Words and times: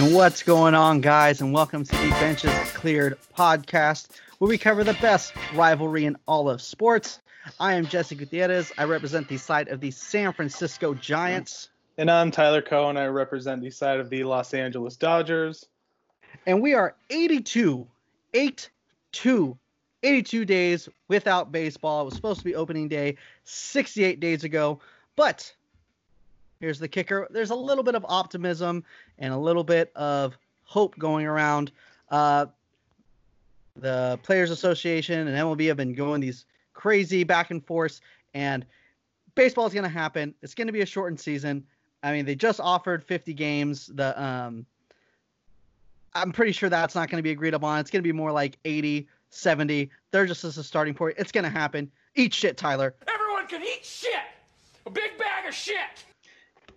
And 0.00 0.14
what's 0.14 0.42
going 0.42 0.74
on, 0.74 1.02
guys? 1.02 1.42
And 1.42 1.52
welcome 1.52 1.84
to 1.84 1.92
the 1.92 2.08
Benches 2.12 2.50
Cleared 2.72 3.18
podcast, 3.36 4.08
where 4.38 4.48
we 4.48 4.56
cover 4.56 4.82
the 4.82 4.94
best 4.94 5.34
rivalry 5.54 6.06
in 6.06 6.16
all 6.26 6.48
of 6.48 6.62
sports. 6.62 7.20
I 7.60 7.74
am 7.74 7.84
Jesse 7.84 8.14
Gutierrez. 8.14 8.72
I 8.78 8.84
represent 8.84 9.28
the 9.28 9.36
side 9.36 9.68
of 9.68 9.78
the 9.78 9.90
San 9.90 10.32
Francisco 10.32 10.94
Giants. 10.94 11.68
And 11.98 12.10
I'm 12.10 12.30
Tyler 12.30 12.62
Cohen. 12.62 12.96
I 12.96 13.08
represent 13.08 13.60
the 13.60 13.68
side 13.68 14.00
of 14.00 14.08
the 14.08 14.24
Los 14.24 14.54
Angeles 14.54 14.96
Dodgers. 14.96 15.66
And 16.46 16.62
we 16.62 16.72
are 16.72 16.96
82, 17.10 17.86
8 18.32 18.70
2, 19.12 19.58
82 20.02 20.44
days 20.46 20.88
without 21.08 21.52
baseball. 21.52 22.00
It 22.00 22.04
was 22.06 22.14
supposed 22.14 22.38
to 22.38 22.46
be 22.46 22.54
opening 22.54 22.88
day 22.88 23.18
68 23.44 24.18
days 24.18 24.44
ago. 24.44 24.80
But 25.14 25.54
here's 26.60 26.78
the 26.78 26.88
kicker 26.88 27.26
there's 27.30 27.50
a 27.50 27.54
little 27.54 27.82
bit 27.82 27.94
of 27.94 28.04
optimism 28.08 28.84
and 29.18 29.32
a 29.32 29.36
little 29.36 29.64
bit 29.64 29.90
of 29.96 30.36
hope 30.64 30.96
going 30.98 31.26
around. 31.26 31.72
Uh, 32.10 32.46
the 33.76 34.18
Players 34.22 34.50
Association 34.50 35.26
and 35.26 35.36
MLB 35.36 35.66
have 35.68 35.76
been 35.76 35.94
going 35.94 36.20
these 36.20 36.44
crazy 36.74 37.24
back 37.24 37.50
and 37.50 37.64
forth, 37.64 38.00
and 38.34 38.64
baseball 39.34 39.66
is 39.66 39.72
going 39.72 39.84
to 39.84 39.88
happen. 39.88 40.34
It's 40.42 40.54
going 40.54 40.66
to 40.66 40.72
be 40.72 40.82
a 40.82 40.86
shortened 40.86 41.18
season. 41.18 41.64
I 42.02 42.12
mean, 42.12 42.24
they 42.24 42.34
just 42.34 42.60
offered 42.60 43.02
50 43.04 43.34
games. 43.34 43.86
The 43.94 44.20
um, 44.22 44.66
I'm 46.14 46.32
pretty 46.32 46.52
sure 46.52 46.68
that's 46.68 46.94
not 46.94 47.08
going 47.08 47.18
to 47.18 47.22
be 47.22 47.30
agreed 47.30 47.54
upon. 47.54 47.80
It's 47.80 47.90
going 47.90 48.02
to 48.02 48.06
be 48.06 48.12
more 48.12 48.32
like 48.32 48.58
80, 48.64 49.08
70. 49.30 49.90
They're 50.10 50.26
just 50.26 50.44
as 50.44 50.58
a 50.58 50.64
starting 50.64 50.94
point. 50.94 51.16
It's 51.18 51.32
going 51.32 51.44
to 51.44 51.50
happen. 51.50 51.90
Eat 52.16 52.34
shit, 52.34 52.56
Tyler. 52.56 52.94
Everyone 53.06 53.46
can 53.46 53.62
eat 53.62 53.84
shit. 53.84 54.12
A 54.86 54.90
big 54.90 55.16
bag 55.18 55.46
of 55.46 55.54
shit. 55.54 56.04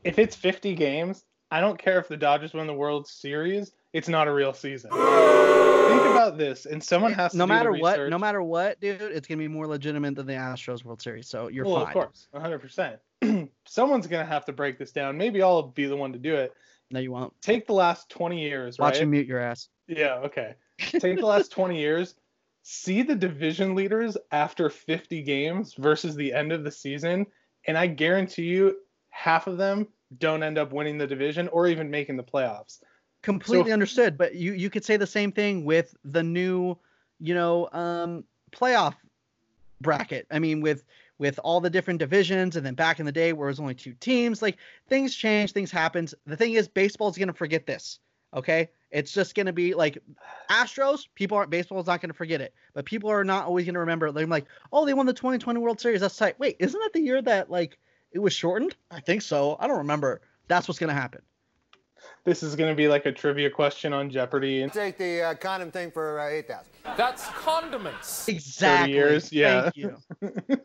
If 0.03 0.19
it's 0.19 0.35
50 0.35 0.75
games, 0.75 1.23
I 1.51 1.61
don't 1.61 1.77
care 1.77 1.99
if 1.99 2.07
the 2.07 2.17
Dodgers 2.17 2.53
win 2.53 2.67
the 2.67 2.73
World 2.73 3.07
Series. 3.07 3.71
It's 3.93 4.09
not 4.09 4.27
a 4.27 4.33
real 4.33 4.53
season. 4.53 4.89
Think 4.91 6.01
about 6.05 6.37
this, 6.37 6.65
and 6.65 6.83
someone 6.83 7.13
has 7.13 7.33
to. 7.33 7.37
No 7.37 7.45
matter 7.45 7.71
what, 7.71 8.09
no 8.09 8.17
matter 8.17 8.41
what, 8.41 8.79
dude, 8.79 9.01
it's 9.01 9.27
going 9.27 9.37
to 9.37 9.43
be 9.43 9.47
more 9.47 9.67
legitimate 9.67 10.15
than 10.15 10.25
the 10.25 10.33
Astros 10.33 10.83
World 10.83 11.01
Series. 11.01 11.27
So 11.27 11.49
you're 11.49 11.65
well, 11.65 11.75
fine. 11.75 11.87
of 11.87 11.93
course, 11.93 12.27
100. 12.31 12.59
percent 12.59 12.99
Someone's 13.65 14.07
gonna 14.07 14.25
have 14.25 14.45
to 14.45 14.53
break 14.53 14.79
this 14.79 14.91
down. 14.91 15.17
Maybe 15.17 15.41
I'll 15.41 15.61
be 15.61 15.85
the 15.85 15.95
one 15.95 16.11
to 16.13 16.19
do 16.19 16.35
it. 16.35 16.53
No, 16.91 16.99
you 16.99 17.11
won't. 17.11 17.33
Take 17.41 17.67
the 17.67 17.73
last 17.73 18.09
20 18.09 18.41
years, 18.41 18.77
Watch 18.77 18.95
right? 18.95 19.03
him 19.03 19.11
mute 19.11 19.27
your 19.27 19.39
ass. 19.39 19.69
Yeah, 19.87 20.15
okay. 20.25 20.55
Take 20.79 21.19
the 21.19 21.25
last 21.25 21.51
20 21.51 21.79
years, 21.79 22.15
see 22.63 23.03
the 23.03 23.15
division 23.15 23.75
leaders 23.75 24.17
after 24.31 24.69
50 24.69 25.21
games 25.21 25.75
versus 25.75 26.15
the 26.15 26.33
end 26.33 26.51
of 26.51 26.63
the 26.63 26.71
season, 26.71 27.27
and 27.67 27.77
I 27.77 27.87
guarantee 27.87 28.43
you 28.43 28.77
half 29.09 29.47
of 29.47 29.57
them 29.57 29.87
don't 30.19 30.43
end 30.43 30.57
up 30.57 30.71
winning 30.71 30.97
the 30.97 31.07
division 31.07 31.47
or 31.49 31.67
even 31.67 31.89
making 31.89 32.17
the 32.17 32.23
playoffs. 32.23 32.79
completely 33.21 33.69
So- 33.69 33.73
understood 33.73 34.17
but 34.17 34.35
you 34.35 34.53
you 34.53 34.69
could 34.69 34.83
say 34.83 34.97
the 34.97 35.07
same 35.07 35.31
thing 35.31 35.63
with 35.65 35.95
the 36.03 36.23
new 36.23 36.77
you 37.19 37.33
know 37.33 37.69
um 37.71 38.23
playoff 38.51 38.95
bracket 39.81 40.25
i 40.31 40.39
mean 40.39 40.61
with 40.61 40.83
with 41.19 41.39
all 41.43 41.61
the 41.61 41.69
different 41.69 41.99
divisions 41.99 42.55
and 42.55 42.65
then 42.65 42.73
back 42.73 42.99
in 42.99 43.05
the 43.05 43.11
day 43.11 43.33
where 43.33 43.47
it 43.47 43.51
was 43.51 43.59
only 43.59 43.75
two 43.75 43.93
teams 43.99 44.41
like 44.41 44.57
things 44.87 45.15
change 45.15 45.51
things 45.51 45.71
happen. 45.71 46.07
the 46.25 46.35
thing 46.37 46.53
is 46.53 46.67
baseball's 46.67 47.17
going 47.17 47.27
to 47.27 47.33
forget 47.33 47.65
this 47.65 47.99
okay 48.33 48.69
it's 48.91 49.11
just 49.11 49.35
going 49.35 49.45
to 49.45 49.53
be 49.53 49.73
like 49.73 49.97
astros 50.49 51.07
people 51.15 51.37
aren't 51.37 51.49
baseball's 51.49 51.87
not 51.87 52.01
going 52.01 52.09
to 52.09 52.15
forget 52.15 52.41
it 52.41 52.53
but 52.73 52.85
people 52.85 53.09
are 53.09 53.23
not 53.23 53.45
always 53.45 53.65
going 53.65 53.73
to 53.73 53.79
remember 53.79 54.11
they're 54.11 54.25
like 54.27 54.45
oh 54.71 54.85
they 54.85 54.93
won 54.93 55.05
the 55.05 55.13
2020 55.13 55.59
world 55.59 55.79
series 55.79 56.01
that's 56.01 56.17
tight 56.17 56.37
wait 56.39 56.55
isn't 56.59 56.79
that 56.81 56.93
the 56.93 57.01
year 57.01 57.21
that 57.21 57.49
like 57.49 57.77
it 58.13 58.19
was 58.19 58.33
shortened 58.33 58.75
i 58.91 58.99
think 58.99 59.21
so 59.21 59.57
i 59.59 59.67
don't 59.67 59.77
remember 59.79 60.21
that's 60.47 60.67
what's 60.67 60.79
going 60.79 60.89
to 60.89 60.93
happen 60.93 61.21
This 62.25 62.43
is 62.43 62.55
going 62.55 62.69
to 62.69 62.75
be 62.75 62.87
like 62.87 63.05
a 63.05 63.11
trivia 63.11 63.49
question 63.49 63.93
on 63.93 64.09
Jeopardy 64.09 64.61
in 64.61 64.69
Take 64.69 64.97
the 64.97 65.21
uh, 65.21 65.33
condom 65.35 65.71
thing 65.71 65.91
for 65.91 66.19
uh, 66.19 66.27
8000 66.29 66.65
That's 66.97 67.25
condiments. 67.27 68.27
Exactly. 68.27 68.93
years, 68.93 69.31
yeah. 69.31 69.69
Thank 69.69 69.77
you. 69.77 69.97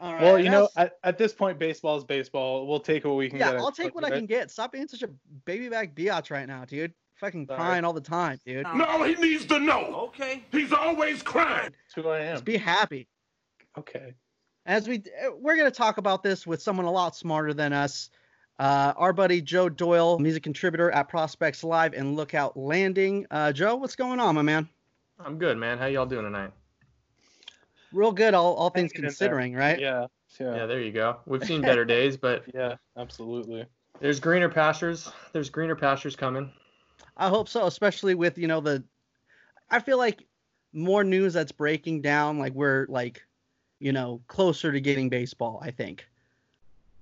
All 0.00 0.12
right, 0.12 0.22
Well, 0.22 0.38
you 0.38 0.50
know, 0.50 0.68
at, 0.76 0.98
at 1.02 1.18
this 1.18 1.32
point, 1.32 1.58
baseball 1.58 1.96
is 1.96 2.04
baseball. 2.04 2.66
We'll 2.66 2.80
take 2.80 3.04
what 3.04 3.16
we 3.16 3.28
can 3.28 3.38
yeah, 3.38 3.46
get. 3.46 3.54
Yeah, 3.54 3.60
I'll 3.60 3.72
take 3.72 3.94
what 3.94 4.04
I 4.04 4.10
can 4.10 4.26
get. 4.26 4.50
Stop 4.50 4.72
being 4.72 4.86
such 4.88 5.02
a 5.02 5.10
baby 5.44 5.68
back 5.68 5.94
biatch 5.94 6.30
right 6.30 6.46
now, 6.46 6.64
dude. 6.64 6.94
Fucking 7.16 7.46
Sorry. 7.46 7.58
crying 7.58 7.84
all 7.84 7.92
the 7.92 8.00
time, 8.00 8.38
dude. 8.46 8.66
No, 8.74 9.02
he 9.02 9.14
needs 9.16 9.44
to 9.46 9.58
know. 9.58 10.08
Okay. 10.08 10.44
He's 10.52 10.72
always 10.72 11.22
crying. 11.22 11.70
That's 11.72 11.94
who 11.96 12.08
I 12.08 12.20
am. 12.20 12.34
Just 12.34 12.44
be 12.44 12.56
happy. 12.56 13.08
Okay. 13.76 14.14
As 14.68 14.86
we 14.86 14.98
uh, 14.98 15.30
we're 15.40 15.56
gonna 15.56 15.70
talk 15.70 15.96
about 15.96 16.22
this 16.22 16.46
with 16.46 16.62
someone 16.62 16.84
a 16.86 16.90
lot 16.90 17.16
smarter 17.16 17.52
than 17.54 17.72
us. 17.72 18.10
Uh, 18.58 18.92
our 18.96 19.12
buddy 19.14 19.40
Joe 19.40 19.68
Doyle, 19.68 20.18
music 20.18 20.42
contributor 20.42 20.90
at 20.90 21.08
Prospects 21.08 21.64
Live 21.64 21.94
and 21.94 22.16
Lookout 22.16 22.56
Landing. 22.56 23.26
Uh, 23.30 23.50
Joe, 23.52 23.76
what's 23.76 23.96
going 23.96 24.20
on, 24.20 24.34
my 24.34 24.42
man? 24.42 24.68
I'm 25.24 25.38
good, 25.38 25.56
man. 25.56 25.78
How 25.78 25.86
y'all 25.86 26.04
doing 26.06 26.24
tonight? 26.24 26.50
Real 27.92 28.12
good, 28.12 28.34
all, 28.34 28.54
all 28.54 28.68
things 28.70 28.92
Hanging 28.92 28.96
in 28.96 29.02
there. 29.02 29.10
considering, 29.10 29.54
right? 29.54 29.78
Yeah. 29.80 30.06
Yeah, 30.38 30.54
Yeah. 30.56 30.66
there 30.66 30.80
you 30.82 30.92
go. 30.92 31.18
We've 31.24 31.42
seen 31.44 31.62
better 31.62 31.84
days, 31.86 32.16
but 32.18 32.44
Yeah. 32.52 32.74
Absolutely. 32.96 33.64
there's 34.00 34.20
greener 34.20 34.48
pastures. 34.50 35.10
There's 35.32 35.48
greener 35.48 35.76
pastures 35.76 36.14
coming. 36.16 36.52
I 37.16 37.28
hope 37.28 37.48
so, 37.48 37.66
especially 37.66 38.14
with 38.16 38.36
you 38.36 38.48
know 38.48 38.60
the. 38.60 38.84
I 39.70 39.78
feel 39.80 39.96
like 39.98 40.24
more 40.74 41.04
news 41.04 41.32
that's 41.32 41.52
breaking 41.52 42.02
down. 42.02 42.38
Like 42.38 42.52
we're 42.54 42.86
like, 42.88 43.22
you 43.78 43.92
know, 43.92 44.20
closer 44.28 44.72
to 44.72 44.80
getting 44.80 45.08
baseball. 45.08 45.60
I 45.62 45.70
think. 45.70 46.06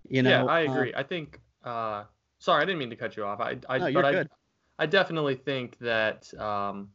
You 0.09 0.23
know. 0.23 0.31
yeah, 0.31 0.45
I 0.45 0.67
uh, 0.67 0.73
agree. 0.73 0.93
I 0.97 1.03
think. 1.03 1.41
Uh, 1.65 2.05
sorry, 2.39 2.63
I 2.63 2.65
didn't 2.65 2.79
mean 2.79 2.91
to 2.91 2.97
cut 2.97 3.17
you 3.17 3.25
off. 3.25 3.41
I, 3.41 3.57
I 3.69 3.79
No, 3.79 3.87
you're 3.87 4.03
but 4.03 4.13
good. 4.13 4.29
I, 4.79 4.85
I 4.85 4.87
definitely 4.87 5.35
think 5.35 5.79
that 5.79 6.33
um, 6.39 6.91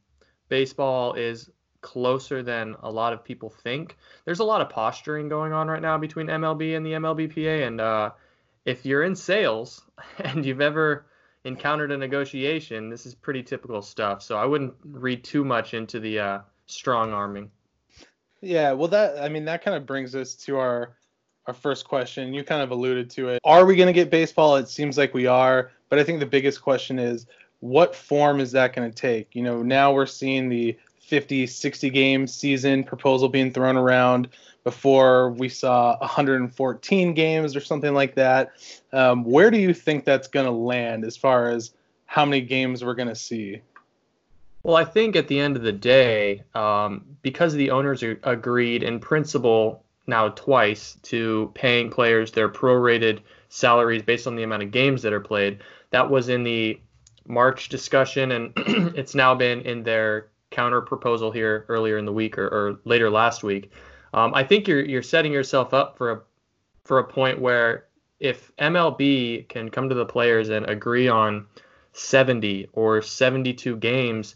baseball 0.49 1.13
is 1.13 1.49
closer 1.81 2.43
than 2.43 2.75
a 2.83 2.89
lot 2.89 3.11
of 3.11 3.23
people 3.23 3.49
think. 3.49 3.97
There's 4.25 4.39
a 4.39 4.43
lot 4.43 4.61
of 4.61 4.69
posturing 4.69 5.27
going 5.27 5.51
on 5.51 5.67
right 5.67 5.81
now 5.81 5.97
between 5.97 6.27
MLB 6.27 6.77
and 6.77 6.85
the 6.85 6.91
MLBPA, 6.91 7.67
and 7.67 7.81
uh, 7.81 8.11
if 8.65 8.85
you're 8.85 9.03
in 9.03 9.15
sales 9.15 9.81
and 10.19 10.45
you've 10.45 10.61
ever 10.61 11.05
encountered 11.43 11.91
a 11.91 11.97
negotiation, 11.97 12.89
this 12.89 13.05
is 13.05 13.15
pretty 13.15 13.43
typical 13.43 13.81
stuff. 13.81 14.21
So 14.21 14.37
I 14.37 14.45
wouldn't 14.45 14.73
read 14.83 15.23
too 15.23 15.43
much 15.43 15.73
into 15.73 15.99
the 15.99 16.19
uh, 16.19 16.39
strong 16.67 17.13
arming. 17.13 17.49
Yeah, 18.41 18.71
well, 18.73 18.87
that 18.89 19.21
I 19.23 19.29
mean 19.29 19.45
that 19.45 19.63
kind 19.63 19.77
of 19.77 19.85
brings 19.85 20.15
us 20.15 20.35
to 20.35 20.57
our 20.57 20.95
our 21.47 21.53
first 21.53 21.87
question. 21.87 22.33
You 22.33 22.43
kind 22.43 22.61
of 22.61 22.71
alluded 22.71 23.09
to 23.11 23.29
it. 23.29 23.41
Are 23.43 23.65
we 23.65 23.75
going 23.75 23.87
to 23.87 23.93
get 23.93 24.09
baseball? 24.09 24.55
It 24.57 24.67
seems 24.67 24.97
like 24.97 25.13
we 25.13 25.27
are, 25.27 25.71
but 25.89 25.99
I 25.99 26.03
think 26.03 26.19
the 26.19 26.25
biggest 26.25 26.61
question 26.61 26.99
is 26.99 27.25
what 27.59 27.95
form 27.95 28.39
is 28.39 28.51
that 28.51 28.75
going 28.75 28.89
to 28.89 28.95
take? 28.95 29.35
You 29.35 29.43
know, 29.43 29.61
now 29.61 29.93
we're 29.93 30.05
seeing 30.07 30.49
the 30.49 30.77
50, 30.99 31.47
60 31.47 31.89
game 31.89 32.27
season 32.27 32.83
proposal 32.83 33.29
being 33.29 33.51
thrown 33.51 33.77
around. 33.77 34.29
Before 34.63 35.31
we 35.31 35.49
saw 35.49 35.97
114 35.97 37.13
games 37.15 37.55
or 37.55 37.61
something 37.61 37.95
like 37.95 38.13
that. 38.13 38.51
Um, 38.93 39.23
where 39.23 39.49
do 39.49 39.57
you 39.57 39.73
think 39.73 40.05
that's 40.05 40.27
going 40.27 40.45
to 40.45 40.51
land 40.51 41.03
as 41.03 41.17
far 41.17 41.49
as 41.49 41.71
how 42.05 42.25
many 42.25 42.41
games 42.41 42.83
we're 42.83 42.93
going 42.93 43.07
to 43.07 43.15
see? 43.15 43.61
Well, 44.63 44.75
I 44.75 44.85
think 44.85 45.15
at 45.15 45.27
the 45.27 45.39
end 45.39 45.57
of 45.57 45.63
the 45.63 45.71
day, 45.71 46.43
um, 46.53 47.17
because 47.21 47.53
the 47.53 47.71
owners 47.71 48.03
are 48.03 48.19
agreed 48.23 48.83
in 48.83 48.99
principle 48.99 49.83
now 50.07 50.29
twice 50.29 50.97
to 51.03 51.51
paying 51.55 51.89
players 51.89 52.31
their 52.31 52.49
prorated 52.49 53.21
salaries 53.49 54.03
based 54.03 54.27
on 54.27 54.35
the 54.35 54.43
amount 54.43 54.63
of 54.63 54.71
games 54.71 55.01
that 55.01 55.13
are 55.13 55.19
played, 55.19 55.59
that 55.89 56.09
was 56.09 56.29
in 56.29 56.43
the 56.43 56.79
March 57.27 57.69
discussion, 57.69 58.31
and 58.31 58.53
it's 58.95 59.15
now 59.15 59.33
been 59.33 59.61
in 59.61 59.83
their 59.83 60.27
counter 60.51 60.81
proposal 60.81 61.31
here 61.31 61.65
earlier 61.69 61.97
in 61.97 62.05
the 62.05 62.13
week 62.13 62.37
or, 62.37 62.47
or 62.47 62.79
later 62.83 63.09
last 63.09 63.43
week. 63.43 63.71
Um, 64.13 64.33
I 64.35 64.43
think 64.43 64.67
you're 64.67 64.83
you're 64.83 65.01
setting 65.01 65.31
yourself 65.31 65.73
up 65.73 65.97
for 65.97 66.11
a 66.11 66.21
for 66.83 66.99
a 66.99 67.03
point 67.03 67.39
where 67.39 67.85
if 68.19 68.51
MLB 68.57 69.47
can 69.47 69.69
come 69.69 69.89
to 69.89 69.95
the 69.95 70.05
players 70.05 70.49
and 70.49 70.69
agree 70.69 71.07
on 71.07 71.47
70 71.93 72.69
or 72.73 73.01
72 73.01 73.77
games 73.77 74.35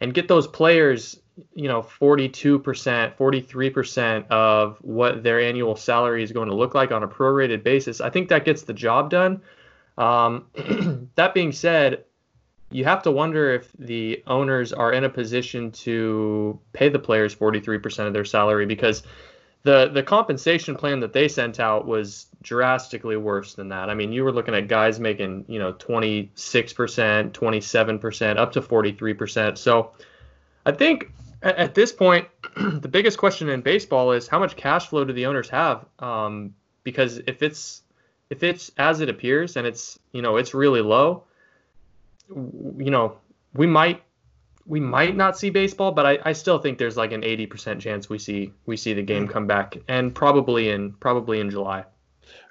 and 0.00 0.14
get 0.14 0.28
those 0.28 0.46
players, 0.46 1.20
you 1.54 1.68
know, 1.68 1.82
42%, 1.82 2.62
43% 3.16 4.26
of 4.28 4.78
what 4.80 5.22
their 5.22 5.40
annual 5.40 5.76
salary 5.76 6.22
is 6.22 6.32
going 6.32 6.48
to 6.48 6.54
look 6.54 6.74
like 6.74 6.92
on 6.92 7.02
a 7.02 7.08
prorated 7.08 7.62
basis, 7.62 8.00
I 8.00 8.10
think 8.10 8.28
that 8.28 8.44
gets 8.44 8.62
the 8.62 8.74
job 8.74 9.10
done. 9.10 9.42
Um, 9.96 10.46
that 11.16 11.34
being 11.34 11.52
said, 11.52 12.04
you 12.70 12.84
have 12.84 13.02
to 13.02 13.10
wonder 13.10 13.54
if 13.54 13.72
the 13.78 14.22
owners 14.26 14.72
are 14.72 14.92
in 14.92 15.04
a 15.04 15.08
position 15.08 15.72
to 15.72 16.60
pay 16.72 16.88
the 16.88 16.98
players 16.98 17.34
43% 17.34 18.06
of 18.06 18.12
their 18.12 18.26
salary 18.26 18.66
because 18.66 19.02
the 19.62 19.88
the 19.88 20.02
compensation 20.02 20.76
plan 20.76 21.00
that 21.00 21.12
they 21.12 21.28
sent 21.28 21.60
out 21.60 21.86
was 21.86 22.26
drastically 22.42 23.16
worse 23.16 23.54
than 23.54 23.68
that. 23.68 23.90
I 23.90 23.94
mean, 23.94 24.12
you 24.12 24.24
were 24.24 24.32
looking 24.32 24.54
at 24.54 24.68
guys 24.68 25.00
making, 25.00 25.44
you 25.48 25.58
know, 25.58 25.72
26%, 25.72 26.30
27%, 27.32 28.36
up 28.36 28.52
to 28.52 28.62
43%. 28.62 29.58
So 29.58 29.92
I 30.64 30.72
think 30.72 31.10
at, 31.42 31.74
this 31.74 31.92
point, 31.92 32.28
the 32.56 32.88
biggest 32.88 33.18
question 33.18 33.48
in 33.48 33.60
baseball 33.60 34.12
is 34.12 34.28
how 34.28 34.38
much 34.38 34.56
cash 34.56 34.86
flow 34.86 35.04
do 35.04 35.12
the 35.12 35.26
owners 35.26 35.48
have? 35.50 35.84
Um, 35.98 36.54
because 36.84 37.18
if 37.26 37.42
it's 37.42 37.82
if 38.30 38.42
it's 38.42 38.70
as 38.76 39.00
it 39.00 39.08
appears 39.08 39.56
and 39.56 39.66
it's 39.66 39.98
you 40.12 40.22
know 40.22 40.36
it's 40.36 40.54
really 40.54 40.80
low, 40.80 41.24
you 42.28 42.90
know, 42.90 43.16
we 43.54 43.66
might 43.66 44.02
we 44.68 44.80
might 44.80 45.16
not 45.16 45.36
see 45.36 45.48
baseball, 45.48 45.92
but 45.92 46.06
I, 46.06 46.18
I 46.26 46.32
still 46.34 46.58
think 46.58 46.78
there's 46.78 46.96
like 46.96 47.12
an 47.12 47.22
80% 47.22 47.80
chance 47.80 48.08
we 48.10 48.18
see 48.18 48.52
we 48.66 48.76
see 48.76 48.92
the 48.92 49.02
game 49.02 49.24
hmm. 49.24 49.32
come 49.32 49.46
back, 49.46 49.78
and 49.88 50.14
probably 50.14 50.68
in 50.68 50.92
probably 50.92 51.40
in 51.40 51.50
July. 51.50 51.84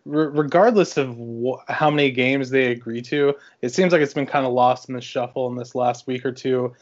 Re- 0.04 0.30
regardless 0.34 0.98
of 0.98 1.16
wh- 1.16 1.72
how 1.72 1.92
many 1.92 2.10
games 2.10 2.50
they 2.50 2.72
agree 2.72 3.02
to, 3.04 3.36
it 3.62 3.70
seems 3.70 3.94
like 3.94 4.02
it's 4.02 4.16
been 4.16 4.26
kind 4.26 4.46
of 4.46 4.52
lost 4.52 4.90
in 4.90 4.96
the 4.96 5.02
shuffle 5.02 5.48
in 5.48 5.56
this 5.56 5.76
last 5.76 6.08
week 6.08 6.26
or 6.26 6.32
two. 6.32 6.74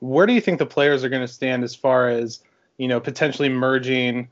Where 0.00 0.26
do 0.26 0.32
you 0.32 0.40
think 0.40 0.58
the 0.58 0.66
players 0.66 1.04
are 1.04 1.08
going 1.08 1.22
to 1.22 1.32
stand 1.32 1.62
as 1.62 1.76
far 1.76 2.08
as 2.08 2.40
you 2.76 2.88
know 2.88 2.98
potentially 2.98 3.48
merging 3.48 4.28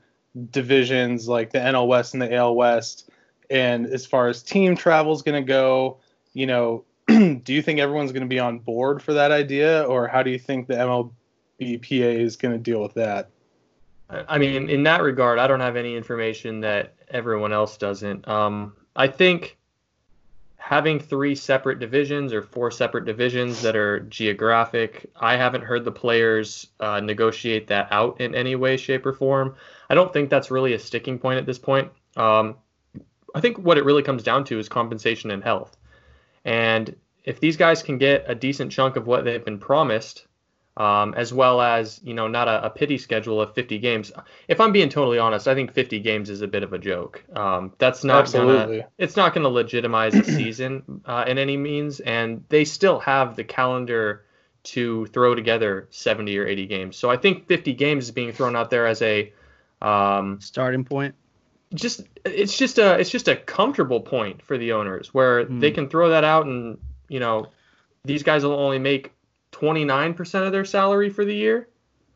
divisions 0.50 1.28
like 1.28 1.50
the 1.52 1.58
NL 1.58 1.86
West 1.86 2.14
and 2.14 2.20
the 2.20 2.34
AL 2.34 2.56
West, 2.56 3.08
and 3.50 3.86
as 3.86 4.04
far 4.04 4.26
as 4.26 4.42
team 4.42 4.76
travel 4.76 5.12
is 5.12 5.22
going 5.22 5.40
to 5.40 5.46
go? 5.46 5.98
You 6.32 6.46
know, 6.46 6.84
do 7.44 7.52
you 7.52 7.62
think 7.62 7.78
everyone's 7.78 8.12
going 8.12 8.22
to 8.22 8.28
be 8.28 8.38
on 8.38 8.58
board 8.58 9.02
for 9.02 9.14
that 9.14 9.32
idea, 9.32 9.82
or 9.84 10.06
how 10.06 10.22
do 10.22 10.30
you 10.30 10.38
think 10.38 10.66
the 10.66 10.74
MLBPA 10.74 12.20
is 12.20 12.36
going 12.36 12.52
to 12.52 12.58
deal 12.58 12.80
with 12.80 12.94
that? 12.94 13.30
I 14.10 14.38
mean, 14.38 14.68
in 14.68 14.82
that 14.84 15.02
regard, 15.02 15.38
I 15.38 15.46
don't 15.46 15.60
have 15.60 15.76
any 15.76 15.96
information 15.96 16.60
that 16.60 16.94
everyone 17.08 17.52
else 17.52 17.76
doesn't. 17.76 18.26
Um, 18.26 18.74
I 18.96 19.06
think 19.06 19.56
having 20.56 20.98
three 20.98 21.34
separate 21.34 21.78
divisions 21.78 22.32
or 22.32 22.42
four 22.42 22.70
separate 22.70 23.04
divisions 23.04 23.62
that 23.62 23.76
are 23.76 24.00
geographic, 24.00 25.10
I 25.16 25.36
haven't 25.36 25.62
heard 25.62 25.84
the 25.84 25.92
players 25.92 26.66
uh, 26.80 27.00
negotiate 27.00 27.68
that 27.68 27.88
out 27.92 28.20
in 28.20 28.34
any 28.34 28.56
way, 28.56 28.76
shape, 28.76 29.06
or 29.06 29.12
form. 29.12 29.54
I 29.88 29.94
don't 29.94 30.12
think 30.12 30.28
that's 30.28 30.50
really 30.50 30.74
a 30.74 30.78
sticking 30.78 31.18
point 31.18 31.38
at 31.38 31.46
this 31.46 31.58
point. 31.58 31.90
Um, 32.16 32.56
I 33.34 33.40
think 33.40 33.58
what 33.58 33.78
it 33.78 33.84
really 33.84 34.02
comes 34.02 34.24
down 34.24 34.44
to 34.46 34.58
is 34.58 34.68
compensation 34.68 35.30
and 35.30 35.42
health. 35.42 35.76
And 36.44 36.96
if 37.30 37.38
these 37.38 37.56
guys 37.56 37.84
can 37.84 37.96
get 37.96 38.24
a 38.26 38.34
decent 38.34 38.72
chunk 38.72 38.96
of 38.96 39.06
what 39.06 39.24
they've 39.24 39.44
been 39.44 39.60
promised, 39.60 40.26
um, 40.76 41.14
as 41.14 41.32
well 41.32 41.60
as 41.60 42.00
you 42.02 42.12
know 42.12 42.26
not 42.26 42.48
a, 42.48 42.66
a 42.66 42.70
pity 42.70 42.98
schedule 42.98 43.40
of 43.40 43.54
50 43.54 43.78
games. 43.78 44.10
If 44.48 44.60
I'm 44.60 44.72
being 44.72 44.88
totally 44.88 45.20
honest, 45.20 45.46
I 45.46 45.54
think 45.54 45.72
50 45.72 46.00
games 46.00 46.28
is 46.28 46.42
a 46.42 46.48
bit 46.48 46.64
of 46.64 46.72
a 46.72 46.78
joke. 46.78 47.24
Um, 47.32 47.72
that's 47.78 48.02
not 48.02 48.22
Absolutely. 48.22 48.78
gonna 48.78 48.88
it's 48.98 49.16
not 49.16 49.32
going 49.32 49.44
to 49.44 49.48
legitimize 49.48 50.14
a 50.14 50.24
season 50.38 51.02
uh, 51.04 51.24
in 51.28 51.38
any 51.38 51.56
means, 51.56 52.00
and 52.00 52.44
they 52.48 52.64
still 52.64 52.98
have 52.98 53.36
the 53.36 53.44
calendar 53.44 54.24
to 54.62 55.06
throw 55.06 55.36
together 55.36 55.86
70 55.90 56.36
or 56.36 56.46
80 56.46 56.66
games. 56.66 56.96
So 56.96 57.10
I 57.10 57.16
think 57.16 57.46
50 57.46 57.74
games 57.74 58.04
is 58.04 58.10
being 58.10 58.32
thrown 58.32 58.56
out 58.56 58.70
there 58.70 58.88
as 58.88 59.00
a 59.02 59.32
um, 59.80 60.40
Starting 60.40 60.84
point. 60.84 61.14
just 61.74 62.02
it's 62.24 62.58
just 62.58 62.78
a 62.78 62.98
it's 62.98 63.10
just 63.10 63.28
a 63.28 63.36
comfortable 63.36 64.00
point 64.00 64.42
for 64.42 64.58
the 64.58 64.72
owners 64.72 65.14
where 65.14 65.44
they 65.44 65.70
can 65.70 65.88
throw 65.88 66.10
that 66.10 66.24
out 66.24 66.46
and 66.46 66.76
you 67.10 67.20
know 67.20 67.48
these 68.04 68.22
guys 68.22 68.44
will 68.44 68.52
only 68.52 68.78
make 68.78 69.12
29% 69.52 70.46
of 70.46 70.52
their 70.52 70.64
salary 70.64 71.10
for 71.10 71.24
the 71.26 71.34
year 71.34 71.68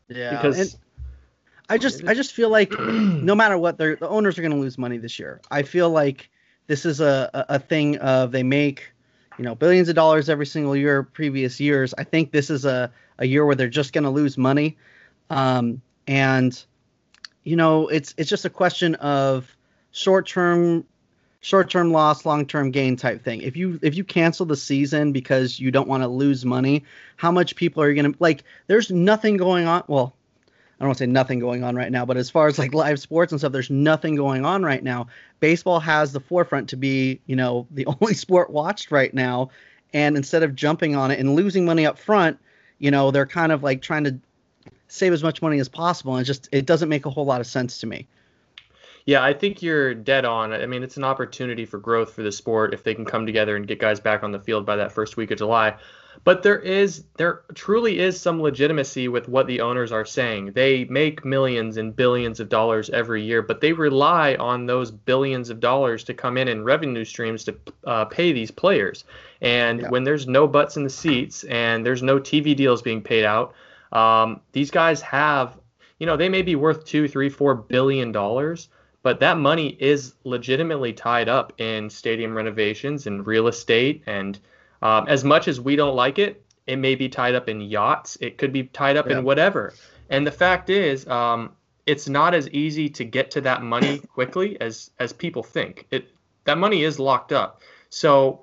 Yeah. 0.07 0.31
because 0.31 0.59
and 0.59 0.75
I 1.69 1.77
just 1.77 2.03
I 2.07 2.13
just 2.13 2.33
feel 2.33 2.49
like 2.49 2.71
no 2.79 3.35
matter 3.35 3.57
what, 3.57 3.77
they're, 3.77 3.95
the 3.95 4.07
owners 4.07 4.37
are 4.37 4.41
going 4.41 4.53
to 4.53 4.59
lose 4.59 4.77
money 4.77 4.97
this 4.97 5.17
year. 5.19 5.41
I 5.49 5.63
feel 5.63 5.89
like 5.89 6.29
this 6.67 6.85
is 6.85 6.99
a, 7.01 7.29
a, 7.33 7.55
a 7.55 7.59
thing 7.59 7.97
of 7.97 8.31
they 8.31 8.43
make 8.43 8.91
you 9.37 9.43
know 9.43 9.55
billions 9.55 9.89
of 9.89 9.95
dollars 9.95 10.29
every 10.29 10.45
single 10.45 10.75
year 10.75 11.03
previous 11.03 11.59
years. 11.59 11.93
I 11.97 12.03
think 12.03 12.31
this 12.31 12.49
is 12.49 12.65
a, 12.65 12.91
a 13.17 13.25
year 13.25 13.45
where 13.45 13.55
they're 13.55 13.67
just 13.67 13.93
going 13.93 14.03
to 14.03 14.09
lose 14.11 14.37
money, 14.37 14.77
um, 15.29 15.81
and 16.07 16.63
you 17.43 17.55
know 17.55 17.87
it's 17.87 18.13
it's 18.17 18.29
just 18.29 18.45
a 18.45 18.49
question 18.49 18.95
of 18.95 19.55
short 19.91 20.27
term 21.45 21.59
short 21.61 21.69
term 21.69 21.91
loss, 21.91 22.25
long 22.25 22.45
term 22.45 22.71
gain 22.71 22.95
type 22.95 23.23
thing. 23.23 23.41
If 23.41 23.55
you 23.55 23.79
if 23.81 23.95
you 23.95 24.03
cancel 24.03 24.45
the 24.45 24.55
season 24.55 25.11
because 25.11 25.59
you 25.59 25.71
don't 25.71 25.87
want 25.87 26.03
to 26.03 26.07
lose 26.07 26.45
money, 26.45 26.83
how 27.17 27.31
much 27.31 27.55
people 27.55 27.83
are 27.83 27.89
you 27.89 27.95
gonna 28.01 28.15
like? 28.19 28.43
There's 28.67 28.91
nothing 28.91 29.37
going 29.37 29.67
on. 29.67 29.83
Well, 29.87 30.13
I 30.47 30.83
don't 30.83 30.89
want 30.89 30.97
to 30.97 31.03
say 31.03 31.09
nothing 31.09 31.39
going 31.39 31.63
on 31.63 31.75
right 31.75 31.91
now, 31.91 32.05
but 32.05 32.17
as 32.17 32.29
far 32.29 32.47
as 32.47 32.59
like 32.59 32.73
live 32.73 32.99
sports 32.99 33.31
and 33.31 33.39
stuff, 33.39 33.53
there's 33.53 33.69
nothing 33.69 34.15
going 34.15 34.43
on 34.43 34.63
right 34.63 34.83
now. 34.83 35.07
Baseball 35.39 35.79
has 35.79 36.11
the 36.11 36.19
forefront 36.19 36.69
to 36.69 36.77
be, 36.77 37.21
you 37.27 37.35
know, 37.35 37.67
the 37.71 37.85
only 38.01 38.13
sport 38.13 38.49
watched 38.49 38.91
right 38.91 39.13
now. 39.13 39.49
And 39.93 40.17
instead 40.17 40.43
of 40.43 40.55
jumping 40.55 40.95
on 40.95 41.11
it 41.11 41.19
and 41.19 41.35
losing 41.35 41.63
money 41.63 41.85
up 41.85 41.97
front, 41.97 42.37
you 42.79 42.91
know, 42.91 43.11
they're 43.11 43.25
kind 43.25 43.53
of 43.53 43.63
like 43.63 43.81
trying 43.81 44.03
to 44.03 44.19
save 44.89 45.13
as 45.13 45.23
much 45.23 45.41
money 45.41 45.59
as 45.59 45.69
possible. 45.69 46.17
And 46.17 46.25
just 46.25 46.49
it 46.51 46.65
doesn't 46.65 46.89
make 46.89 47.05
a 47.05 47.09
whole 47.09 47.25
lot 47.25 47.39
of 47.39 47.47
sense 47.47 47.79
to 47.79 47.87
me. 47.87 48.05
Yeah 49.05 49.23
i 49.23 49.33
think 49.33 49.61
you're 49.61 49.93
dead 49.93 50.25
on. 50.25 50.51
I 50.53 50.65
mean 50.65 50.83
it's 50.83 50.97
an 50.97 51.03
opportunity 51.03 51.65
for 51.65 51.77
growth 51.79 52.13
for 52.13 52.23
the 52.23 52.31
sport 52.31 52.73
if 52.73 52.83
they 52.83 52.93
can 52.95 53.05
come 53.05 53.25
together 53.25 53.55
and 53.55 53.67
get 53.67 53.79
guys 53.79 53.99
back 53.99 54.23
on 54.23 54.31
the 54.31 54.39
field 54.39 54.65
by 54.65 54.75
that 54.77 54.91
first 54.91 55.17
week 55.17 55.31
of 55.31 55.37
july. 55.37 55.75
But 56.23 56.41
there 56.43 56.57
is 56.57 57.03
there 57.17 57.41
truly 57.53 57.99
is 57.99 58.19
some 58.19 58.41
legitimacy 58.41 59.09
with 59.09 59.27
what 59.27 59.47
the 59.47 59.61
owners 59.61 59.91
are 59.91 60.05
saying. 60.05 60.53
They 60.53 60.85
make 60.85 61.23
millions 61.25 61.77
and 61.77 61.95
billions 61.95 62.39
of 62.39 62.49
dollars 62.49 62.89
every 62.89 63.21
year 63.21 63.41
but 63.41 63.61
they 63.61 63.73
rely 63.73 64.35
on 64.35 64.65
those 64.65 64.89
billions 64.91 65.49
of 65.49 65.59
dollars 65.59 66.03
to 66.05 66.13
come 66.13 66.37
in 66.37 66.47
in 66.47 66.63
revenue 66.63 67.05
streams 67.05 67.43
to 67.43 67.55
uh, 67.85 68.05
pay 68.05 68.31
these 68.31 68.49
players. 68.49 69.03
And 69.41 69.81
Yeah. 69.81 69.89
when 69.89 70.03
there's 70.03 70.25
no 70.27 70.47
butts 70.47 70.77
in 70.77 70.83
the 70.83 70.89
seats 70.89 71.43
and 71.43 71.85
there's 71.85 72.01
no 72.01 72.19
tv 72.19 72.55
deals 72.55 72.81
being 72.81 73.01
paid 73.01 73.25
out 73.25 73.53
um, 73.91 74.41
these 74.53 74.71
guys 74.71 75.01
have 75.01 75.57
you 75.99 76.05
know 76.07 76.17
they 76.17 76.29
may 76.29 76.41
be 76.41 76.55
worth 76.55 76.85
two 76.85 77.07
three 77.07 77.29
four 77.29 77.53
billion 77.53 78.11
dollars 78.11 78.69
but 79.05 79.19
that 79.19 79.37
money 79.37 79.77
is 79.79 80.15
legitimately 80.23 80.91
tied 80.91 81.29
up 81.29 81.53
in 81.61 81.91
stadium 81.91 82.33
renovations 82.33 83.05
and 83.05 83.27
real 83.27 83.47
estate 83.47 84.01
and 84.07 84.39
um, 84.81 85.07
as 85.07 85.23
much 85.23 85.47
as 85.47 85.61
we 85.61 85.75
don't 85.75 85.95
like 85.95 86.17
it 86.17 86.43
it 86.65 86.77
may 86.77 86.95
be 86.95 87.07
tied 87.07 87.35
up 87.35 87.47
in 87.47 87.61
yachts. 87.61 88.17
It 88.19 88.39
could 88.39 88.51
be 88.51 88.63
tied 88.63 88.97
up 88.97 89.07
Yeah. 89.07 89.19
in 89.19 89.23
whatever. 89.23 89.75
And 90.09 90.25
the 90.25 90.31
fact 90.31 90.71
is 90.71 91.07
um, 91.07 91.51
it's 91.85 92.09
not 92.09 92.33
as 92.33 92.49
easy 92.49 92.89
to 92.89 93.03
get 93.03 93.29
to 93.31 93.41
that 93.41 93.61
money 93.61 93.99
quickly 94.13 94.59
as 94.59 94.89
as 94.97 95.13
people 95.13 95.43
think. 95.43 95.85
It 95.91 96.09
that 96.45 96.57
money 96.57 96.83
is 96.83 96.99
locked 96.99 97.31
up. 97.31 97.61
So 97.89 98.41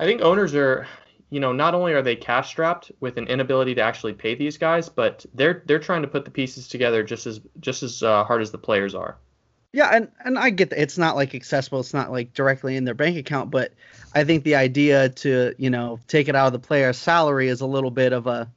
i 0.00 0.04
think 0.06 0.22
owners 0.22 0.54
are 0.54 0.86
you 1.28 1.40
know 1.40 1.52
not 1.52 1.74
only 1.74 1.92
are 1.92 2.02
they 2.02 2.16
cash 2.16 2.48
strapped 2.48 2.90
with 3.00 3.18
an 3.18 3.26
inability 3.26 3.74
to 3.74 3.82
actually 3.82 4.14
pay 4.14 4.34
these 4.34 4.56
guys 4.56 4.88
but 4.88 5.26
they're 5.34 5.62
they're 5.66 5.84
trying 5.88 6.02
to 6.02 6.08
put 6.08 6.24
the 6.24 6.30
pieces 6.30 6.68
together 6.68 7.02
just 7.02 7.26
as 7.26 7.40
just 7.60 7.82
as 7.82 8.02
uh, 8.02 8.22
hard 8.24 8.40
as 8.40 8.50
the 8.52 8.58
players 8.68 8.94
are 8.94 9.18
Yeah, 9.78 9.90
and 9.94 10.08
and 10.24 10.36
I 10.36 10.50
get 10.50 10.70
that 10.70 10.82
it's 10.82 10.98
not 10.98 11.14
like 11.14 11.36
accessible, 11.36 11.78
it's 11.78 11.94
not 11.94 12.10
like 12.10 12.34
directly 12.34 12.74
in 12.74 12.84
their 12.84 12.94
bank 12.94 13.16
account, 13.16 13.52
but 13.52 13.72
I 14.12 14.24
think 14.24 14.42
the 14.42 14.56
idea 14.56 15.08
to 15.10 15.54
you 15.56 15.70
know 15.70 16.00
take 16.08 16.28
it 16.28 16.34
out 16.34 16.48
of 16.48 16.52
the 16.52 16.58
player's 16.58 16.96
salary 16.96 17.46
is 17.46 17.60
a 17.60 17.66
little 17.66 17.92
bit 17.92 18.12
of 18.12 18.26
a 18.26 18.50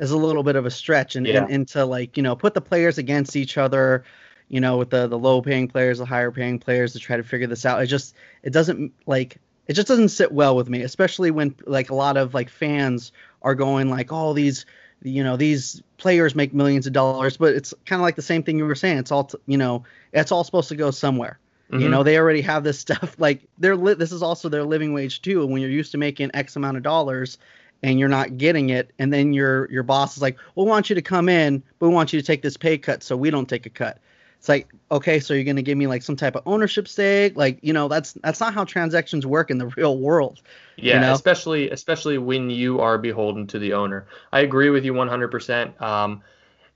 is 0.00 0.10
a 0.10 0.16
little 0.16 0.42
bit 0.42 0.56
of 0.56 0.66
a 0.66 0.70
stretch, 0.72 1.14
and 1.14 1.24
Yeah. 1.24 1.44
and, 1.44 1.52
and 1.52 1.68
to 1.68 1.84
like 1.84 2.16
you 2.16 2.22
know 2.24 2.34
put 2.34 2.52
the 2.54 2.60
players 2.60 2.98
against 2.98 3.36
each 3.36 3.56
other, 3.56 4.02
you 4.48 4.60
know 4.60 4.76
with 4.76 4.90
the 4.90 5.06
the 5.06 5.16
low 5.16 5.40
paying 5.40 5.68
players, 5.68 5.98
the 5.98 6.04
higher 6.04 6.32
paying 6.32 6.58
players 6.58 6.94
to 6.94 6.98
try 6.98 7.16
to 7.16 7.22
figure 7.22 7.46
this 7.46 7.64
out. 7.64 7.80
It 7.80 7.86
just 7.86 8.16
it 8.42 8.50
doesn't 8.52 8.92
like 9.06 9.36
it 9.68 9.74
just 9.74 9.86
doesn't 9.86 10.08
sit 10.08 10.32
well 10.32 10.56
with 10.56 10.68
me, 10.68 10.82
especially 10.82 11.30
when 11.30 11.54
like 11.64 11.90
a 11.90 11.94
lot 11.94 12.16
of 12.16 12.34
like 12.34 12.50
fans 12.50 13.12
are 13.42 13.54
going 13.54 13.88
like, 13.88 14.12
oh 14.12 14.32
these 14.32 14.66
you 15.02 15.22
know 15.24 15.36
these 15.36 15.82
players 15.98 16.34
make 16.34 16.52
millions 16.54 16.86
of 16.86 16.92
dollars, 16.92 17.36
but 17.36 17.54
it's 17.54 17.74
kind 17.84 18.00
of 18.00 18.04
like 18.04 18.16
the 18.16 18.22
same 18.22 18.42
thing 18.42 18.58
you 18.58 18.64
were 18.66 18.74
saying. 18.74 18.98
It's 18.98 19.12
all 19.12 19.24
t- 19.24 19.38
you 19.46 19.56
know 19.58 19.84
it's 20.12 20.32
all 20.32 20.44
supposed 20.44 20.68
to 20.70 20.76
go 20.76 20.90
somewhere. 20.90 21.38
You 21.76 21.88
Mhm. 21.88 21.90
know, 21.90 22.02
they 22.04 22.18
already 22.18 22.40
have 22.42 22.64
this 22.64 22.78
stuff. 22.86 23.16
Like 23.18 23.42
they're 23.58 23.76
li- 23.76 23.94
this 23.94 24.12
is 24.12 24.22
also 24.22 24.48
their 24.48 24.64
living 24.64 24.92
wage 24.92 25.22
too. 25.22 25.42
And 25.42 25.50
when 25.52 25.60
you're 25.62 25.70
used 25.70 25.92
to 25.92 25.98
making 25.98 26.30
X 26.34 26.56
amount 26.56 26.76
of 26.76 26.82
dollars 26.82 27.38
and 27.82 27.98
you're 27.98 28.08
not 28.08 28.38
getting 28.38 28.70
it, 28.70 28.92
and 28.98 29.12
then 29.12 29.32
your 29.32 29.70
your 29.70 29.82
boss 29.82 30.16
is 30.16 30.22
like, 30.22 30.36
"Well, 30.54 30.66
we 30.66 30.70
want 30.70 30.88
you 30.90 30.94
to 30.96 31.02
come 31.02 31.28
in, 31.28 31.62
but 31.78 31.88
we 31.88 31.94
want 31.94 32.12
you 32.12 32.20
to 32.20 32.26
take 32.26 32.42
this 32.42 32.56
pay 32.56 32.78
cut, 32.78 33.02
so 33.02 33.16
we 33.16 33.30
don't 33.30 33.48
take 33.48 33.66
a 33.66 33.70
cut." 33.70 33.98
It's 34.46 34.48
like, 34.48 34.72
okay, 34.92 35.18
so 35.18 35.34
you're 35.34 35.42
gonna 35.42 35.60
give 35.60 35.76
me 35.76 35.88
like 35.88 36.04
some 36.04 36.14
type 36.14 36.36
of 36.36 36.44
ownership 36.46 36.86
stake? 36.86 37.36
Like, 37.36 37.58
you 37.62 37.72
know, 37.72 37.88
that's 37.88 38.12
that's 38.12 38.38
not 38.38 38.54
how 38.54 38.62
transactions 38.62 39.26
work 39.26 39.50
in 39.50 39.58
the 39.58 39.66
real 39.76 39.98
world. 39.98 40.40
Yeah, 40.76 41.00
know? 41.00 41.14
especially 41.14 41.68
especially 41.70 42.18
when 42.18 42.48
you 42.48 42.78
are 42.78 42.96
beholden 42.96 43.48
to 43.48 43.58
the 43.58 43.72
owner. 43.72 44.06
I 44.32 44.42
agree 44.42 44.70
with 44.70 44.84
you 44.84 44.92
100%. 44.94 45.82
Um, 45.82 46.22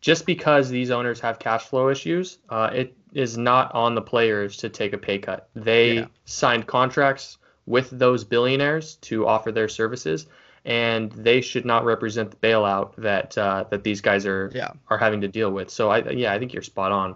just 0.00 0.26
because 0.26 0.68
these 0.68 0.90
owners 0.90 1.20
have 1.20 1.38
cash 1.38 1.62
flow 1.62 1.90
issues, 1.90 2.38
uh, 2.48 2.70
it 2.72 2.96
is 3.12 3.38
not 3.38 3.72
on 3.72 3.94
the 3.94 4.02
players 4.02 4.56
to 4.56 4.68
take 4.68 4.92
a 4.92 4.98
pay 4.98 5.20
cut. 5.20 5.48
They 5.54 5.94
Yeah. 5.94 6.06
signed 6.24 6.66
contracts 6.66 7.38
with 7.66 7.88
those 7.90 8.24
billionaires 8.24 8.96
to 9.02 9.28
offer 9.28 9.52
their 9.52 9.68
services, 9.68 10.26
and 10.64 11.12
they 11.12 11.40
should 11.40 11.64
not 11.64 11.84
represent 11.84 12.32
the 12.32 12.36
bailout 12.38 12.96
that 12.96 13.38
uh, 13.38 13.66
that 13.70 13.84
these 13.84 14.00
guys 14.00 14.26
are 14.26 14.50
Yeah. 14.52 14.72
are 14.88 14.98
having 14.98 15.20
to 15.20 15.28
deal 15.28 15.52
with. 15.52 15.70
So 15.70 15.88
I 15.88 15.98
yeah, 16.10 16.32
I 16.32 16.40
think 16.40 16.52
you're 16.52 16.64
spot 16.64 16.90
on. 16.90 17.14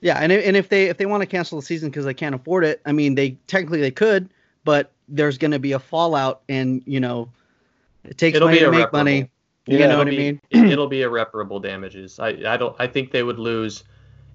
Yeah, 0.00 0.18
and 0.18 0.30
if, 0.30 0.46
and 0.46 0.56
if 0.56 0.68
they 0.68 0.86
if 0.86 0.98
they 0.98 1.06
want 1.06 1.22
to 1.22 1.26
cancel 1.26 1.58
the 1.58 1.64
season 1.64 1.90
because 1.90 2.04
they 2.04 2.14
can't 2.14 2.34
afford 2.34 2.64
it, 2.64 2.80
I 2.84 2.92
mean, 2.92 3.14
they 3.14 3.30
technically 3.46 3.80
they 3.80 3.90
could, 3.90 4.28
but 4.64 4.92
there's 5.08 5.38
going 5.38 5.52
to 5.52 5.58
be 5.58 5.72
a 5.72 5.78
fallout, 5.78 6.42
and 6.48 6.82
you 6.86 7.00
know, 7.00 7.30
it 8.04 8.18
takes 8.18 8.36
It'll 8.36 8.48
money 8.48 8.58
be 8.58 8.64
to 8.64 8.70
make 8.70 8.92
money. 8.92 9.30
You 9.66 9.78
know 9.80 9.98
what 9.98 10.08
I 10.08 10.10
mean? 10.10 10.40
It'll 10.50 10.86
be 10.88 11.02
irreparable 11.02 11.58
damages. 11.58 12.20
I, 12.20 12.28
I 12.46 12.56
don't. 12.56 12.76
I 12.78 12.86
think 12.86 13.10
they 13.10 13.22
would 13.22 13.38
lose 13.38 13.84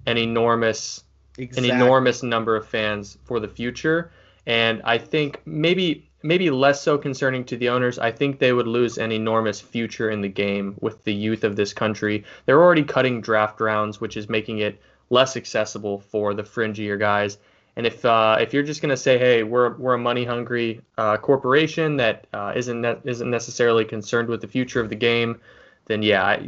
an 0.05 0.17
enormous 0.17 1.03
Exactly. 1.37 1.69
an 1.69 1.75
enormous 1.81 2.23
number 2.23 2.55
of 2.55 2.67
fans 2.67 3.17
for 3.23 3.39
the 3.39 3.47
future. 3.47 4.11
And 4.45 4.81
I 4.83 4.97
think 4.97 5.41
maybe 5.45 6.09
maybe 6.23 6.51
less 6.51 6.81
so 6.81 6.97
concerning 6.97 7.45
to 7.45 7.57
the 7.57 7.69
owners. 7.69 7.97
I 7.97 8.11
think 8.11 8.39
they 8.39 8.53
would 8.53 8.67
lose 8.67 8.97
an 8.97 9.11
enormous 9.11 9.59
future 9.59 10.11
in 10.11 10.21
the 10.21 10.29
game 10.29 10.75
with 10.81 11.03
the 11.03 11.13
youth 11.13 11.43
of 11.43 11.55
this 11.55 11.73
country. 11.73 12.23
They're 12.45 12.61
already 12.61 12.83
cutting 12.83 13.21
draft 13.21 13.59
rounds, 13.59 13.99
which 13.99 14.17
is 14.17 14.29
making 14.29 14.59
it 14.59 14.79
less 15.11 15.37
accessible 15.37 15.99
for 15.99 16.33
the 16.33 16.41
fringier 16.41 16.97
guys. 16.97 17.37
And 17.75 17.85
if 17.85 18.03
uh, 18.03 18.37
if 18.41 18.53
you're 18.53 18.63
just 18.63 18.81
going 18.81 18.89
to 18.89 18.97
say, 18.97 19.17
hey, 19.17 19.43
we're 19.43 19.75
we're 19.77 19.93
a 19.93 19.99
money 19.99 20.25
hungry 20.25 20.81
uh, 20.97 21.17
corporation 21.17 21.97
that 21.97 22.27
uh, 22.33 22.53
isn't 22.55 22.81
ne- 22.81 22.99
isn't 23.05 23.29
necessarily 23.29 23.85
concerned 23.85 24.27
with 24.27 24.41
the 24.41 24.47
future 24.47 24.81
of 24.81 24.89
the 24.89 24.95
game, 24.95 25.39
then 25.85 26.01
yeah, 26.01 26.41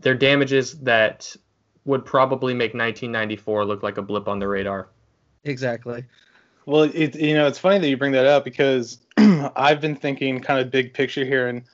they're 0.00 0.14
damages 0.14 0.74
that 0.80 1.34
would 1.84 2.04
probably 2.04 2.54
make 2.54 2.72
1994 2.72 3.64
look 3.64 3.82
like 3.82 3.98
a 3.98 4.02
blip 4.02 4.28
on 4.28 4.38
the 4.38 4.46
radar. 4.46 4.88
Exactly. 5.42 6.04
Well, 6.66 6.84
it 6.84 7.16
you 7.16 7.34
know 7.34 7.46
it's 7.46 7.58
funny 7.58 7.78
that 7.78 7.88
you 7.88 7.96
bring 7.96 8.12
that 8.12 8.26
up 8.26 8.44
because 8.44 8.98
I've 9.16 9.80
been 9.80 9.96
thinking 9.96 10.40
kind 10.40 10.60
of 10.60 10.70
big 10.70 10.94
picture 10.94 11.24
here, 11.24 11.48
and 11.48 11.64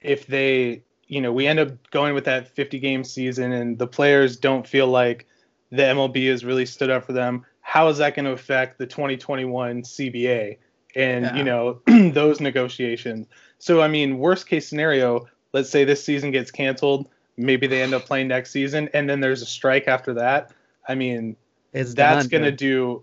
if 0.00 0.26
they 0.28 0.84
you 1.08 1.20
know 1.20 1.32
we 1.32 1.48
end 1.48 1.58
up 1.58 1.90
going 1.90 2.14
with 2.14 2.24
that 2.26 2.48
50 2.48 2.78
game 2.78 3.02
season 3.02 3.52
and 3.52 3.76
the 3.76 3.88
players 3.88 4.36
don't 4.36 4.66
feel 4.66 4.86
like 4.86 5.26
the 5.74 5.82
MLB 5.82 6.28
has 6.30 6.44
really 6.44 6.66
stood 6.66 6.90
up 6.90 7.04
for 7.04 7.12
them, 7.12 7.44
how 7.60 7.88
is 7.88 7.98
that 7.98 8.14
going 8.14 8.24
to 8.26 8.32
affect 8.32 8.78
the 8.78 8.86
2021 8.86 9.82
CBA 9.82 10.58
and 10.94 11.24
Yeah. 11.24 11.36
you 11.36 11.44
know 11.44 11.80
those 11.86 12.40
negotiations? 12.40 13.26
So 13.58 13.80
I 13.80 13.88
mean, 13.88 14.18
worst 14.18 14.46
case 14.46 14.68
scenario, 14.68 15.26
let's 15.52 15.70
say 15.70 15.84
this 15.84 16.04
season 16.04 16.30
gets 16.30 16.50
canceled, 16.50 17.08
maybe 17.36 17.66
they 17.66 17.82
end 17.82 17.94
up 17.94 18.04
playing 18.04 18.28
next 18.28 18.50
season, 18.50 18.88
and 18.94 19.08
then 19.08 19.20
there's 19.20 19.42
a 19.42 19.46
strike 19.46 19.88
after 19.88 20.14
that. 20.14 20.52
I 20.88 20.94
mean, 20.94 21.36
It's 21.72 21.94
that's 21.94 22.26
going 22.26 22.44
to 22.44 22.52
do 22.52 23.02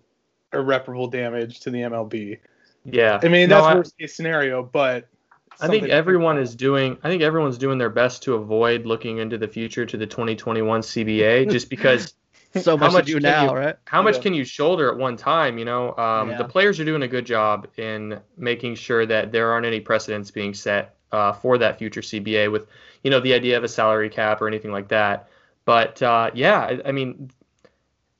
irreparable 0.53 1.07
damage 1.07 1.61
to 1.61 1.71
the 1.71 1.79
MLB. 1.79 2.37
Yeah, 2.85 3.19
I 3.21 3.27
mean, 3.27 3.49
No, 3.49 3.55
that's 3.57 3.67
I- 3.67 3.75
worst 3.75 3.97
case 3.97 4.15
scenario, 4.15 4.63
but 4.63 5.07
I 5.59 5.67
think 5.67 5.89
everyone 5.89 6.37
is 6.39 6.55
doing. 6.55 6.97
I 7.03 7.09
think 7.09 7.21
everyone's 7.21 7.57
doing 7.57 7.77
their 7.77 7.89
best 7.89 8.23
to 8.23 8.33
avoid 8.35 8.85
looking 8.85 9.17
into 9.19 9.37
the 9.37 9.47
future 9.47 9.85
to 9.85 9.97
the 9.97 10.07
2021 10.07 10.81
CBA, 10.81 11.49
just 11.51 11.69
because 11.69 12.13
so 12.61 12.77
how 12.77 12.85
much, 12.85 12.93
much 12.93 13.05
to 13.07 13.13
do 13.13 13.19
now, 13.19 13.51
you- 13.51 13.57
right? 13.57 13.75
how 13.85 14.01
much 14.01 14.15
Yeah. 14.17 14.21
can 14.21 14.33
you 14.33 14.43
shoulder 14.43 14.91
at 14.91 14.97
one 14.97 15.15
time? 15.17 15.57
You 15.57 15.65
know, 15.65 15.95
um, 15.97 16.31
Yeah. 16.31 16.37
the 16.37 16.45
players 16.45 16.79
are 16.79 16.85
doing 16.85 17.03
a 17.03 17.07
good 17.07 17.25
job 17.25 17.67
in 17.77 18.19
making 18.37 18.75
sure 18.75 19.05
that 19.05 19.31
there 19.31 19.51
aren't 19.51 19.65
any 19.65 19.79
precedents 19.79 20.31
being 20.31 20.53
set 20.53 20.95
uh, 21.11 21.31
for 21.33 21.57
that 21.57 21.77
future 21.77 22.01
CBA 22.01 22.51
with, 22.51 22.67
you 23.03 23.11
know, 23.11 23.19
the 23.19 23.33
idea 23.33 23.57
of 23.57 23.63
a 23.63 23.67
salary 23.67 24.09
cap 24.09 24.41
or 24.41 24.47
anything 24.47 24.71
like 24.71 24.87
that. 24.89 25.27
But 25.65 26.01
uh, 26.01 26.31
yeah, 26.33 26.59
I, 26.61 26.81
I 26.85 26.91
mean, 26.91 27.31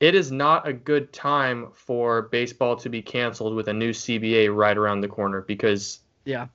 it 0.00 0.14
is 0.14 0.30
not 0.32 0.66
a 0.66 0.72
good 0.72 1.12
time 1.12 1.68
for 1.74 2.22
baseball 2.22 2.76
to 2.76 2.88
be 2.88 3.00
canceled 3.02 3.54
with 3.54 3.68
a 3.68 3.72
new 3.72 3.90
CBA 3.92 4.54
right 4.54 4.76
around 4.76 5.00
the 5.00 5.08
corner 5.08 5.40
because 5.42 6.00
Yeah. 6.24 6.46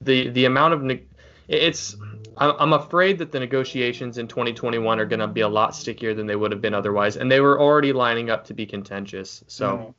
the 0.00 0.28
the 0.28 0.44
amount 0.44 0.74
of 0.74 0.82
ne- 0.82 1.02
it's 1.48 1.96
I'm 2.38 2.54
I'm 2.58 2.72
afraid 2.72 3.18
that 3.18 3.32
the 3.32 3.40
negotiations 3.40 4.18
in 4.18 4.26
2021 4.28 4.98
are 5.00 5.04
going 5.06 5.20
to 5.20 5.26
be 5.28 5.42
a 5.42 5.48
lot 5.48 5.74
stickier 5.74 6.14
than 6.14 6.26
they 6.26 6.36
would 6.36 6.50
have 6.52 6.60
been 6.60 6.74
otherwise, 6.74 7.16
and 7.16 7.30
they 7.30 7.40
were 7.40 7.60
already 7.60 7.92
lining 7.92 8.30
up 8.30 8.44
to 8.46 8.54
be 8.54 8.66
contentious. 8.66 9.44
So 9.46 9.94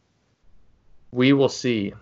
we 1.12 1.34
will 1.34 1.50
see. 1.50 1.94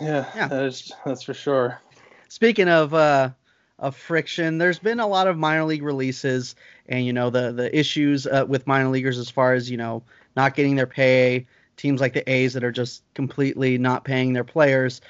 yeah, 0.00 0.26
Yeah. 0.34 0.48
that's 0.48 0.92
that's 1.04 1.22
for 1.22 1.34
sure. 1.34 1.80
Speaking 2.28 2.68
of 2.68 2.92
uh, 2.94 3.30
of 3.78 3.96
friction, 3.96 4.58
there's 4.58 4.78
been 4.78 5.00
a 5.00 5.06
lot 5.06 5.26
of 5.26 5.38
minor 5.38 5.64
league 5.64 5.82
releases, 5.82 6.54
and 6.88 7.04
you 7.06 7.12
know 7.12 7.30
the 7.30 7.52
the 7.52 7.76
issues 7.76 8.26
uh, 8.26 8.44
with 8.46 8.66
minor 8.66 8.88
leaguers 8.88 9.18
as 9.18 9.30
far 9.30 9.54
as 9.54 9.70
you 9.70 9.76
know 9.76 10.02
not 10.36 10.54
getting 10.54 10.76
their 10.76 10.86
pay. 10.86 11.46
Teams 11.76 12.00
like 12.00 12.14
the 12.14 12.28
A's 12.30 12.54
that 12.54 12.64
are 12.64 12.72
just 12.72 13.02
completely 13.14 13.76
not 13.76 14.02
paying 14.02 14.32
their 14.32 14.44
players. 14.44 15.02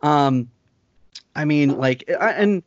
Um, 0.00 0.48
I 1.36 1.44
mean, 1.44 1.76
like, 1.76 2.04
I- 2.18 2.32
and 2.32 2.62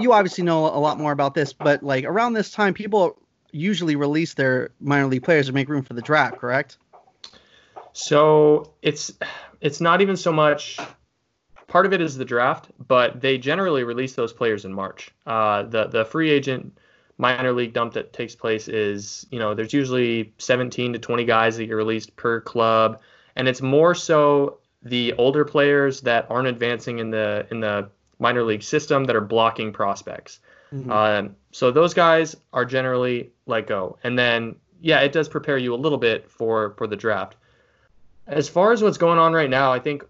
you 0.00 0.12
obviously 0.12 0.44
know 0.44 0.66
a 0.66 0.78
lot 0.78 0.98
more 0.98 1.12
about 1.12 1.34
this, 1.34 1.52
but 1.52 1.82
like 1.82 2.04
around 2.04 2.34
this 2.34 2.50
time, 2.50 2.74
people 2.74 3.18
usually 3.50 3.96
release 3.96 4.34
their 4.34 4.70
minor 4.80 5.06
league 5.06 5.22
players 5.22 5.46
to 5.46 5.52
make 5.52 5.68
room 5.68 5.82
for 5.82 5.94
the 5.94 6.02
draft, 6.02 6.38
correct? 6.38 6.78
So 7.92 8.74
it's 8.82 9.12
it's 9.60 9.80
not 9.80 10.00
even 10.00 10.16
so 10.16 10.32
much. 10.32 10.78
Part 11.66 11.84
of 11.84 11.92
it 11.92 12.00
is 12.00 12.16
the 12.16 12.24
draft, 12.24 12.68
but 12.86 13.20
they 13.20 13.36
generally 13.36 13.84
release 13.84 14.14
those 14.14 14.32
players 14.32 14.64
in 14.64 14.72
March. 14.72 15.10
Uh, 15.26 15.64
the 15.64 15.86
the 15.86 16.04
free 16.04 16.30
agent 16.30 16.78
minor 17.18 17.52
league 17.52 17.72
dump 17.72 17.94
that 17.94 18.12
takes 18.12 18.34
place 18.34 18.68
is 18.68 19.26
you 19.30 19.38
know 19.38 19.54
there's 19.54 19.72
usually 19.72 20.32
17 20.38 20.92
to 20.92 20.98
20 20.98 21.24
guys 21.24 21.56
that 21.56 21.66
get 21.66 21.72
released 21.72 22.16
per 22.16 22.40
club, 22.40 23.00
and 23.36 23.48
it's 23.48 23.60
more 23.60 23.94
so 23.94 24.58
the 24.82 25.12
older 25.14 25.44
players 25.44 26.00
that 26.02 26.26
aren't 26.30 26.48
advancing 26.48 27.00
in 27.00 27.10
the 27.10 27.46
in 27.50 27.60
the 27.60 27.90
minor 28.18 28.42
league 28.42 28.62
system 28.62 29.04
that 29.04 29.16
are 29.16 29.20
blocking 29.20 29.72
prospects. 29.72 30.40
Um, 30.90 31.36
so 31.50 31.70
those 31.70 31.94
guys 31.94 32.36
are 32.52 32.64
generally 32.64 33.30
let 33.46 33.66
go, 33.66 33.98
and 34.04 34.18
then 34.18 34.56
yeah, 34.80 35.00
it 35.00 35.12
does 35.12 35.28
prepare 35.28 35.58
you 35.58 35.74
a 35.74 35.76
little 35.76 35.98
bit 35.98 36.30
for 36.30 36.74
for 36.76 36.86
the 36.86 36.96
draft. 36.96 37.36
As 38.26 38.48
far 38.48 38.72
as 38.72 38.82
what's 38.82 38.98
going 38.98 39.18
on 39.18 39.32
right 39.32 39.48
now, 39.48 39.72
I 39.72 39.78
think 39.78 40.04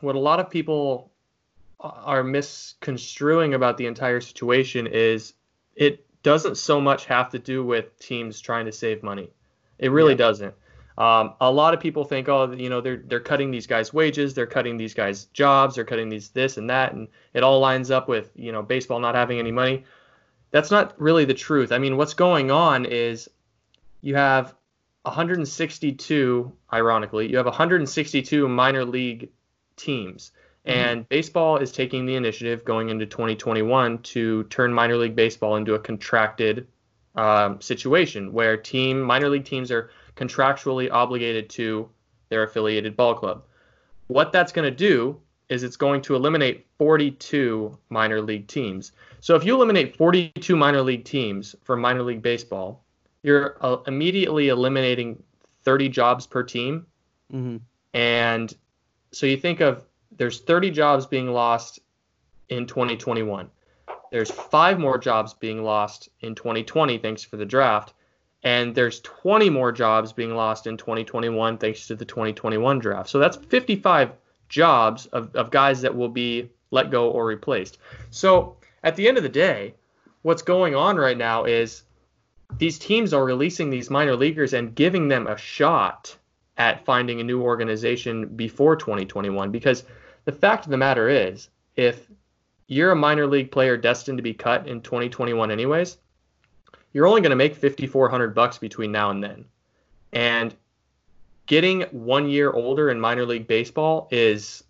what 0.00 0.14
a 0.14 0.18
lot 0.18 0.40
of 0.40 0.50
people 0.50 1.10
are 1.80 2.22
misconstruing 2.22 3.54
about 3.54 3.76
the 3.76 3.86
entire 3.86 4.20
situation 4.20 4.86
is 4.86 5.34
it 5.74 6.06
doesn't 6.22 6.56
so 6.56 6.80
much 6.80 7.06
have 7.06 7.30
to 7.30 7.38
do 7.38 7.64
with 7.64 7.98
teams 7.98 8.40
trying 8.40 8.66
to 8.66 8.72
save 8.72 9.02
money. 9.02 9.30
It 9.78 9.90
really 9.90 10.14
doesn't. 10.14 10.54
Um, 10.98 11.34
a 11.40 11.50
lot 11.50 11.74
of 11.74 11.80
people 11.80 12.04
think, 12.04 12.28
oh, 12.28 12.52
you 12.52 12.68
know, 12.68 12.80
they're 12.80 13.02
they're 13.06 13.20
cutting 13.20 13.50
these 13.50 13.66
guys' 13.66 13.92
wages, 13.92 14.34
they're 14.34 14.46
cutting 14.46 14.76
these 14.76 14.94
guys' 14.94 15.26
jobs, 15.26 15.74
they're 15.74 15.84
cutting 15.84 16.08
these 16.08 16.28
this 16.30 16.56
and 16.56 16.68
that, 16.70 16.92
and 16.92 17.08
it 17.32 17.42
all 17.42 17.60
lines 17.60 17.90
up 17.90 18.08
with 18.08 18.30
you 18.34 18.52
know 18.52 18.62
baseball 18.62 19.00
not 19.00 19.14
having 19.14 19.38
any 19.38 19.52
money. 19.52 19.84
That's 20.50 20.70
not 20.70 21.00
really 21.00 21.24
the 21.24 21.34
truth. 21.34 21.72
I 21.72 21.78
mean, 21.78 21.96
what's 21.96 22.14
going 22.14 22.50
on 22.50 22.84
is 22.84 23.28
you 24.02 24.16
have 24.16 24.54
162, 25.02 26.52
ironically, 26.72 27.30
you 27.30 27.36
have 27.38 27.46
162 27.46 28.48
minor 28.48 28.84
league 28.84 29.30
teams. 29.76 30.32
And 30.64 31.08
baseball 31.08 31.56
is 31.56 31.72
taking 31.72 32.06
the 32.06 32.14
initiative 32.14 32.64
going 32.64 32.90
into 32.90 33.04
2021 33.04 33.98
to 33.98 34.44
turn 34.44 34.72
minor 34.72 34.96
league 34.96 35.16
baseball 35.16 35.56
into 35.56 35.74
a 35.74 35.78
contracted 35.78 36.68
um, 37.16 37.60
situation 37.60 38.32
where 38.32 38.56
team 38.56 39.00
minor 39.00 39.28
league 39.28 39.44
teams 39.44 39.72
are 39.72 39.90
contractually 40.16 40.90
obligated 40.90 41.48
to 41.50 41.88
their 42.28 42.42
affiliated 42.42 42.96
ball 42.96 43.14
club. 43.14 43.44
What 44.06 44.32
that's 44.32 44.52
going 44.52 44.70
to 44.70 44.76
do 44.76 45.20
is 45.48 45.62
it's 45.62 45.76
going 45.76 46.00
to 46.02 46.14
eliminate 46.14 46.66
42 46.78 47.78
minor 47.90 48.20
league 48.20 48.46
teams. 48.46 48.92
So 49.20 49.34
if 49.34 49.44
you 49.44 49.54
eliminate 49.54 49.96
42 49.96 50.56
minor 50.56 50.82
league 50.82 51.04
teams 51.04 51.54
from 51.62 51.80
minor 51.80 52.02
league 52.02 52.22
baseball, 52.22 52.84
you're 53.22 53.56
uh, 53.60 53.76
immediately 53.86 54.48
eliminating 54.48 55.22
30 55.64 55.88
jobs 55.90 56.26
per 56.26 56.42
team. 56.42 56.86
Mm-hmm. 57.32 57.58
And 57.94 58.54
so 59.12 59.26
you 59.26 59.36
think 59.36 59.60
of 59.60 59.84
there's 60.16 60.40
30 60.40 60.70
jobs 60.70 61.06
being 61.06 61.28
lost 61.28 61.80
in 62.48 62.66
2021. 62.66 63.50
There's 64.10 64.30
five 64.30 64.78
more 64.78 64.98
jobs 64.98 65.34
being 65.34 65.62
lost 65.62 66.08
in 66.20 66.34
2020 66.34 66.98
thanks 66.98 67.22
for 67.22 67.36
the 67.36 67.46
draft. 67.46 67.94
And 68.42 68.74
there's 68.74 69.00
20 69.00 69.50
more 69.50 69.70
jobs 69.70 70.12
being 70.12 70.34
lost 70.34 70.66
in 70.66 70.76
2021 70.76 71.58
thanks 71.58 71.86
to 71.86 71.94
the 71.94 72.04
2021 72.04 72.78
draft. 72.80 73.08
So 73.08 73.18
that's 73.18 73.36
55 73.36 74.12
jobs 74.48 75.06
of, 75.06 75.34
of 75.36 75.50
guys 75.50 75.80
that 75.82 75.96
will 75.96 76.08
be 76.08 76.50
let 76.70 76.90
go 76.90 77.10
or 77.10 77.24
replaced. 77.26 77.78
So 78.10 78.56
at 78.82 78.96
the 78.96 79.06
end 79.06 79.16
of 79.16 79.22
the 79.22 79.28
day, 79.28 79.74
what's 80.22 80.42
going 80.42 80.74
on 80.74 80.96
right 80.96 81.16
now 81.16 81.44
is 81.44 81.84
these 82.58 82.78
teams 82.78 83.12
are 83.12 83.24
releasing 83.24 83.70
these 83.70 83.90
minor 83.90 84.16
leaguers 84.16 84.52
and 84.52 84.74
giving 84.74 85.08
them 85.08 85.26
a 85.26 85.36
shot 85.36 86.16
at 86.56 86.84
finding 86.84 87.20
a 87.20 87.24
new 87.24 87.42
organization 87.42 88.26
before 88.36 88.76
2021 88.76 89.50
because 89.50 89.84
the 90.24 90.32
fact 90.32 90.64
of 90.64 90.70
the 90.70 90.76
matter 90.76 91.08
is 91.08 91.48
if 91.76 92.08
you're 92.66 92.92
a 92.92 92.96
minor 92.96 93.26
league 93.26 93.50
player 93.50 93.76
destined 93.76 94.18
to 94.18 94.22
be 94.22 94.34
cut 94.34 94.66
in 94.66 94.80
2021 94.82 95.50
anyways 95.50 95.96
you're 96.92 97.06
only 97.06 97.20
going 97.20 97.30
to 97.30 97.36
make 97.36 97.54
5400 97.54 98.34
bucks 98.34 98.58
between 98.58 98.92
now 98.92 99.10
and 99.10 99.22
then. 99.22 99.44
And 100.12 100.54
getting 101.46 101.82
one 101.90 102.28
year 102.28 102.52
older 102.52 102.90
in 102.90 103.00
minor 103.00 103.26
league 103.26 103.46
baseball 103.46 104.08
is 104.10 104.64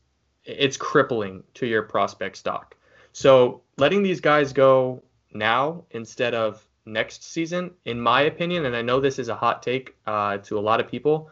it's 0.44 0.76
crippling 0.76 1.42
to 1.54 1.66
your 1.66 1.82
prospect 1.82 2.36
stock. 2.36 2.76
So 3.12 3.62
letting 3.76 4.02
these 4.02 4.20
guys 4.20 4.52
go 4.52 5.02
now 5.32 5.84
instead 5.90 6.34
of 6.34 6.66
next 6.84 7.24
season 7.24 7.70
in 7.84 8.00
my 8.00 8.22
opinion 8.22 8.66
and 8.66 8.74
i 8.74 8.82
know 8.82 8.98
this 8.98 9.20
is 9.20 9.28
a 9.28 9.34
hot 9.36 9.62
take 9.62 9.94
uh, 10.08 10.36
to 10.38 10.58
a 10.58 10.60
lot 10.60 10.80
of 10.80 10.88
people 10.88 11.30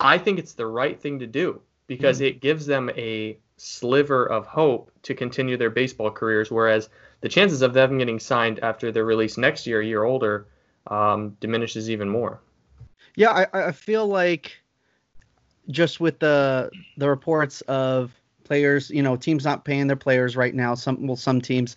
I 0.00 0.18
think 0.18 0.38
it's 0.38 0.54
the 0.54 0.66
right 0.66 1.00
thing 1.00 1.20
to 1.20 1.26
do 1.26 1.60
because 1.86 2.20
it 2.20 2.40
gives 2.40 2.66
them 2.66 2.90
a 2.96 3.38
sliver 3.56 4.26
of 4.26 4.46
hope 4.46 4.90
to 5.02 5.14
continue 5.14 5.56
their 5.56 5.70
baseball 5.70 6.10
careers, 6.10 6.50
whereas 6.50 6.88
the 7.20 7.28
chances 7.28 7.62
of 7.62 7.72
them 7.72 7.98
getting 7.98 8.18
signed 8.18 8.60
after 8.60 8.92
their 8.92 9.04
release 9.04 9.38
next 9.38 9.66
year, 9.66 9.80
a 9.80 9.86
year 9.86 10.02
older, 10.02 10.46
um, 10.86 11.36
diminishes 11.40 11.88
even 11.90 12.08
more. 12.08 12.40
Yeah, 13.16 13.30
I, 13.30 13.68
I 13.68 13.72
feel 13.72 14.06
like 14.06 14.56
just 15.68 16.00
with 16.00 16.18
the 16.18 16.70
the 16.96 17.08
reports 17.08 17.60
of 17.62 18.12
players, 18.44 18.90
you 18.90 19.02
know, 19.02 19.16
teams 19.16 19.44
not 19.44 19.64
paying 19.64 19.86
their 19.86 19.96
players 19.96 20.36
right 20.36 20.54
now. 20.54 20.74
Some 20.74 21.06
well, 21.06 21.16
some 21.16 21.40
teams, 21.40 21.76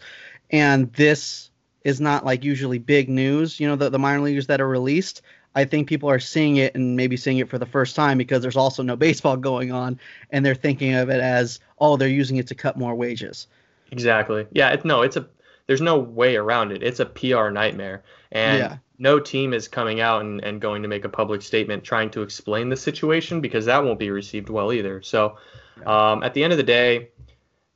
and 0.52 0.92
this 0.94 1.50
is 1.84 2.02
not 2.02 2.26
like 2.26 2.44
usually 2.44 2.80
big 2.80 3.10
news. 3.10 3.60
You 3.60 3.68
know, 3.68 3.76
the 3.76 3.90
the 3.90 4.00
minor 4.00 4.22
leaguers 4.22 4.48
that 4.48 4.62
are 4.62 4.68
released. 4.68 5.22
I 5.58 5.66
think 5.66 5.90
people 5.90 6.08
are 6.08 6.20
seeing 6.20 6.58
it 6.58 6.76
and 6.76 6.96
maybe 6.96 7.18
seeing 7.18 7.40
it 7.40 7.50
for 7.50 7.58
the 7.58 7.66
first 7.66 7.96
time 7.96 8.20
because 8.20 8.44
there's 8.44 8.56
also 8.56 8.84
no 8.84 8.96
baseball 9.08 9.38
going 9.38 9.72
on, 9.72 10.00
and 10.30 10.46
they're 10.46 10.54
thinking 10.54 10.94
of 10.94 11.10
it 11.10 11.20
as, 11.20 11.60
oh, 11.80 11.98
they're 11.98 12.08
using 12.08 12.38
it 12.38 12.46
to 12.48 12.56
cut 12.56 12.78
more 12.78 12.94
wages. 12.94 13.48
Exactly. 13.92 14.46
Yeah. 14.52 14.70
It, 14.70 14.86
no, 14.86 15.02
it's 15.02 15.18
a. 15.18 15.28
There's 15.66 15.82
no 15.82 15.98
way 15.98 16.36
around 16.36 16.72
it. 16.72 16.84
It's 16.84 17.00
a 17.00 17.06
PR 17.06 17.50
nightmare, 17.50 18.04
and 18.32 18.60
Yeah. 18.60 18.78
no 19.00 19.20
team 19.20 19.54
is 19.54 19.68
coming 19.68 20.00
out 20.00 20.22
and, 20.22 20.42
and 20.44 20.62
going 20.62 20.84
to 20.84 20.88
make 20.88 21.04
a 21.06 21.10
public 21.10 21.42
statement 21.42 21.84
trying 21.84 22.12
to 22.12 22.22
explain 22.22 22.70
the 22.70 22.78
situation 22.78 23.42
because 23.42 23.66
that 23.66 23.84
won't 23.84 24.00
be 24.00 24.12
received 24.12 24.50
well 24.50 24.72
either. 24.72 25.02
So, 25.02 25.38
um, 25.86 26.24
at 26.24 26.34
the 26.36 26.44
end 26.44 26.54
of 26.54 26.58
the 26.58 26.64
day, 26.64 27.10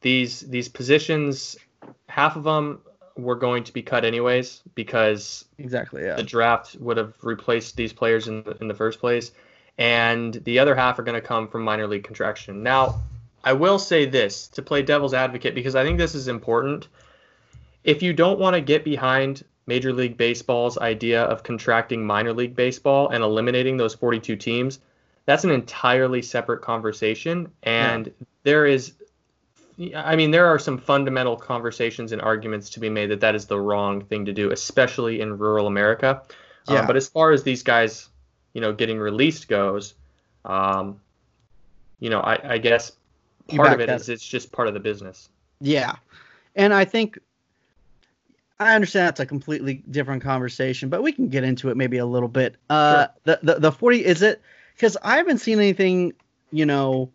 these 0.02 0.42
these 0.42 0.70
positions, 0.70 1.58
half 2.08 2.36
of 2.36 2.44
them 2.44 2.82
were 3.18 3.36
going 3.36 3.63
to 3.63 3.74
be 3.74 3.82
cut 3.82 4.06
anyways 4.06 4.62
because 4.75 5.46
Exactly. 5.58 6.03
Yeah. 6.03 6.15
the 6.15 6.24
draft 6.24 6.75
would 6.80 6.98
have 6.98 7.13
replaced 7.24 7.75
these 7.75 7.94
players 7.94 8.27
in 8.27 8.44
the, 8.44 8.58
in 8.62 8.68
the 8.68 8.74
first 8.74 9.00
place, 9.00 9.32
and 9.77 10.34
the 10.46 10.60
other 10.60 10.75
half 10.75 11.00
are 11.00 11.03
going 11.03 11.20
to 11.20 11.25
come 11.25 11.48
from 11.48 11.63
minor 11.63 11.88
league 11.88 12.03
contraction. 12.03 12.63
Now, 12.63 13.01
I 13.44 13.53
will 13.53 13.80
say 13.80 14.06
this 14.06 14.48
to 14.50 14.62
play 14.62 14.82
devil's 14.82 15.13
advocate 15.13 15.56
because 15.56 15.75
I 15.75 15.84
think 15.84 15.98
this 15.98 16.15
is 16.15 16.27
important. 16.27 16.88
If 17.84 18.03
you 18.03 18.13
don't 18.13 18.39
want 18.39 18.56
to 18.56 18.62
get 18.62 18.84
behind 18.84 19.44
Major 19.65 19.94
League 19.94 20.18
Baseball's 20.18 20.77
idea 20.77 21.24
of 21.24 21.44
contracting 21.44 22.06
minor 22.06 22.34
league 22.34 22.56
baseball 22.56 23.10
and 23.10 23.24
eliminating 23.24 23.77
those 23.77 23.96
42 23.96 24.36
teams, 24.36 24.80
that's 25.25 25.44
an 25.44 25.51
entirely 25.51 26.22
separate 26.22 26.62
conversation, 26.62 27.51
and 27.63 28.12
there 28.44 28.65
is 28.65 28.94
I 29.96 30.16
mean, 30.16 30.32
there 30.32 30.46
are 30.48 30.60
some 30.60 30.78
fundamental 30.78 31.36
conversations 31.36 32.12
and 32.12 32.22
arguments 32.22 32.70
to 32.72 32.80
be 32.80 32.90
made 32.90 33.08
that 33.08 33.22
that 33.22 33.36
is 33.36 33.46
the 33.46 33.60
wrong 33.60 34.04
thing 34.06 34.26
to 34.26 34.34
do, 34.34 34.52
especially 34.52 35.22
in 35.22 35.38
rural 35.38 35.68
America. 35.68 36.22
Um, 36.68 36.76
Yeah. 36.76 36.88
but 36.88 36.96
as 36.96 37.08
far 37.08 37.32
as 37.32 37.44
these 37.44 37.64
guys, 37.64 38.10
you 38.54 38.62
know, 38.62 38.74
getting 38.74 39.00
released 39.00 39.48
goes, 39.48 39.96
um, 40.46 41.00
you 42.00 42.10
know, 42.10 42.20
I, 42.20 42.54
I 42.54 42.58
guess 42.58 42.92
part 43.48 43.74
of 43.74 43.80
it 43.80 43.90
is 43.90 44.10
it's 44.10 44.26
just 44.26 44.52
part 44.52 44.68
of 44.68 44.74
the 44.74 44.80
business. 44.80 45.30
Yeah. 45.60 45.96
And 46.56 46.74
I 46.74 46.86
think 46.86 47.18
I 48.60 48.76
understand 48.76 49.08
that's 49.08 49.20
a 49.20 49.26
completely 49.26 49.84
different 49.90 50.22
conversation, 50.22 50.90
but 50.90 51.02
we 51.02 51.12
can 51.12 51.30
get 51.30 51.44
into 51.44 51.70
it 51.70 51.78
maybe 51.78 51.98
a 51.98 52.06
little 52.06 52.30
bit. 52.30 52.58
Uh 52.70 53.08
the, 53.24 53.40
the 53.42 53.56
the 53.56 53.72
40 53.72 54.06
is 54.06 54.22
it 54.22 54.42
cuz 54.78 54.98
I 55.02 55.18
haven't 55.18 55.40
seen 55.40 55.58
anything, 55.60 56.14
you 56.52 56.66
know, 56.66 57.12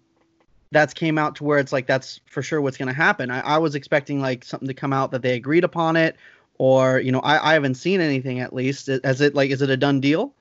that's 0.76 0.92
came 0.92 1.16
out 1.16 1.36
to 1.36 1.44
where 1.44 1.58
it's 1.58 1.72
like 1.72 1.86
that's 1.86 2.20
for 2.26 2.42
sure 2.42 2.60
what's 2.60 2.76
going 2.76 2.88
to 2.88 2.94
happen. 2.94 3.30
I, 3.30 3.40
I 3.40 3.58
was 3.58 3.74
expecting 3.74 4.20
like 4.20 4.44
something 4.44 4.68
to 4.68 4.74
come 4.74 4.92
out 4.92 5.10
that 5.12 5.22
they 5.22 5.34
agreed 5.34 5.64
upon 5.64 5.96
it 5.96 6.16
or, 6.58 7.00
you 7.00 7.12
know, 7.12 7.20
I, 7.20 7.50
I 7.50 7.52
haven't 7.54 7.76
seen 7.76 8.02
anything 8.02 8.40
at 8.40 8.52
least. 8.52 8.90
Is 8.90 9.22
it 9.22 9.34
like 9.34 9.50
is 9.50 9.62
it 9.62 9.70
a 9.70 9.76
done 9.78 10.00
deal? 10.00 10.34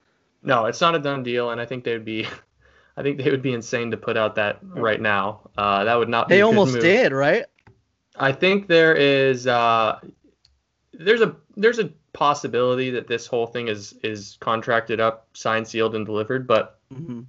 No, 0.44 0.65
it's 0.65 0.82
not 0.82 0.94
a 0.94 1.00
done 1.00 1.24
deal, 1.24 1.51
and 1.51 1.62
I 1.62 1.65
think 1.65 1.86
they 1.86 1.94
would 1.94 2.04
be, 2.04 2.27
I 2.98 3.01
think 3.01 3.18
they 3.18 3.32
would 3.32 3.42
be 3.42 3.54
insane 3.54 3.92
to 3.92 3.98
put 3.98 4.18
out 4.18 4.36
that 4.36 4.60
right 4.62 5.00
now. 5.00 5.50
Uh, 5.58 5.86
that 5.86 5.96
would 5.96 6.10
not. 6.10 6.27
be 6.27 6.36
They 6.36 6.42
almost 6.42 6.80
did, 6.82 7.13
right? 7.13 7.46
I 8.18 8.34
think 8.34 8.68
there 8.68 8.94
is 8.94 9.48
uh, 9.48 10.00
there's 10.94 11.22
a 11.22 11.38
there's 11.56 11.80
a 11.80 11.92
possibility 12.12 12.92
that 12.92 13.08
this 13.08 13.25
whole 13.25 13.48
thing 13.48 13.70
is 13.70 13.94
is 14.04 14.38
contracted 14.42 15.00
up, 15.00 15.27
signed, 15.34 15.68
sealed, 15.68 15.96
and 15.96 16.06
delivered, 16.06 16.46
but 16.46 16.80
hmm 16.94 17.22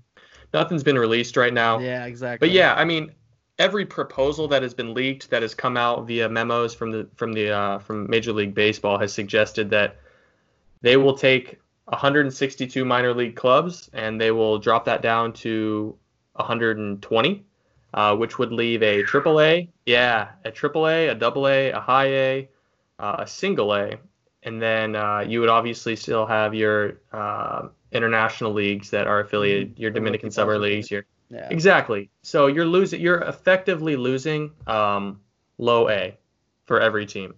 nothing's 0.52 0.82
been 0.82 0.98
released 0.98 1.36
right 1.36 1.52
now. 1.52 1.78
Yeah, 1.78 2.04
exactly. 2.06 2.48
But 2.48 2.54
yeah, 2.54 2.74
I 2.74 2.84
mean, 2.84 3.12
every 3.58 3.86
proposal 3.86 4.48
that 4.48 4.62
has 4.62 4.74
been 4.74 4.94
leaked 4.94 5.30
that 5.30 5.42
has 5.42 5.54
come 5.54 5.76
out 5.76 6.06
via 6.06 6.28
memos 6.28 6.74
from 6.74 6.90
the 6.90 7.08
from 7.16 7.32
the 7.32 7.50
uh, 7.50 7.78
from 7.78 8.08
Major 8.08 8.32
League 8.32 8.54
Baseball 8.54 8.98
has 8.98 9.12
suggested 9.12 9.70
that 9.70 9.96
they 10.82 10.96
will 10.96 11.16
take 11.16 11.60
162 11.86 12.84
minor 12.84 13.14
league 13.14 13.36
clubs 13.36 13.88
and 13.92 14.20
they 14.20 14.30
will 14.30 14.58
drop 14.58 14.84
that 14.84 15.02
down 15.02 15.32
to 15.32 15.96
120, 16.34 17.44
uh, 17.94 18.16
which 18.16 18.38
would 18.38 18.52
leave 18.52 18.82
a 18.82 19.02
triple 19.04 19.40
A, 19.40 19.68
yeah, 19.86 20.28
a 20.44 20.50
triple 20.50 20.88
A, 20.88 21.08
a 21.08 21.14
double 21.14 21.46
A, 21.46 21.70
a 21.70 21.80
high 21.80 22.08
A, 22.08 22.48
uh, 22.98 23.16
a 23.20 23.26
single 23.26 23.74
A, 23.74 23.98
and 24.46 24.62
then 24.62 24.96
uh, 24.96 25.18
you 25.18 25.40
would 25.40 25.48
obviously 25.48 25.96
still 25.96 26.24
have 26.24 26.54
your 26.54 27.00
uh, 27.12 27.68
international 27.92 28.52
leagues 28.52 28.90
that 28.90 29.06
are 29.06 29.20
affiliated, 29.20 29.78
your 29.78 29.90
Dominican 29.90 30.30
summer 30.30 30.58
leagues, 30.58 30.90
your 30.90 31.04
yeah. 31.28 31.48
Exactly. 31.50 32.08
So 32.22 32.46
you're 32.46 32.64
losing. 32.64 33.00
You're 33.00 33.20
effectively 33.22 33.96
losing 33.96 34.52
um, 34.68 35.20
low 35.58 35.88
A 35.88 36.16
for 36.66 36.80
every 36.80 37.04
team, 37.04 37.34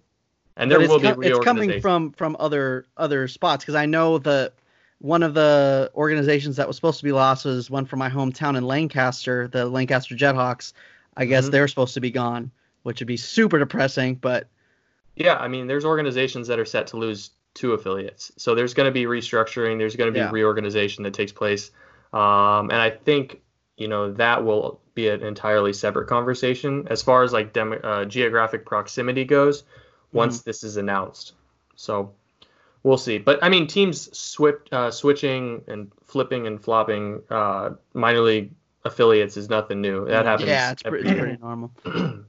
and 0.55 0.69
there 0.69 0.79
will 0.79 0.99
be 0.99 1.11
com- 1.11 1.23
it's 1.23 1.39
coming 1.39 1.81
from 1.81 2.11
from 2.11 2.37
other 2.39 2.85
other 2.95 3.27
spots 3.27 3.63
because 3.63 3.73
I 3.75 3.87
know 3.87 4.19
that 4.19 4.53
one 4.99 5.23
of 5.23 5.33
the 5.33 5.89
organizations 5.95 6.57
that 6.57 6.67
was 6.67 6.75
supposed 6.75 6.99
to 6.99 7.03
be 7.03 7.11
lost 7.11 7.45
was 7.45 7.71
one 7.71 7.85
from 7.85 7.97
my 7.97 8.09
hometown 8.09 8.55
in 8.55 8.63
Lancaster, 8.63 9.47
the 9.47 9.65
Lancaster 9.65 10.15
Jethawks. 10.15 10.73
I 11.17 11.25
guess 11.25 11.47
Mhm. 11.47 11.51
they're 11.51 11.67
supposed 11.67 11.95
to 11.95 12.01
be 12.01 12.11
gone, 12.11 12.51
which 12.83 12.99
would 12.99 13.07
be 13.07 13.17
super 13.17 13.57
depressing. 13.57 14.15
But 14.15 14.47
Yeah, 15.19 15.35
I 15.35 15.47
mean, 15.47 15.67
there's 15.67 15.85
organizations 15.85 16.47
that 16.47 16.57
are 16.59 16.65
set 16.65 16.87
to 16.87 16.97
lose 16.97 17.31
two 17.53 17.73
affiliates, 17.73 18.31
so 18.37 18.55
there's 18.55 18.73
going 18.73 18.87
to 18.87 18.91
be 18.91 19.03
restructuring. 19.03 19.77
There's 19.77 19.95
going 19.95 20.07
to 20.07 20.13
be 20.13 20.19
Yeah. 20.19 20.31
reorganization 20.31 21.03
that 21.03 21.13
takes 21.13 21.31
place, 21.33 21.71
um, 22.13 22.69
and 22.71 22.75
I 22.81 22.89
think 22.89 23.41
you 23.77 23.87
know 23.87 24.11
that 24.13 24.43
will 24.43 24.81
be 24.93 25.09
an 25.09 25.21
entirely 25.23 25.73
separate 25.73 26.07
conversation 26.07 26.87
as 26.89 27.01
far 27.01 27.23
as 27.23 27.33
like 27.33 27.53
dem- 27.53 27.79
uh, 27.83 28.05
geographic 28.05 28.65
proximity 28.65 29.25
goes. 29.25 29.63
Once 30.11 30.41
this 30.41 30.63
is 30.63 30.77
announced, 30.77 31.33
so 31.75 32.13
we'll 32.83 32.97
see. 32.97 33.17
But 33.19 33.43
I 33.43 33.49
mean, 33.49 33.67
teams 33.67 34.17
swip, 34.17 34.67
uh, 34.71 34.89
switching 34.89 35.63
and 35.67 35.91
flipping 36.03 36.47
and 36.47 36.59
flopping 36.63 37.21
uh, 37.29 37.71
minor 37.93 38.21
league 38.21 38.51
affiliates 38.85 39.37
is 39.37 39.49
nothing 39.49 39.81
new. 39.81 40.05
That 40.05 40.25
happens. 40.25 40.49
yeah, 40.49 40.71
it's, 40.71 40.81
it's 40.85 40.89
pretty 40.89 41.37
normal. 41.41 41.71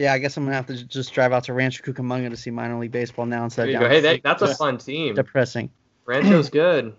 yeah, 0.00 0.14
I 0.14 0.18
guess 0.18 0.38
I'm 0.38 0.44
gonna 0.44 0.56
have 0.56 0.66
to 0.68 0.82
just 0.82 1.12
drive 1.12 1.30
out 1.34 1.44
to 1.44 1.52
Rancho 1.52 1.84
Cucamonga 1.84 2.30
to 2.30 2.36
see 2.36 2.50
minor 2.50 2.78
league 2.78 2.90
baseball 2.90 3.26
now 3.26 3.44
instead 3.44 3.64
There 3.64 3.72
you 3.72 3.76
of 3.76 3.82
go. 3.82 3.88
Hey, 3.90 4.00
that, 4.00 4.22
that's 4.22 4.40
a 4.40 4.54
fun 4.54 4.78
team. 4.78 5.14
depressing. 5.14 5.70
Rancho's 6.06 6.48
good. 6.50 6.94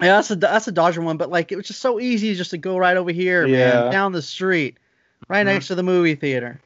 Yeah, 0.00 0.16
that's 0.16 0.30
a 0.32 0.36
that's 0.36 0.66
a 0.66 0.72
Dodger 0.72 1.02
one, 1.02 1.18
but 1.18 1.30
like 1.30 1.52
it 1.52 1.56
was 1.56 1.68
just 1.68 1.80
so 1.80 2.00
easy 2.00 2.34
just 2.34 2.50
to 2.50 2.58
go 2.58 2.78
right 2.78 2.96
over 2.96 3.12
here, 3.12 3.46
Yeah. 3.46 3.82
man, 3.82 3.92
down 3.92 4.10
the 4.10 4.22
street, 4.22 4.78
right 5.28 5.42
Mhm. 5.46 5.52
next 5.52 5.68
to 5.68 5.76
the 5.76 5.84
movie 5.84 6.16
theater. 6.16 6.60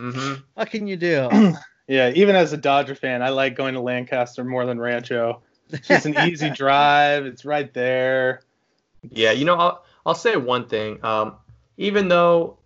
hmm 0.00 0.34
What 0.54 0.70
can 0.70 0.86
you 0.86 0.96
do? 0.96 1.28
Yeah, 1.86 2.12
even 2.14 2.34
as 2.34 2.54
a 2.54 2.56
Dodger 2.56 2.94
fan, 2.94 3.22
I 3.22 3.28
like 3.28 3.56
going 3.56 3.74
to 3.74 3.80
Lancaster 3.80 4.42
more 4.42 4.64
than 4.64 4.78
Rancho. 4.80 5.42
It's 5.68 5.86
just 5.86 6.06
an 6.06 6.14
easy 6.14 6.48
drive. 6.56 7.26
It's 7.26 7.44
right 7.44 7.70
there. 7.74 8.40
Yeah, 9.10 9.32
you 9.32 9.44
know, 9.44 9.54
I'll 9.56 9.84
I'll 10.06 10.14
say 10.14 10.34
one 10.36 10.66
thing. 10.66 11.04
Um, 11.04 11.34
even 11.76 12.08
though 12.08 12.56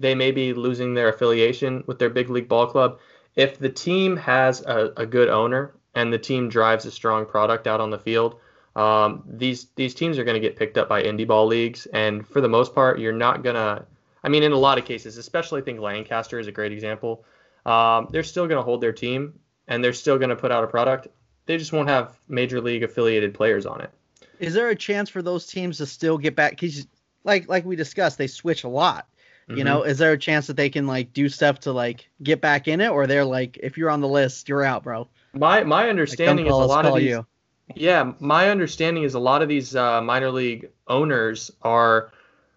they 0.00 0.14
may 0.14 0.30
be 0.30 0.52
losing 0.52 0.94
their 0.94 1.08
affiliation 1.08 1.84
with 1.86 1.98
their 1.98 2.10
big 2.10 2.30
league 2.30 2.48
ball 2.48 2.66
club, 2.66 2.98
if 3.36 3.58
the 3.58 3.68
team 3.68 4.16
has 4.16 4.62
a, 4.62 4.92
a 4.96 5.06
good 5.06 5.28
owner 5.28 5.72
and 5.94 6.12
the 6.12 6.18
team 6.18 6.48
drives 6.48 6.84
a 6.86 6.90
strong 6.90 7.26
product 7.26 7.66
out 7.66 7.80
on 7.80 7.90
the 7.90 7.98
field, 7.98 8.40
um, 8.76 9.24
these 9.26 9.66
these 9.74 9.94
teams 9.94 10.18
are 10.18 10.24
going 10.24 10.40
to 10.40 10.40
get 10.40 10.56
picked 10.56 10.78
up 10.78 10.88
by 10.88 11.02
indie 11.02 11.26
ball 11.26 11.46
leagues, 11.46 11.86
and 11.86 12.26
for 12.26 12.40
the 12.40 12.48
most 12.48 12.74
part, 12.74 12.98
you're 12.98 13.12
not 13.12 13.42
gonna. 13.42 13.84
I 14.22 14.28
mean, 14.28 14.42
in 14.42 14.52
a 14.52 14.56
lot 14.58 14.78
of 14.78 14.84
cases, 14.84 15.16
especially 15.16 15.62
I 15.62 15.64
think 15.64 15.80
Lancaster 15.80 16.38
is 16.38 16.46
a 16.46 16.52
great 16.52 16.72
example. 16.72 17.24
Um, 17.64 18.08
they're 18.10 18.24
still 18.24 18.46
going 18.46 18.58
to 18.58 18.62
hold 18.62 18.80
their 18.80 18.92
team, 18.92 19.38
and 19.66 19.82
they're 19.82 19.92
still 19.92 20.18
going 20.18 20.30
to 20.30 20.36
put 20.36 20.50
out 20.50 20.64
a 20.64 20.66
product. 20.66 21.08
They 21.46 21.56
just 21.56 21.72
won't 21.72 21.88
have 21.88 22.18
major 22.28 22.60
league 22.60 22.82
affiliated 22.82 23.34
players 23.34 23.66
on 23.66 23.80
it. 23.80 23.90
Is 24.38 24.54
there 24.54 24.68
a 24.68 24.76
chance 24.76 25.08
for 25.08 25.22
those 25.22 25.46
teams 25.46 25.78
to 25.78 25.86
still 25.86 26.18
get 26.18 26.36
back? 26.36 26.58
Cause 26.60 26.86
like 27.24 27.48
like 27.48 27.64
we 27.64 27.76
discussed, 27.76 28.18
they 28.18 28.26
switch 28.26 28.64
a 28.64 28.68
lot. 28.68 29.06
You 29.48 29.62
Mhm. 29.62 29.64
know, 29.64 29.82
is 29.82 29.98
there 29.98 30.12
a 30.12 30.18
chance 30.18 30.46
that 30.48 30.56
they 30.56 30.68
can 30.68 30.86
like 30.86 31.12
do 31.12 31.28
stuff 31.28 31.60
to 31.60 31.72
like 31.72 32.08
get 32.22 32.40
back 32.40 32.68
in 32.68 32.80
it, 32.80 32.88
or 32.88 33.06
they're 33.06 33.24
like, 33.24 33.58
if 33.62 33.78
you're 33.78 33.90
on 33.90 34.00
the 34.00 34.08
list, 34.08 34.48
you're 34.48 34.62
out, 34.64 34.84
bro. 34.84 35.08
My 35.32 35.64
my 35.64 35.88
understanding 35.88 36.46
don't 36.46 36.54
is 36.54 36.58
a 36.58 36.68
lot 36.68 36.84
of 36.86 36.94
these. 36.94 37.10
you. 37.10 37.26
Yeah, 37.74 38.12
my 38.18 38.50
understanding 38.50 39.02
is 39.04 39.14
a 39.14 39.18
lot 39.18 39.42
of 39.42 39.48
these 39.48 39.76
uh, 39.76 40.00
minor 40.02 40.30
league 40.30 40.70
owners 40.86 41.50
are 41.62 42.10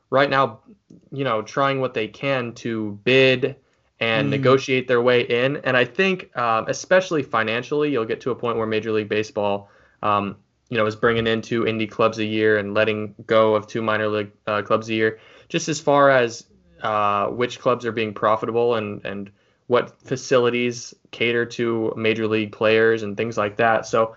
right 0.10 0.30
now, 0.30 0.60
you 1.12 1.23
know, 1.23 1.41
trying 1.41 1.80
what 1.80 1.93
they 1.93 2.08
can 2.08 2.54
to 2.56 2.99
bid 3.04 3.56
and 3.99 4.27
Mm. 4.27 4.32
negotiate 4.32 4.88
their 4.88 5.01
way 5.01 5.21
in. 5.21 5.58
And 5.58 5.77
I 5.77 5.86
think, 5.86 6.36
um, 6.36 6.65
especially 6.67 7.23
financially, 7.23 7.91
you'll 7.91 8.06
get 8.06 8.21
to 8.21 8.32
a 8.32 8.36
point 8.36 8.58
where 8.58 8.65
Major 8.65 8.91
League 8.91 9.10
Baseball, 9.10 9.69
um, 10.01 10.38
you 10.69 10.77
know, 10.77 10.86
is 10.86 10.95
bringing 10.95 11.27
in 11.27 11.41
two 11.41 11.63
indie 11.63 11.89
clubs 11.89 12.17
a 12.17 12.25
year 12.25 12.58
and 12.58 12.73
letting 12.73 13.13
go 13.27 13.54
of 13.56 13.67
two 13.67 13.82
minor 13.82 14.08
league 14.08 14.32
uh, 14.47 14.62
clubs 14.63 14.89
a 14.89 14.93
year. 14.93 15.19
Just 15.49 15.69
as 15.69 15.80
far 15.80 16.10
as 16.10 16.45
uh, 16.82 17.28
which 17.28 17.60
clubs 17.60 17.86
are 17.86 17.91
being 17.91 18.13
profitable 18.13 18.76
and 18.76 19.04
and 19.06 19.32
what 19.67 20.02
facilities 20.02 20.94
cater 21.12 21.46
to 21.46 21.94
major 21.96 22.28
league 22.28 22.52
players 22.52 23.04
and 23.04 23.15
things 23.15 23.38
like 23.38 23.56
that. 23.58 23.86
So 23.86 24.15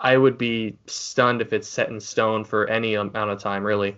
I 0.00 0.16
would 0.16 0.36
be 0.36 0.76
stunned 0.86 1.40
if 1.40 1.52
it's 1.52 1.68
set 1.68 1.88
in 1.90 2.00
stone 2.00 2.44
for 2.44 2.66
any 2.68 2.94
amount 2.94 3.30
of 3.30 3.40
time, 3.40 3.64
really. 3.64 3.96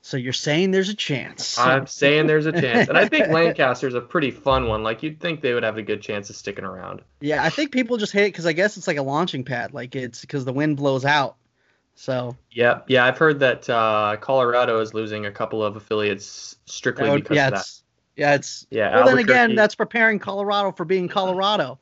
So 0.00 0.16
you're 0.16 0.32
saying 0.32 0.70
there's 0.70 0.90
a 0.90 0.94
chance. 0.94 1.58
I'm 1.58 1.86
saying 1.86 2.26
there's 2.26 2.44
a 2.46 2.52
chance, 2.52 2.88
and 2.88 2.98
I 2.98 3.08
think 3.08 3.28
Lancaster's 3.28 3.94
a 3.94 4.02
pretty 4.02 4.30
fun 4.30 4.66
one. 4.68 4.82
Like 4.82 5.02
you'd 5.02 5.18
think 5.18 5.40
they 5.40 5.54
would 5.54 5.62
have 5.62 5.78
a 5.78 5.82
good 5.82 6.02
chance 6.02 6.28
of 6.28 6.36
sticking 6.36 6.64
around. 6.64 7.00
yeah, 7.20 7.42
I 7.42 7.48
think 7.50 7.72
people 7.72 7.96
just 7.96 8.12
hate 8.12 8.24
it 8.24 8.32
because 8.32 8.44
I 8.46 8.52
guess 8.52 8.76
it's 8.76 8.86
like 8.86 8.98
a 8.98 9.02
launching 9.02 9.44
pad. 9.44 9.72
Like 9.72 9.96
it's 9.96 10.20
because 10.20 10.44
the 10.44 10.52
wind 10.52 10.76
blows 10.76 11.04
out. 11.06 11.36
So 11.94 12.36
Yeah, 12.50 12.80
yeah, 12.88 13.04
I've 13.04 13.16
heard 13.18 13.38
that 13.40 13.68
uh, 13.70 14.16
Colorado 14.20 14.80
is 14.80 14.94
losing 14.94 15.26
a 15.26 15.30
couple 15.30 15.62
of 15.62 15.76
affiliates 15.76 16.56
strictly 16.66 17.08
would- 17.08 17.22
because 17.22 17.36
yeah, 17.36 17.46
of 17.48 17.52
that. 17.54 17.60
it's 17.60 17.82
yeah, 18.16 18.34
it's 18.34 18.66
Yeah, 18.70 18.94
Well, 18.96 19.06
then 19.06 19.18
again, 19.18 19.54
that's 19.54 19.74
preparing 19.74 20.18
Colorado 20.18 20.70
for 20.72 20.84
being 20.84 21.08
Colorado. 21.08 21.78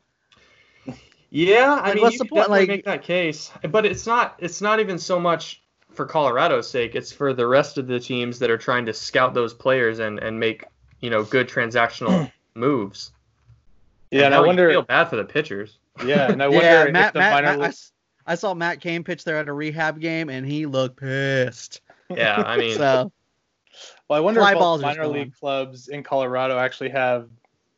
Yeah, 1.31 1.75
I 1.81 1.87
Like, 1.87 1.95
mean, 1.95 2.03
what's 2.03 2.15
you 2.15 2.19
the 2.21 2.25
point? 2.27 2.51
Like- 2.51 2.69
make 2.69 2.85
that 2.85 3.03
case, 3.03 3.51
but 3.71 3.87
it's 3.87 4.07
not. 4.07 4.37
It's 4.39 4.61
not 4.61 4.81
even 4.81 4.99
so 4.99 5.19
much 5.19 5.63
for 5.93 6.05
Colorado's 6.05 6.69
sake. 6.69 6.95
It's 6.95 7.11
for 7.13 7.33
the 7.33 7.47
rest 7.47 7.79
of 7.79 7.87
the 7.87 7.99
teams 7.99 8.39
that 8.41 8.51
are 8.51 8.59
trying 8.59 8.85
to 8.87 8.93
scout 8.93 9.33
those 9.33 9.55
players 9.55 9.99
and 9.99 10.19
and 10.19 10.39
make 10.39 10.65
you 11.01 11.09
know 11.11 11.23
good 11.25 11.49
transactional 11.49 12.31
moves. 12.55 13.13
Yeah, 14.11 14.27
and 14.27 14.35
I 14.35 14.41
wonder. 14.41 14.69
feel 14.71 14.83
bad 14.83 15.07
for 15.09 15.17
the 15.17 15.25
pitchers. 15.25 15.79
Yeah, 16.05 16.31
and 16.31 16.43
I 16.43 16.49
wonder 16.49 16.65
yeah, 16.67 16.85
if 16.85 16.93
Matt, 16.93 17.13
the 17.15 17.21
Matt, 17.21 17.33
minor 17.45 17.59
Matt- 17.59 17.71
I 18.27 18.33
league- 18.33 18.39
s- 18.39 18.45
I, 18.45 18.49
saw 18.49 18.55
Matt 18.55 18.81
Cain 18.81 19.05
pitch 19.05 19.25
there 19.25 19.37
at 19.37 19.49
a 19.49 19.53
rehab 19.53 20.01
game, 20.01 20.29
and 20.29 20.47
he 20.47 20.67
looked 20.67 20.97
pissed. 21.01 21.81
Yeah, 22.11 22.43
I 22.47 22.57
mean, 22.57 22.77
So 22.77 23.13
Well, 24.09 24.17
I 24.19 24.21
wonder 24.21 24.41
Fly 24.41 24.51
if 24.53 24.57
all 24.57 24.63
balls 24.63 24.81
the 24.83 24.87
are 24.87 24.91
minor 24.91 25.07
league 25.09 25.29
on. 25.29 25.33
clubs 25.41 25.89
in 25.89 26.03
Colorado 26.03 26.59
actually 26.59 26.91
have 26.91 27.29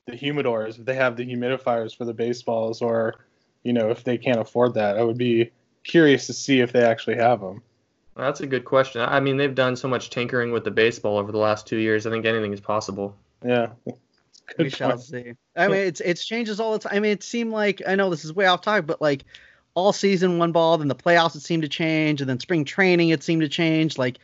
the 0.06 0.12
humidors, 0.12 0.78
if 0.78 0.84
they 0.84 0.94
have 0.96 1.16
the 1.16 1.24
humidifiers 1.24 1.96
for 1.96 2.04
the 2.04 2.12
baseballs, 2.14 2.82
or 2.82 3.14
you 3.62 3.72
know, 3.72 3.90
if 3.90 4.04
they 4.04 4.18
can't 4.18 4.40
afford 4.40 4.74
that. 4.74 4.98
I 4.98 5.02
would 5.02 5.16
be 5.18 5.50
curious 5.84 6.26
to 6.26 6.32
see 6.32 6.60
if 6.60 6.72
they 6.72 6.82
actually 6.82 7.16
have 7.16 7.40
them. 7.40 7.62
that's 8.16 8.40
a 8.40 8.46
good 8.46 8.64
question. 8.64 9.00
I 9.00 9.20
mean, 9.20 9.36
they've 9.38 9.54
done 9.54 9.76
so 9.76 9.88
much 9.88 10.10
tinkering 10.10 10.52
with 10.52 10.64
the 10.64 10.70
baseball 10.70 11.16
over 11.18 11.32
the 11.32 11.38
last 11.38 11.66
two 11.66 11.78
years. 11.78 12.06
I 12.06 12.10
think 12.10 12.26
anything 12.26 12.52
is 12.52 12.60
possible. 12.60 13.16
Yeah. 13.44 13.68
we 13.86 13.92
Good 14.64 14.72
shall 14.74 14.98
see. 14.98 15.32
I 15.56 15.68
mean, 15.68 15.78
it's 15.78 16.00
it's 16.00 16.24
changes 16.26 16.60
all 16.60 16.72
the 16.72 16.78
time. 16.80 16.96
I 16.96 17.00
mean, 17.00 17.12
it 17.12 17.22
seemed 17.22 17.52
like 17.52 17.80
I 17.86 17.94
know 17.94 18.10
this 18.10 18.24
is 18.24 18.34
way 18.34 18.46
off 18.46 18.60
topic, 18.60 18.86
but 18.86 19.00
like 19.00 19.24
all 19.74 19.92
season 19.92 20.38
one 20.38 20.52
ball, 20.52 20.78
then 20.78 20.88
the 20.88 20.94
playoffs 20.94 21.36
it 21.36 21.42
seemed 21.42 21.62
to 21.62 21.68
change, 21.68 22.20
and 22.20 22.28
then 22.30 22.40
spring 22.40 22.64
training 22.64 23.10
it 23.10 23.22
seemed 23.22 23.42
to 23.42 23.48
change. 23.48 23.98
Like, 23.98 24.18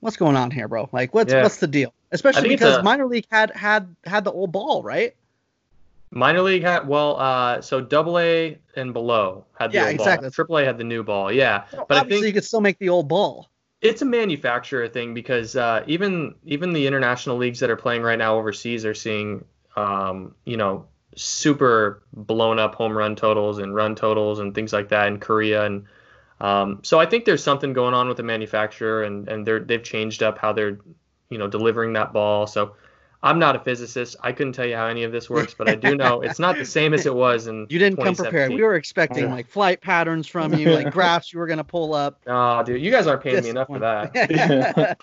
what's 0.00 0.16
going 0.16 0.36
on 0.36 0.50
here, 0.50 0.68
bro? 0.68 0.88
Like, 0.92 1.14
what's 1.14 1.32
Yeah. 1.32 1.42
what's 1.42 1.56
the 1.58 1.66
deal? 1.66 1.92
Especially 2.12 2.48
because 2.48 2.76
a- 2.78 2.82
minor 2.82 3.06
league 3.06 3.26
had 3.30 3.50
had 3.52 3.94
had 4.04 4.24
the 4.24 4.32
old 4.32 4.52
ball, 4.52 4.82
right? 4.82 5.14
Minor 6.10 6.42
league 6.42 6.62
had 6.62 6.86
well, 6.86 7.18
uh, 7.18 7.60
so 7.60 7.80
Double 7.80 8.18
A 8.20 8.56
and 8.76 8.92
below 8.92 9.46
had 9.58 9.72
the 9.72 9.78
Yeah, 9.78 9.86
old 9.86 9.94
exactly. 9.96 10.26
ball. 10.26 10.30
Triple 10.30 10.58
A 10.58 10.64
had 10.64 10.78
the 10.78 10.84
new 10.84 11.02
ball. 11.02 11.32
Yeah, 11.32 11.64
but 11.88 11.98
I 11.98 12.04
think 12.04 12.24
you 12.24 12.32
could 12.32 12.44
still 12.44 12.60
make 12.60 12.78
the 12.78 12.88
old 12.88 13.08
ball. 13.08 13.48
it's 13.80 14.00
a 14.00 14.04
manufacturer 14.04 14.88
thing 14.88 15.12
because 15.12 15.56
uh, 15.56 15.82
even 15.86 16.34
even 16.44 16.72
the 16.72 16.86
international 16.86 17.36
leagues 17.36 17.58
that 17.60 17.68
are 17.70 17.76
playing 17.76 18.02
right 18.02 18.18
now 18.18 18.36
overseas 18.36 18.84
are 18.84 18.94
seeing 18.94 19.44
um, 19.76 20.34
you 20.44 20.56
know 20.56 20.86
super 21.16 22.02
blown 22.12 22.58
up 22.58 22.74
home 22.74 22.96
run 22.96 23.16
totals 23.16 23.58
and 23.58 23.74
run 23.74 23.94
totals 23.94 24.38
and 24.40 24.54
things 24.54 24.72
like 24.72 24.88
that 24.88 25.08
in 25.08 25.18
Korea 25.18 25.64
and 25.64 25.84
um, 26.40 26.80
so 26.82 26.98
I 26.98 27.06
think 27.06 27.24
there's 27.24 27.42
something 27.42 27.72
going 27.72 27.94
on 27.94 28.08
with 28.08 28.16
the 28.16 28.22
manufacturer 28.22 29.04
and 29.04 29.28
and 29.28 29.46
they're 29.46 29.60
they've 29.60 29.82
changed 29.82 30.22
up 30.22 30.38
how 30.38 30.52
they're 30.52 30.78
you 31.30 31.38
know 31.38 31.48
delivering 31.48 31.92
that 31.94 32.12
ball 32.12 32.46
so. 32.46 32.76
I'm 33.24 33.38
not 33.38 33.56
a 33.56 33.58
physicist. 33.58 34.16
I 34.20 34.32
couldn't 34.32 34.52
tell 34.52 34.66
you 34.66 34.76
how 34.76 34.86
any 34.86 35.02
of 35.02 35.10
this 35.10 35.30
works, 35.30 35.54
but 35.54 35.66
I 35.66 35.76
do 35.76 35.96
know 35.96 36.20
it's 36.22 36.38
not 36.38 36.58
the 36.58 36.66
same 36.66 36.92
as 36.92 37.06
it 37.06 37.14
was 37.14 37.46
in. 37.46 37.66
You 37.70 37.78
didn't 37.78 37.98
come 37.98 38.14
prepared. 38.14 38.52
We 38.52 38.62
were 38.62 38.74
expecting 38.74 39.30
like 39.30 39.48
flight 39.48 39.80
patterns 39.80 40.28
from 40.28 40.52
you, 40.52 40.70
like 40.70 40.90
graphs 40.92 41.32
you 41.32 41.38
were 41.38 41.46
gonna 41.46 41.64
pull 41.64 41.94
up. 41.94 42.20
Oh, 42.26 42.62
dude, 42.62 42.82
you 42.82 42.90
guys 42.90 43.06
aren't 43.06 43.22
paying 43.22 43.42
me 43.42 43.48
enough 43.48 43.68
for 43.68 43.78
that. 43.78 44.98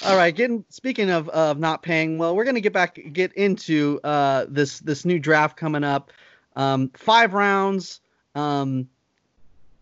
All 0.06 0.16
right, 0.16 0.34
getting 0.34 0.64
speaking 0.70 1.10
of 1.10 1.28
of 1.28 1.58
not 1.58 1.82
paying, 1.82 2.16
well, 2.16 2.34
we're 2.34 2.44
gonna 2.44 2.62
get 2.62 2.72
back 2.72 2.98
get 3.12 3.34
into 3.34 4.00
uh 4.04 4.46
this 4.48 4.80
this 4.80 5.04
new 5.04 5.18
draft 5.18 5.58
coming 5.58 5.84
up. 5.84 6.10
Um, 6.56 6.90
five 6.94 7.34
rounds, 7.34 8.00
um, 8.34 8.88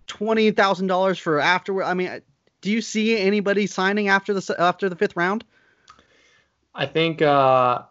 twenty 0.08 0.50
thousand 0.50 0.88
dollars 0.88 1.16
for 1.20 1.38
afterward. 1.38 1.84
I 1.84 1.94
mean, 1.94 2.22
do 2.60 2.72
you 2.72 2.82
see 2.82 3.16
anybody 3.16 3.68
signing 3.68 4.08
after 4.08 4.34
the 4.34 4.56
after 4.58 4.88
the 4.88 4.96
fifth 4.96 5.14
round? 5.14 5.44
I 6.76 6.86
think, 6.86 7.22
uh, 7.22 7.82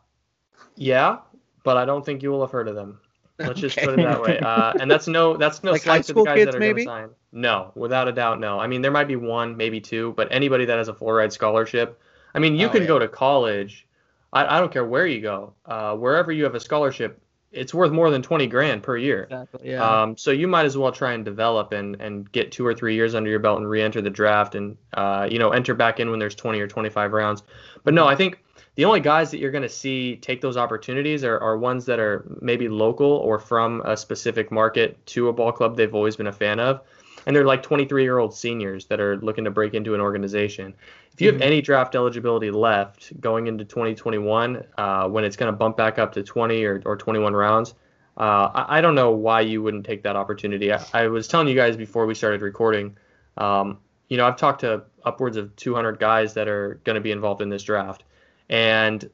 yeah, 0.75 1.17
but 1.63 1.77
I 1.77 1.85
don't 1.85 2.05
think 2.05 2.21
you 2.23 2.29
will 2.31 2.41
have 2.41 2.51
heard 2.51 2.67
of 2.67 2.75
them. 2.75 2.99
Let's 3.39 3.59
just 3.59 3.75
put 3.77 3.89
it 3.89 4.03
that 4.03 4.21
way. 4.21 4.39
Uh, 4.39 4.73
and 4.79 4.89
that's 4.89 5.07
no 5.07 5.35
that's 5.35 5.61
no 5.63 5.71
Like 5.73 5.81
slight 5.81 6.05
to 6.05 6.13
the 6.13 6.23
guys 6.23 6.35
kids, 6.37 6.45
that 6.51 6.55
are 6.55 6.59
maybe? 6.59 6.85
going 6.85 7.07
to 7.07 7.07
sign. 7.09 7.15
No, 7.33 7.71
without 7.75 8.07
a 8.07 8.11
doubt, 8.13 8.39
no. 8.39 8.59
I 8.59 8.67
mean, 8.67 8.81
there 8.81 8.91
might 8.91 9.07
be 9.09 9.17
one, 9.17 9.57
maybe 9.57 9.81
two, 9.81 10.13
but 10.15 10.29
anybody 10.31 10.63
that 10.65 10.77
has 10.77 10.87
a 10.87 10.93
full 10.93 11.11
ride 11.11 11.33
scholarship. 11.33 11.99
I 12.33 12.39
mean, 12.39 12.55
you 12.55 12.67
Oh, 12.67 12.69
can 12.69 12.81
yeah. 12.83 12.87
go 12.87 12.99
to 12.99 13.07
college. 13.09 13.87
I, 14.31 14.55
I 14.55 14.59
don't 14.59 14.71
care 14.71 14.85
where 14.85 15.05
you 15.07 15.19
go. 15.21 15.53
Uh, 15.65 15.95
wherever 15.95 16.31
you 16.31 16.43
have 16.45 16.55
a 16.55 16.59
scholarship, 16.61 17.21
it's 17.51 17.73
worth 17.73 17.91
more 17.91 18.09
than 18.09 18.21
twenty 18.21 18.47
grand 18.47 18.83
per 18.83 18.95
year. 18.95 19.23
Exactly. 19.23 19.71
Yeah. 19.71 19.83
Um, 20.03 20.15
so 20.15 20.31
you 20.31 20.47
might 20.47 20.65
as 20.65 20.77
well 20.77 20.91
try 20.93 21.11
and 21.11 21.25
develop 21.25 21.73
and, 21.73 21.99
and 22.01 22.31
get 22.31 22.53
two 22.53 22.65
or 22.65 22.73
three 22.73 22.95
years 22.95 23.15
under 23.15 23.29
your 23.29 23.39
belt 23.39 23.57
and 23.57 23.69
re-enter 23.69 24.01
the 24.01 24.09
draft 24.09 24.55
and 24.55 24.77
uh, 24.93 25.27
you 25.29 25.39
know 25.39 25.49
enter 25.49 25.73
back 25.73 25.99
in 25.99 26.09
when 26.09 26.19
there's 26.19 26.35
20 26.35 26.59
or 26.61 26.67
25 26.67 27.11
rounds. 27.11 27.43
But 27.83 27.93
no, 27.93 28.07
I 28.07 28.15
think 28.15 28.43
the 28.75 28.85
only 28.85 28.99
guys 28.99 29.31
that 29.31 29.39
you're 29.39 29.51
going 29.51 29.61
to 29.61 29.69
see 29.69 30.17
take 30.17 30.41
those 30.41 30.57
opportunities 30.57 31.23
are, 31.23 31.39
are 31.39 31.57
ones 31.57 31.85
that 31.85 31.99
are 31.99 32.25
maybe 32.41 32.67
local 32.67 33.11
or 33.11 33.39
from 33.39 33.81
a 33.85 33.95
specific 33.95 34.51
market 34.51 35.03
to 35.07 35.29
a 35.29 35.33
ball 35.33 35.51
club 35.51 35.75
they've 35.77 35.95
always 35.95 36.15
been 36.15 36.27
a 36.27 36.33
fan 36.33 36.59
of. 36.59 36.81
And 37.25 37.35
they're 37.35 37.45
like 37.45 37.63
23 37.63 38.03
year 38.03 38.19
old 38.19 38.35
seniors 38.35 38.85
that 38.87 38.99
are 38.99 39.17
looking 39.17 39.45
to 39.45 39.51
break 39.51 39.73
into 39.73 39.95
an 39.95 40.01
organization. 40.01 40.73
If 41.11 41.21
you 41.21 41.31
have 41.31 41.41
any 41.41 41.61
draft 41.61 41.95
eligibility 41.95 42.51
left 42.51 43.19
going 43.19 43.47
into 43.47 43.63
2021, 43.63 44.63
uh, 44.77 45.07
when 45.07 45.23
it's 45.23 45.37
going 45.37 45.51
to 45.51 45.57
bump 45.57 45.77
back 45.77 45.97
up 45.97 46.11
to 46.13 46.23
20 46.23 46.63
or, 46.65 46.81
or 46.85 46.97
21 46.97 47.33
rounds, 47.33 47.73
uh, 48.17 48.49
I, 48.53 48.77
I 48.77 48.81
don't 48.81 48.95
know 48.95 49.11
why 49.11 49.41
you 49.41 49.63
wouldn't 49.63 49.85
take 49.85 50.03
that 50.03 50.15
opportunity. 50.15 50.71
I, 50.73 50.83
I 50.93 51.07
was 51.07 51.27
telling 51.27 51.47
you 51.47 51.55
guys 51.55 51.77
before 51.77 52.05
we 52.05 52.15
started 52.15 52.41
recording, 52.41 52.97
um, 53.37 53.79
you 54.09 54.17
know, 54.17 54.27
I've 54.27 54.37
talked 54.37 54.61
to 54.61 54.83
upwards 55.03 55.37
of 55.37 55.55
200 55.55 55.99
guys 55.99 56.33
that 56.33 56.47
are 56.47 56.79
going 56.83 56.95
to 56.95 57.01
be 57.01 57.11
involved 57.11 57.41
in 57.41 57.49
this 57.49 57.63
draft, 57.63 58.03
and 58.49 59.09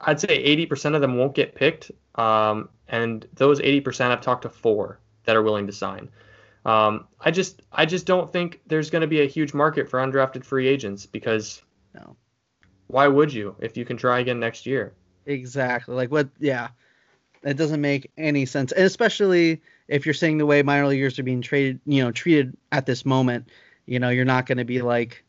I'd 0.00 0.20
say 0.20 0.56
80% 0.66 0.94
of 0.94 1.00
them 1.00 1.16
won't 1.16 1.34
get 1.34 1.54
picked. 1.54 1.90
Um, 2.16 2.68
and 2.88 3.26
those 3.34 3.60
80%, 3.60 4.10
I've 4.10 4.20
talked 4.20 4.42
to 4.42 4.48
four 4.50 4.98
that 5.24 5.36
are 5.36 5.42
willing 5.42 5.66
to 5.68 5.72
sign. 5.72 6.10
Um, 6.64 7.06
I 7.20 7.30
just, 7.30 7.62
I 7.72 7.86
just 7.86 8.06
don't 8.06 8.30
think 8.32 8.60
there's 8.66 8.90
going 8.90 9.00
to 9.02 9.06
be 9.08 9.22
a 9.22 9.26
huge 9.26 9.54
market 9.54 9.88
for 9.88 9.98
undrafted 10.00 10.44
free 10.44 10.68
agents 10.68 11.06
because 11.06 11.62
No. 11.94 12.16
why 12.88 13.08
would 13.08 13.32
you 13.32 13.56
if 13.60 13.76
you 13.76 13.84
can 13.84 13.96
try 13.96 14.20
again 14.20 14.38
next 14.38 14.66
year? 14.66 14.92
Exactly. 15.26 15.94
Like 15.94 16.10
what? 16.10 16.28
Yeah, 16.38 16.68
it 17.42 17.56
doesn't 17.56 17.80
make 17.80 18.10
any 18.18 18.44
sense, 18.46 18.72
and 18.72 18.84
especially 18.84 19.62
if 19.88 20.04
you're 20.04 20.14
seeing 20.14 20.38
the 20.38 20.46
way 20.46 20.62
minor 20.62 20.86
leaguers 20.86 21.18
are 21.18 21.22
being 21.22 21.42
traded, 21.42 21.80
you 21.86 22.02
know, 22.02 22.10
treated 22.12 22.56
at 22.72 22.86
this 22.86 23.04
moment. 23.04 23.48
You 23.86 23.98
know, 23.98 24.10
you're 24.10 24.24
not 24.24 24.46
going 24.46 24.58
to 24.58 24.64
be 24.64 24.82
like 24.82 25.24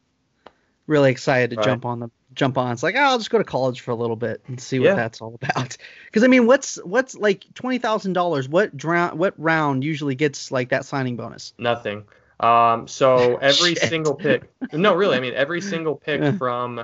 really 0.88 1.10
excited 1.12 1.52
to 1.52 1.56
Right. 1.58 1.66
jump 1.66 1.86
on 1.86 2.00
the 2.00 2.10
jump 2.34 2.58
on. 2.58 2.72
It's 2.72 2.84
like, 2.84 2.96
oh, 2.96 3.00
I'll 3.02 3.18
just 3.18 3.30
go 3.30 3.38
to 3.38 3.44
college 3.44 3.82
for 3.82 3.92
a 3.92 3.96
little 3.96 4.16
bit 4.16 4.42
and 4.48 4.60
see 4.60 4.80
what 4.80 4.86
Yeah. 4.88 4.96
that's 4.96 5.22
all 5.22 5.36
about. 5.42 5.78
Because 6.06 6.24
I 6.24 6.28
mean, 6.28 6.46
what's 6.46 6.76
what's 6.84 7.16
like 7.16 7.44
twenty 7.56 7.80
thousand 7.80 8.14
dollars? 8.14 8.48
What 8.48 8.78
drown? 8.78 9.18
What 9.18 9.34
round 9.38 9.84
usually 9.84 10.14
gets 10.16 10.52
like 10.52 10.70
that 10.70 10.86
signing 10.86 11.16
bonus? 11.16 11.54
Nothing. 11.58 12.04
Um, 12.40 12.88
so 12.88 13.38
every 13.42 13.74
single 13.76 14.14
pick. 14.16 14.52
No, 14.72 14.94
really. 14.94 15.18
I 15.18 15.20
mean, 15.20 15.34
every 15.34 15.60
single 15.62 15.96
pick 15.96 16.38
from. 16.38 16.84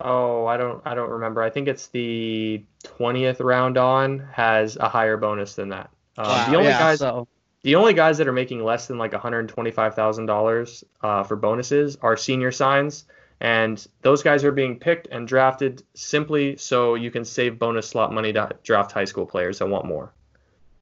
Oh, 0.00 0.46
I 0.46 0.56
don't. 0.56 0.82
I 0.84 0.94
don't 0.94 1.10
remember. 1.10 1.42
I 1.42 1.50
think 1.50 1.68
it's 1.68 1.88
the 1.88 2.64
twentieth 2.82 3.40
round 3.40 3.78
on 3.78 4.26
has 4.32 4.76
a 4.76 4.88
higher 4.88 5.16
bonus 5.16 5.54
than 5.54 5.68
that. 5.70 5.90
Um, 6.18 6.26
Wow, 6.26 6.50
the 6.50 6.56
only 6.56 6.68
yeah, 6.70 6.78
guys. 6.78 6.98
So 6.98 7.28
The 7.62 7.74
only 7.76 7.94
guys 7.94 8.18
that 8.18 8.26
are 8.28 8.32
making 8.32 8.62
less 8.64 8.86
than 8.86 8.98
like 8.98 9.12
one 9.12 9.20
hundred 9.20 9.48
twenty-five 9.48 9.94
thousand 9.94 10.28
uh, 10.28 10.32
dollars 10.32 10.84
for 11.00 11.36
bonuses 11.36 11.96
are 12.02 12.16
senior 12.16 12.52
signs, 12.52 13.04
and 13.44 13.86
those 14.00 14.22
guys 14.22 14.42
are 14.42 14.52
being 14.52 14.78
picked 14.78 15.06
and 15.08 15.28
drafted 15.28 15.82
simply 15.92 16.56
so 16.56 16.94
you 16.94 17.10
can 17.10 17.26
save 17.26 17.58
bonus 17.58 17.86
slot 17.86 18.10
money 18.10 18.32
to 18.32 18.56
draft 18.62 18.90
high 18.90 19.04
school 19.04 19.26
players 19.26 19.58
that 19.58 19.68
want 19.68 19.84
more. 19.84 20.14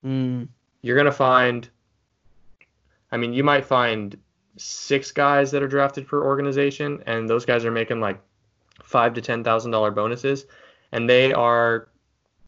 mm, 0.04 0.46
You're 0.80 0.96
gonna 0.96 1.10
find, 1.10 1.68
I 3.10 3.16
mean, 3.16 3.32
you 3.32 3.42
might 3.42 3.64
find 3.66 4.16
six 4.58 5.10
guys 5.10 5.50
that 5.50 5.62
are 5.64 5.66
drafted 5.66 6.06
per 6.06 6.22
organization, 6.22 7.02
and 7.04 7.28
those 7.28 7.44
guys 7.44 7.64
are 7.64 7.72
making 7.72 7.98
like 7.98 8.20
five 8.84 9.14
to 9.14 9.20
ten 9.20 9.42
thousand 9.42 9.72
dollar 9.72 9.90
bonuses, 9.90 10.46
and 10.92 11.10
they 11.10 11.32
are, 11.32 11.88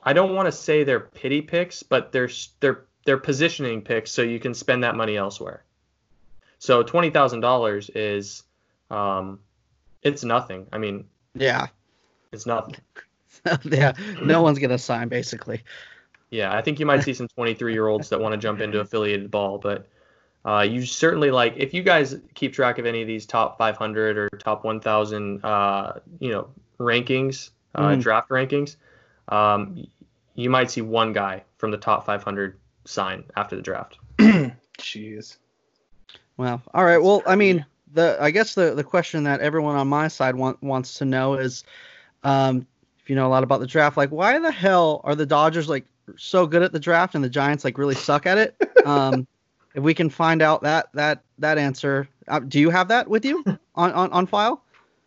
I 0.00 0.12
don't 0.12 0.36
want 0.36 0.46
to 0.46 0.52
say 0.52 0.84
they're 0.84 1.00
pity 1.00 1.42
picks, 1.42 1.82
but 1.82 2.12
they're 2.12 2.30
they're 2.60 2.84
they're 3.04 3.18
positioning 3.18 3.82
picks 3.82 4.12
so 4.12 4.22
you 4.22 4.38
can 4.38 4.54
spend 4.54 4.84
that 4.84 4.94
money 4.94 5.16
elsewhere. 5.16 5.64
So 6.60 6.84
twenty 6.84 7.10
thousand 7.10 7.40
dollars 7.40 7.90
is, 7.90 8.44
um, 8.90 9.40
it's 10.04 10.22
nothing. 10.24 10.66
I 10.72 10.78
mean, 10.78 11.06
yeah, 11.34 11.66
it's 12.32 12.46
nothing. 12.46 12.76
yeah. 13.64 13.92
No 14.22 14.42
one's 14.42 14.58
gonna 14.58 14.78
sign 14.78 15.08
basically. 15.08 15.62
Yeah, 16.30 16.52
I 16.54 16.62
think 16.62 16.80
you 16.80 16.86
might 16.86 17.02
see 17.02 17.14
some 17.14 17.28
23 17.28 17.72
year 17.72 17.86
olds 17.86 18.08
that 18.10 18.20
want 18.20 18.32
to 18.32 18.38
jump 18.38 18.60
into 18.60 18.80
affiliated 18.80 19.30
ball, 19.30 19.58
but 19.58 19.88
Uh, 20.46 20.60
you 20.60 20.84
certainly 20.84 21.30
like 21.30 21.54
if 21.56 21.72
you 21.72 21.82
guys 21.82 22.16
keep 22.34 22.52
track 22.52 22.78
of 22.78 22.84
any 22.84 23.00
of 23.00 23.08
these 23.08 23.24
top 23.24 23.56
500 23.56 24.18
or 24.18 24.28
top 24.38 24.62
1,000, 24.62 25.42
uh, 25.42 25.92
you 26.18 26.30
know, 26.30 26.48
rankings, 26.78 27.50
uh, 27.74 27.94
Mhm. 27.96 28.02
draft 28.02 28.28
rankings. 28.28 28.76
Um, 29.28 29.86
you 30.34 30.50
might 30.50 30.70
see 30.70 30.82
one 30.82 31.14
guy 31.14 31.44
from 31.56 31.70
the 31.70 31.78
top 31.78 32.04
500 32.04 32.58
sign 32.84 33.24
after 33.36 33.56
the 33.56 33.62
draft. 33.62 33.96
Jeez. 34.78 35.38
Well, 36.36 36.60
all 36.74 36.84
right. 36.84 36.98
Well, 36.98 37.22
I 37.26 37.36
mean, 37.36 37.64
the 37.94 38.18
I 38.20 38.30
guess 38.30 38.54
the 38.54 38.74
the 38.74 38.84
question 38.84 39.24
that 39.24 39.40
everyone 39.40 39.76
on 39.76 39.88
my 39.88 40.08
side 40.08 40.36
want, 40.36 40.62
wants 40.62 40.94
to 40.98 41.04
know 41.04 41.34
is, 41.34 41.64
um, 42.22 42.66
if 43.00 43.08
you 43.08 43.16
know 43.16 43.26
a 43.26 43.30
lot 43.30 43.42
about 43.42 43.60
the 43.60 43.66
draft, 43.66 43.96
like 43.96 44.10
why 44.10 44.38
the 44.38 44.52
hell 44.52 45.00
are 45.04 45.14
the 45.14 45.26
Dodgers 45.26 45.68
like 45.68 45.86
so 46.16 46.46
good 46.46 46.62
at 46.62 46.72
the 46.72 46.80
draft 46.80 47.14
and 47.14 47.24
the 47.24 47.30
Giants 47.30 47.64
like 47.64 47.78
really 47.78 47.94
suck 47.94 48.26
at 48.26 48.38
it? 48.38 48.56
Um, 48.84 49.26
if 49.74 49.82
we 49.82 49.94
can 49.94 50.10
find 50.10 50.42
out 50.42 50.62
that 50.62 50.88
that 50.92 51.22
that 51.38 51.56
answer, 51.56 52.06
uh, 52.28 52.40
do 52.40 52.60
you 52.60 52.68
have 52.68 52.88
that 52.88 53.08
with 53.08 53.24
you 53.24 53.42
on 53.74 53.92
on, 53.92 54.10
on 54.12 54.26
file? 54.26 54.62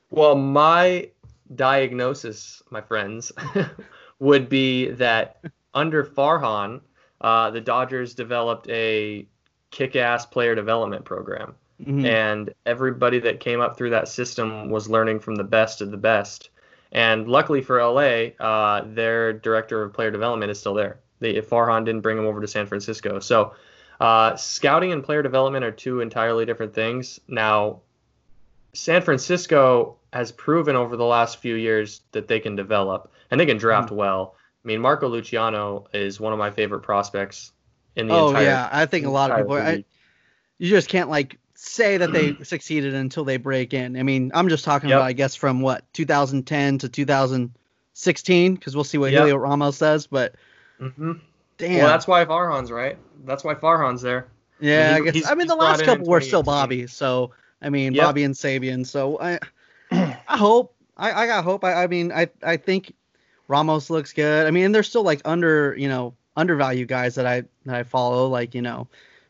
Well, 0.09 0.35
my 0.35 1.09
diagnosis, 1.53 2.63
my 2.71 2.81
friends, 2.81 3.31
would 4.19 4.49
be 4.49 4.89
that 4.91 5.45
under 5.75 6.03
Farhan, 6.03 6.81
uh, 7.21 7.51
the 7.51 7.61
Dodgers 7.61 8.15
developed 8.15 8.67
a 8.69 9.27
kick-ass 9.71 10.25
player 10.25 10.55
development 10.55 11.05
program, 11.05 11.53
Mhm. 11.85 12.05
and 12.05 12.53
everybody 12.65 13.19
that 13.19 13.39
came 13.39 13.61
up 13.61 13.77
through 13.77 13.91
that 13.91 14.07
system 14.07 14.69
was 14.69 14.89
learning 14.89 15.19
from 15.19 15.35
the 15.35 15.43
best 15.43 15.81
of 15.81 15.91
the 15.91 15.97
best. 15.97 16.49
And 16.91 17.27
luckily 17.27 17.61
for 17.61 17.79
LA, 17.79 18.33
uh, 18.39 18.83
their 18.87 19.33
director 19.33 19.83
of 19.83 19.93
player 19.93 20.09
development 20.11 20.51
is 20.51 20.59
still 20.59 20.73
there. 20.73 20.99
They, 21.19 21.35
Farhan 21.35 21.85
didn't 21.85 22.01
bring 22.01 22.17
him 22.17 22.25
over 22.25 22.41
to 22.41 22.47
San 22.47 22.65
Francisco. 22.65 23.19
So, 23.19 23.53
uh, 23.99 24.35
scouting 24.35 24.91
and 24.91 25.03
player 25.03 25.21
development 25.21 25.65
are 25.65 25.71
two 25.71 25.99
entirely 26.01 26.45
different 26.45 26.73
things. 26.73 27.19
Now, 27.27 27.81
San 28.73 29.01
Francisco 29.01 29.97
has 30.13 30.31
proven 30.31 30.75
over 30.75 30.95
the 30.95 31.05
last 31.05 31.37
few 31.37 31.55
years 31.55 32.01
that 32.11 32.27
they 32.27 32.39
can 32.39 32.55
develop 32.55 33.11
and 33.31 33.39
they 33.39 33.45
can 33.45 33.57
draft 33.57 33.91
well. 33.91 34.35
I 34.63 34.67
mean, 34.67 34.81
Marco 34.81 35.07
Luciano 35.07 35.87
is 35.93 36.19
one 36.19 36.33
of 36.33 36.39
my 36.39 36.51
favorite 36.51 36.81
prospects 36.81 37.51
in 37.95 38.07
the 38.07 38.13
Oh 38.13 38.29
entire. 38.29 38.43
yeah, 38.43 38.69
I 38.71 38.85
think 38.85 39.05
a 39.05 39.09
lot 39.09 39.31
of 39.31 39.37
people. 39.37 39.53
I, 39.55 39.83
you 40.59 40.69
just 40.69 40.89
can't 40.89 41.09
like 41.09 41.39
say 41.59 41.97
that 41.97 42.13
they 42.13 42.35
succeeded 42.43 42.93
until 42.93 43.23
they 43.25 43.37
break 43.37 43.73
in. 43.73 43.97
I 43.97 44.03
mean, 44.03 44.31
I'm 44.33 44.47
just 44.47 44.63
talking 44.63 44.89
Yep. 44.89 44.97
about 44.97 45.05
I 45.07 45.13
guess 45.13 45.35
from 45.35 45.61
what 45.61 45.91
2010 45.93 46.77
to 46.79 46.89
2016 46.89 48.55
because 48.55 48.75
we'll 48.75 48.83
see 48.83 48.97
what 48.97 49.11
Yep. 49.11 49.21
Julio 49.21 49.35
Ramos 49.37 49.77
says. 49.77 50.07
But 50.07 50.35
Mhm. 50.79 51.19
damn, 51.57 51.79
Well, 51.79 51.87
that's 51.87 52.07
why 52.07 52.23
Farhan's 52.25 52.71
right. 52.71 52.97
That's 53.25 53.43
why 53.43 53.55
Farhan's 53.55 54.01
there. 54.01 54.27
yeah, 54.59 54.89
he- 54.89 54.93
I 54.93 55.11
guess. 55.11 55.29
I 55.31 55.35
mean, 55.35 55.47
the 55.47 55.55
last 55.55 55.83
couple 55.83 56.05
were 56.05 56.21
still 56.21 56.43
Bobby. 56.43 56.87
So 56.87 57.31
I 57.61 57.69
mean, 57.69 57.93
Yep. 57.93 58.05
Bobby 58.05 58.23
and 58.23 58.35
Sabean. 58.35 58.85
So 58.85 59.19
I, 59.19 59.39
I 59.91 60.37
hope. 60.37 60.75
I, 60.95 61.11
I 61.23 61.27
got 61.27 61.43
hope. 61.43 61.63
I, 61.63 61.83
I 61.83 61.87
mean, 61.87 62.11
I 62.11 62.27
I 62.43 62.57
think 62.57 62.93
Ramos 63.47 63.89
looks 63.89 64.13
good. 64.13 64.45
I 64.47 64.51
mean, 64.51 64.65
and 64.65 64.75
there's 64.75 64.87
still 64.89 65.03
like 65.03 65.21
under 65.25 65.75
you 65.77 65.87
know 65.87 66.13
undervalued 66.35 66.87
guys 66.87 67.15
that 67.15 67.25
I 67.25 67.43
that 67.65 67.75
I 67.75 67.83
follow, 67.83 68.27
like 68.27 68.53
you 68.53 68.61
know. 68.61 68.87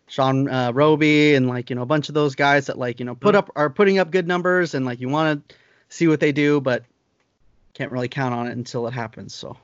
Sean 0.08 0.50
uh, 0.50 0.72
Roby 0.74 1.36
and 1.36 1.48
like 1.48 1.70
you 1.70 1.76
know 1.76 1.82
a 1.82 1.86
bunch 1.86 2.08
of 2.10 2.16
those 2.16 2.36
guys 2.36 2.68
that 2.68 2.78
like 2.78 3.00
you 3.00 3.06
know 3.06 3.16
put 3.16 3.36
Mhm. 3.36 3.40
up 3.40 3.52
are 3.56 3.70
putting 3.70 4.00
up 4.00 4.10
good 4.12 4.28
numbers 4.28 4.74
and 4.74 4.86
like 4.86 5.00
you 5.00 5.10
want 5.10 5.48
to 5.50 5.56
see 5.90 6.08
what 6.08 6.20
they 6.20 6.32
do, 6.32 6.62
but 6.62 6.84
can't 7.74 7.92
really 7.92 8.08
count 8.08 8.34
on 8.34 8.48
it 8.48 8.52
until 8.54 8.88
it 8.88 8.92
happens. 8.92 9.34
So 9.36 9.58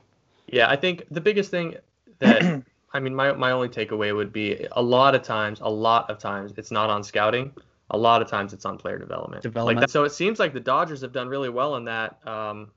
Yeah, 0.46 0.68
I 0.70 0.76
think 0.76 1.06
the 1.10 1.20
biggest 1.20 1.50
thing 1.50 1.76
that 2.18 2.62
I 2.92 3.00
mean, 3.00 3.14
my 3.14 3.32
my 3.32 3.50
only 3.50 3.68
takeaway 3.68 4.14
would 4.14 4.32
be 4.32 4.66
a 4.70 4.82
lot 4.82 5.14
of 5.14 5.22
times, 5.22 5.58
a 5.60 5.70
lot 5.70 6.10
of 6.10 6.18
times, 6.18 6.52
it's 6.56 6.70
not 6.70 6.90
on 6.90 7.02
scouting. 7.02 7.52
A 7.90 7.98
lot 7.98 8.22
of 8.22 8.28
times, 8.28 8.52
it's 8.54 8.64
on 8.64 8.78
player 8.78 8.98
development. 8.98 9.42
Development. 9.42 9.76
Like 9.76 9.86
that, 9.86 9.90
so 9.90 10.04
it 10.04 10.10
seems 10.12 10.38
like 10.38 10.54
the 10.54 10.60
Dodgers 10.60 11.02
have 11.02 11.12
done 11.12 11.28
really 11.28 11.50
well 11.50 11.76
in 11.76 11.84
that. 11.84 12.18
Um, 12.26 12.70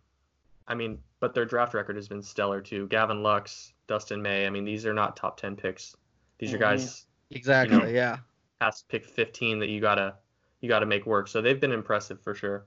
I 0.68 0.76
mean, 0.76 1.00
but 1.22 1.34
their 1.34 1.46
draft 1.46 1.74
record 1.74 1.96
has 1.96 2.08
been 2.10 2.22
stellar 2.22 2.60
too. 2.62 2.88
Gavin 2.88 3.24
Lux, 3.24 3.72
Dustin 3.88 4.22
May. 4.22 4.46
I 4.46 4.50
mean, 4.50 4.66
these 4.66 4.86
are 4.86 4.94
not 4.94 5.16
top 5.16 5.40
ten 5.40 5.56
picks. 5.56 5.96
These 6.40 6.54
are 6.54 6.58
Mhm. 6.58 6.62
guys 6.62 7.06
exactly, 7.32 7.78
know, 7.78 7.86
yeah. 7.86 8.18
past 8.60 8.88
pick 8.90 9.06
15 9.06 9.60
that 9.60 9.70
you 9.70 9.82
gotta 9.82 10.16
you 10.62 10.70
gotta 10.70 10.86
make 10.86 11.06
work. 11.06 11.28
So 11.28 11.42
they've 11.42 11.60
been 11.60 11.72
impressive 11.72 12.22
for 12.22 12.34
sure. 12.36 12.66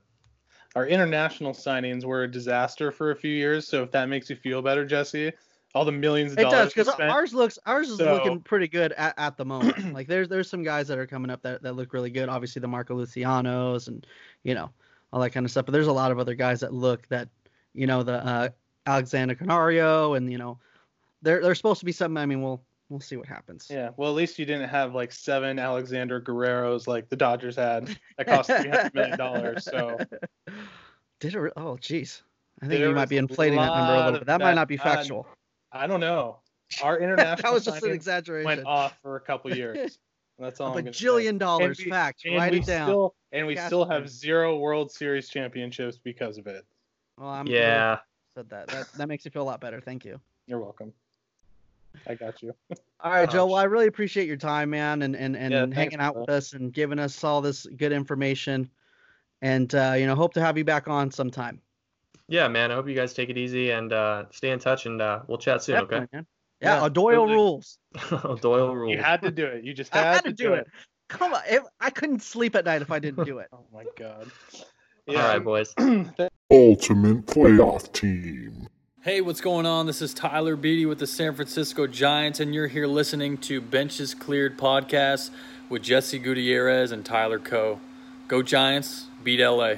Our 0.77 0.87
international 0.87 1.53
signings 1.53 2.05
were 2.05 2.23
a 2.23 2.31
disaster 2.31 2.93
for 2.93 3.11
a 3.11 3.17
few 3.17 3.33
years. 3.33 3.67
So 3.67 3.83
if 3.83 3.91
that 3.91 4.09
makes 4.09 4.31
you 4.31 4.37
feel 4.37 4.63
better, 4.63 4.85
Jesse, 4.85 5.33
all 5.75 5.85
the 5.85 5.91
millions 5.93 6.33
of 6.33 6.39
It 6.39 6.43
dollars 6.43 6.73
does 6.73 6.87
because 6.87 7.01
ours 7.01 7.35
looks 7.35 7.59
ours 7.67 7.91
is 7.91 7.99
So- 7.99 8.15
looking 8.15 8.41
pretty 8.41 8.69
good 8.69 8.93
at, 8.93 9.15
at 9.19 9.37
the 9.37 9.45
moment. 9.45 9.93
like 9.95 10.07
there's 10.07 10.29
there's 10.29 10.49
some 10.49 10.63
guys 10.63 10.89
that 10.89 10.99
are 10.99 11.07
coming 11.07 11.31
up 11.31 11.43
that, 11.43 11.63
that 11.63 11.75
look 11.75 11.93
really 11.93 12.11
good. 12.11 12.29
Obviously 12.29 12.61
the 12.61 12.69
Marco 12.69 12.97
Lucianos 12.97 13.89
and 13.89 14.07
you 14.45 14.55
know 14.55 14.71
all 15.13 15.21
that 15.21 15.31
kind 15.31 15.45
of 15.45 15.51
stuff. 15.51 15.67
But 15.67 15.73
there's 15.73 15.89
a 15.89 15.93
lot 15.93 16.13
of 16.13 16.19
other 16.19 16.35
guys 16.35 16.61
that 16.61 16.73
look 16.73 17.09
that 17.09 17.29
you 17.75 17.87
know 17.87 18.03
the 18.03 18.25
uh, 18.25 18.49
Alexander 18.87 19.35
Canario 19.35 20.15
and 20.15 20.31
you 20.31 20.39
know 20.39 20.59
they're 21.23 21.43
they're 21.43 21.55
supposed 21.55 21.81
to 21.81 21.87
be 21.87 21.93
something. 21.93 22.17
I 22.17 22.27
mean 22.27 22.43
we'll 22.43 22.63
we'll 22.91 23.01
see 23.01 23.17
what 23.17 23.27
happens. 23.27 23.69
Yeah, 23.71 23.91
well, 23.97 24.11
at 24.11 24.15
least 24.17 24.39
you 24.39 24.45
didn't 24.45 24.69
have 24.69 24.95
like 24.95 25.13
seven 25.13 25.59
Alexander 25.59 26.21
Guerreros 26.21 26.87
like 26.87 27.09
the 27.09 27.17
Dodgers 27.17 27.57
had 27.57 27.97
that 28.19 28.27
cost 28.27 28.49
three 28.51 28.69
hundred 28.69 28.93
million 28.95 29.17
dollars. 29.17 29.65
So 29.65 29.97
did 31.21 31.35
it? 31.35 31.39
re- 31.39 31.51
Oh 31.57 31.77
jeez. 31.81 32.21
I 32.63 32.67
think 32.67 32.79
There 32.81 32.89
you 32.91 32.95
might 32.95 33.09
be 33.09 33.17
inflating 33.17 33.57
that 33.59 33.75
number 33.75 33.93
a 33.95 33.97
little 33.97 34.13
bit. 34.19 34.27
That 34.27 34.41
might 34.41 34.55
not 34.55 34.69
be 34.69 34.77
factual. 34.77 35.27
I 35.73 35.87
don't 35.87 36.01
know. 36.01 36.41
Our 36.83 36.99
international 37.03 37.43
that 37.43 37.53
was 37.55 37.65
just 37.65 37.83
an 37.83 37.93
exaggeration. 37.93 38.45
went 38.45 38.67
off 38.67 38.99
for 39.03 39.17
a 39.17 39.21
couple 39.21 39.55
years. 39.57 39.99
That's 40.39 40.59
all 40.61 40.69
A 40.69 40.71
I'm 40.71 40.85
gonna 40.85 40.93
say. 40.95 41.05
bajillion 41.07 41.39
dollars. 41.39 41.79
And 41.79 41.87
we- 41.87 41.91
Fact. 41.91 42.23
And 42.25 42.37
Write 42.37 42.55
it 42.55 42.67
down. 42.67 42.89
still 42.89 43.15
and 43.33 43.47
we 43.47 43.55
Cash 43.55 43.67
still 43.67 43.85
in. 43.85 43.91
have 43.91 44.09
zero 44.11 44.59
World 44.59 44.91
Series 44.91 45.29
championships 45.29 45.99
because 46.03 46.39
of 46.39 46.47
it. 46.47 46.65
well, 47.19 47.29
I'm 47.29 47.47
Yeah. 47.47 47.99
said 48.35 48.49
that. 48.51 48.69
That 48.69 48.93
that 48.95 49.07
makes 49.09 49.25
me 49.25 49.31
feel 49.31 49.43
a 49.43 49.45
lot 49.45 49.61
better. 49.61 49.81
Thank 49.81 50.05
you. 50.05 50.21
You're 50.47 50.61
welcome. 50.61 50.93
I 52.07 52.15
got 52.15 52.43
you. 52.43 52.55
All 53.03 53.13
right, 53.13 53.31
Joe. 53.31 53.47
Well, 53.47 53.57
I 53.57 53.65
really 53.65 53.87
appreciate 53.87 54.27
your 54.27 54.37
time, 54.37 54.71
man, 54.71 55.03
and 55.03 55.17
and, 55.17 55.37
and 55.37 55.53
Yeah, 55.53 55.61
thanks, 55.63 55.77
hanging 55.77 56.01
out 56.01 56.15
bro. 56.15 56.23
with 56.23 56.31
us 56.31 56.53
and 56.53 56.73
giving 56.73 56.99
us 56.99 57.25
all 57.25 57.41
this 57.41 57.67
good 57.77 57.93
information. 57.93 58.71
And 59.41 59.75
uh, 59.75 59.95
you 59.97 60.07
know, 60.07 60.15
hope 60.15 60.35
to 60.35 60.41
have 60.41 60.59
you 60.59 60.65
back 60.65 60.87
on 60.87 61.11
sometime. 61.11 61.61
Yeah, 62.29 62.47
man. 62.49 62.71
I 62.71 62.75
hope 62.75 62.89
you 62.89 62.95
guys 62.95 63.15
take 63.15 63.31
it 63.31 63.39
easy 63.39 63.71
and 63.71 63.93
uh, 63.93 64.25
stay 64.31 64.51
in 64.51 64.59
touch, 64.59 64.87
and 64.87 65.01
uh, 65.01 65.21
we'll 65.27 65.39
chat 65.39 65.63
soon. 65.63 65.77
Definitely, 65.81 66.09
man. 66.13 66.27
Yeah, 66.61 66.83
Yeah, 66.83 66.89
Doyle 66.91 67.27
rules. 67.27 67.79
Doyle 68.41 68.77
rules. 68.77 68.93
You 68.93 69.03
had 69.03 69.23
to 69.23 69.31
do 69.31 69.47
it. 69.47 69.65
You 69.65 69.73
just 69.73 69.95
I 69.95 69.99
had, 69.99 70.15
had 70.17 70.25
to 70.27 70.33
do 70.33 70.53
it. 70.53 70.67
Come 71.09 71.33
on, 71.33 71.41
if, 71.49 71.63
I 71.81 71.91
couldn't 71.91 72.23
sleep 72.23 72.55
at 72.55 72.65
night 72.65 72.83
if 72.83 72.91
I 72.93 72.99
didn't 72.99 73.25
do 73.25 73.39
it. 73.39 73.49
Oh 73.53 73.65
my 73.73 73.85
god. 73.97 74.31
All 75.09 75.15
right, 75.15 75.43
boys. 75.43 75.75
Ultimate 76.51 77.27
Playoff 77.27 77.93
Team. 77.93 78.69
Hey, 79.03 79.23
what's 79.23 79.41
going 79.41 79.65
on? 79.65 79.87
This 79.87 80.03
is 80.03 80.13
Tyler 80.13 80.57
Beede 80.57 80.87
with 80.87 80.99
the 80.99 81.07
San 81.07 81.35
Francisco 81.35 81.87
Giants, 81.87 82.39
and 82.39 82.55
you're 82.55 82.67
here 82.67 82.87
listening 82.87 83.39
to 83.39 83.59
Benches 83.63 84.13
Cleared 84.13 84.59
podcast 84.59 85.31
with 85.71 85.81
Jesse 85.81 86.19
Gutierrez 86.19 86.93
and 86.93 87.03
Tyler 87.03 87.39
Coe. 87.39 87.81
Go 88.29 88.43
Giants, 88.43 89.07
beat 89.25 89.43
LA. 89.43 89.77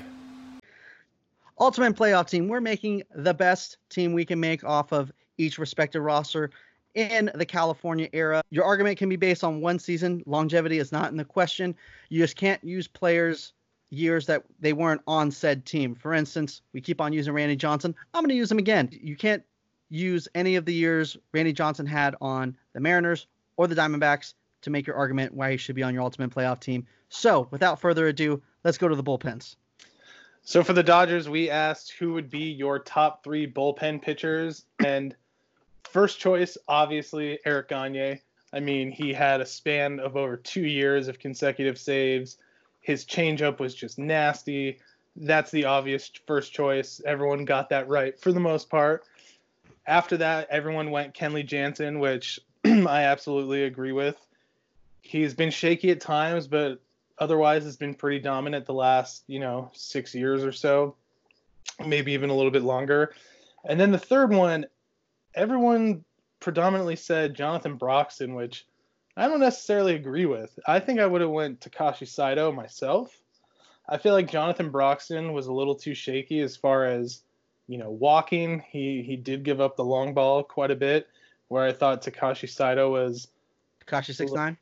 Ultimate 1.61 1.94
playoff 1.94 2.28
team. 2.28 2.48
We're 2.48 2.61
making 2.61 3.04
the 3.14 3.32
best 3.32 3.76
team 3.90 4.12
we 4.12 4.24
can 4.24 4.40
make 4.40 4.64
off 4.64 4.92
of 4.92 5.12
each 5.38 5.56
respective 5.56 6.02
roster 6.02 6.50
in 6.96 7.30
the 7.37 7.46
California 7.46 8.08
era. 8.12 8.42
Your 8.50 8.64
argument 8.64 8.98
can 8.98 9.08
be 9.08 9.14
based 9.14 9.44
on 9.44 9.61
one 9.61 9.78
season. 9.78 10.24
Longevity 10.26 10.80
is 10.80 10.90
not 10.90 11.12
in 11.12 11.16
the 11.16 11.24
question. 11.24 11.76
You 12.08 12.18
just 12.18 12.35
can't 12.35 12.62
use 12.64 12.88
players 12.88 13.52
years 13.92 14.26
that 14.26 14.42
they 14.59 14.72
weren't 14.72 15.02
on 15.07 15.31
said 15.31 15.66
team. 15.66 15.94
For 15.94 16.14
instance, 16.14 16.62
we 16.72 16.81
keep 16.81 17.00
on 17.00 17.12
using 17.12 17.35
Randy 17.35 17.57
Johnson. 17.57 17.94
I'm 18.14 18.22
going 18.22 18.31
to 18.31 18.35
use 18.35 18.50
him 18.50 18.59
again. 18.59 18.88
You 18.90 19.14
can't 19.14 19.42
use 19.90 20.26
any 20.35 20.57
of 20.57 20.64
the 20.64 20.72
years 20.72 21.16
Randy 21.33 21.52
Johnson 21.52 21.85
had 21.85 22.16
on 22.20 22.57
the 22.72 22.81
Mariners 22.81 23.26
or 23.57 23.66
the 23.66 23.74
Diamondbacks 23.74 24.33
to 24.62 24.70
make 24.70 24.87
your 24.87 24.96
argument 24.96 25.35
why 25.35 25.50
he 25.50 25.57
should 25.59 25.76
be 25.76 25.83
on 25.83 25.92
your 25.92 26.02
ultimate 26.02 26.31
playoff 26.31 26.61
team. 26.61 26.87
So, 27.11 27.48
without 27.50 27.81
further 27.81 28.07
ado, 28.09 28.42
let's 28.64 28.78
go 28.78 28.88
to 28.88 28.96
the 28.96 29.02
bullpens. 29.02 29.57
So 30.44 30.64
for 30.64 30.72
the 30.72 30.83
Dodgers, 30.83 31.28
we 31.28 31.50
asked 31.50 31.92
who 31.92 32.14
would 32.14 32.28
be 32.28 32.50
your 32.50 32.78
top 32.78 33.22
three 33.22 33.46
bullpen 33.46 34.02
pitchers, 34.02 34.64
and 34.85 35.14
first 35.85 36.18
choice, 36.18 36.59
obviously 36.66 37.38
Eric 37.44 37.68
Gagne. 37.68 38.20
I 38.52 38.61
mean, 38.61 38.90
he 38.90 39.12
had 39.12 39.40
a 39.40 39.46
span 39.46 40.00
of 40.00 40.16
over 40.16 40.37
two 40.37 40.64
years 40.66 41.07
of 41.07 41.18
consecutive 41.18 41.78
saves. 41.78 42.38
His 42.83 43.05
changeup 43.05 43.61
was 43.61 43.75
just 43.75 43.99
nasty. 43.99 44.79
That's 45.16 45.51
the 45.51 45.64
obvious 45.64 46.11
first 46.27 46.53
choice. 46.53 47.01
Everyone 47.07 47.45
got 47.45 47.71
that 47.71 47.88
right 47.88 48.18
for 48.21 48.33
the 48.33 48.40
most 48.40 48.68
part. 48.68 49.05
After 49.87 50.16
that, 50.18 50.49
everyone 50.51 50.90
went 50.90 51.14
Kenley 51.14 51.47
Jansen, 51.47 52.01
which 52.01 52.40
I 52.64 53.05
absolutely 53.05 53.64
agree 53.64 53.92
with. 53.92 54.16
He's 55.01 55.35
been 55.35 55.51
shaky 55.51 55.90
at 55.90 56.01
times, 56.01 56.47
but 56.47 56.81
otherwise 57.18 57.64
has 57.64 57.77
been 57.77 57.95
pretty 57.95 58.18
dominant 58.18 58.66
the 58.66 58.75
last, 58.75 59.25
you 59.27 59.40
know, 59.40 59.71
six 59.75 60.14
years 60.14 60.45
or 60.45 60.53
so, 60.53 60.97
maybe 61.85 62.12
even 62.12 62.31
a 62.31 62.35
little 62.35 62.51
bit 62.51 62.62
longer. 62.62 63.14
And 63.64 63.79
then 63.79 63.92
the 63.92 63.99
third 63.99 64.33
one, 64.33 64.66
everyone 65.35 66.05
predominantly 66.40 66.97
said 66.97 67.35
Jonathan 67.35 67.77
Broxton, 67.77 68.35
which 68.35 68.66
I 69.16 69.29
don't 69.29 69.40
necessarily 69.40 69.94
agree 69.94 70.27
with. 70.27 70.59
I 70.66 70.81
think 70.81 70.98
I 71.01 71.07
would 71.07 71.20
have 71.20 71.31
went 71.31 71.61
Takashi 71.61 72.09
Saito 72.09 72.51
myself. 72.51 73.18
I 73.88 73.98
feel 73.98 74.14
like 74.14 74.31
Jonathan 74.31 74.70
Broxton 74.70 75.33
was 75.33 75.48
a 75.48 75.53
little 75.53 75.75
too 75.75 75.94
shaky 75.94 76.40
as 76.40 76.57
far 76.57 76.87
as, 76.87 77.22
you 77.66 77.79
know, 77.79 77.90
walking. 77.90 78.64
He 78.70 79.03
he 79.03 79.16
did 79.16 79.42
give 79.42 79.61
up 79.61 79.77
the 79.77 79.85
long 79.85 80.14
ball 80.14 80.42
quite 80.42 80.70
a 80.70 80.77
bit, 80.77 81.09
where 81.48 81.64
I 81.64 81.72
thought 81.72 82.03
Takashi 82.03 82.48
Saito 82.48 82.90
was 82.90 83.29
Takashi 83.87 84.14
six 84.14 84.33
nine. 84.33 84.57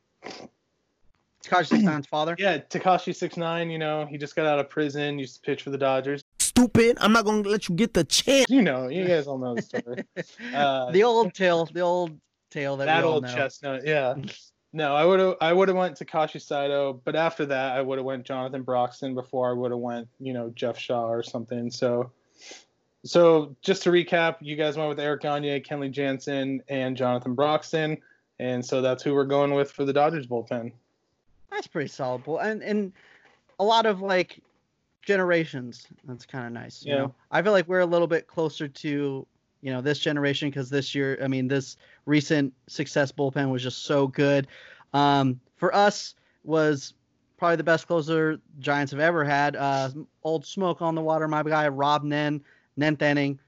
Takashi 1.44 1.66
six 1.66 1.82
nine's 1.82 2.06
father. 2.06 2.34
yeah, 2.38 2.58
Takashi 2.58 3.14
six 3.14 3.36
nine, 3.36 3.70
you 3.70 3.78
know, 3.78 4.06
he 4.06 4.18
just 4.18 4.34
got 4.34 4.46
out 4.46 4.58
of 4.58 4.68
prison, 4.68 5.18
used 5.18 5.36
to 5.36 5.40
pitch 5.42 5.62
for 5.62 5.70
the 5.70 5.78
Dodgers. 5.78 6.22
Stupid. 6.40 6.98
I'm 7.00 7.12
not 7.12 7.24
gonna 7.24 7.48
let 7.48 7.68
you 7.68 7.74
get 7.76 7.94
the 7.94 8.04
chance. 8.04 8.46
You 8.50 8.62
know, 8.62 8.88
you 8.88 9.06
guys 9.06 9.26
all 9.26 9.38
know 9.38 9.54
the 9.54 9.62
story. 9.62 10.04
Uh, 10.54 10.90
the 10.90 11.04
old 11.04 11.32
tale, 11.34 11.66
the 11.66 11.80
old 11.80 12.18
tale 12.50 12.76
that, 12.76 12.86
that 12.86 13.04
old 13.04 13.26
chestnut, 13.26 13.86
yeah. 13.86 14.14
No, 14.72 14.94
I 14.94 15.04
would 15.04 15.18
have 15.18 15.34
I 15.40 15.52
would 15.52 15.66
have 15.66 15.76
went 15.76 15.98
Takashi 15.98 16.40
Saito, 16.40 17.00
but 17.04 17.16
after 17.16 17.44
that 17.46 17.76
I 17.76 17.80
would 17.82 17.98
have 17.98 18.04
went 18.04 18.24
Jonathan 18.24 18.62
Broxton 18.62 19.16
before 19.16 19.50
I 19.50 19.52
would 19.52 19.72
have 19.72 19.80
went, 19.80 20.06
you 20.20 20.32
know, 20.32 20.52
Jeff 20.54 20.78
Shaw 20.78 21.08
or 21.08 21.24
something. 21.24 21.72
So 21.72 22.12
so 23.04 23.56
just 23.62 23.82
to 23.82 23.90
recap, 23.90 24.36
you 24.40 24.54
guys 24.54 24.76
went 24.76 24.88
with 24.88 25.00
Eric 25.00 25.22
Gagne, 25.22 25.60
Kenley 25.62 25.90
Jansen, 25.90 26.62
and 26.68 26.96
Jonathan 26.96 27.34
Broxton. 27.34 27.98
And 28.38 28.64
so 28.64 28.80
that's 28.80 29.02
who 29.02 29.12
we're 29.14 29.24
going 29.24 29.54
with 29.54 29.72
for 29.72 29.84
the 29.84 29.92
Dodgers 29.92 30.26
bullpen. 30.26 30.70
That's 31.50 31.66
pretty 31.66 31.88
solid. 31.88 32.22
Bull. 32.22 32.38
And 32.38 32.62
and 32.62 32.92
a 33.58 33.64
lot 33.64 33.86
of 33.86 34.00
like 34.02 34.40
generations. 35.02 35.88
That's 36.04 36.26
kind 36.26 36.46
of 36.46 36.52
nice. 36.52 36.84
You 36.84 36.92
Yeah. 36.92 36.98
know, 37.00 37.14
I 37.30 37.42
feel 37.42 37.52
like 37.52 37.66
we're 37.66 37.80
a 37.80 37.86
little 37.86 38.06
bit 38.06 38.26
closer 38.26 38.68
to 38.68 39.26
you 39.62 39.72
know 39.72 39.80
this 39.80 39.98
generation 39.98 40.48
because 40.48 40.70
this 40.70 40.94
year, 40.94 41.18
I 41.22 41.28
mean, 41.28 41.48
this 41.48 41.76
recent 42.10 42.52
success 42.66 43.12
bullpen 43.12 43.50
was 43.50 43.62
just 43.62 43.84
so 43.84 44.06
good. 44.06 44.48
Um, 44.92 45.40
for 45.56 45.74
us, 45.74 46.14
was 46.44 46.94
probably 47.38 47.56
the 47.56 47.64
best 47.64 47.86
closer 47.86 48.40
Giants 48.58 48.92
have 48.92 49.00
ever 49.00 49.24
had. 49.24 49.56
Uh, 49.56 49.90
old 50.24 50.44
smoke 50.44 50.82
on 50.82 50.94
the 50.94 51.00
water, 51.00 51.28
my 51.28 51.42
guy 51.42 51.68
Rob 51.68 52.02
Nen, 52.02 52.42
ninth 52.76 53.00
inning. 53.00 53.38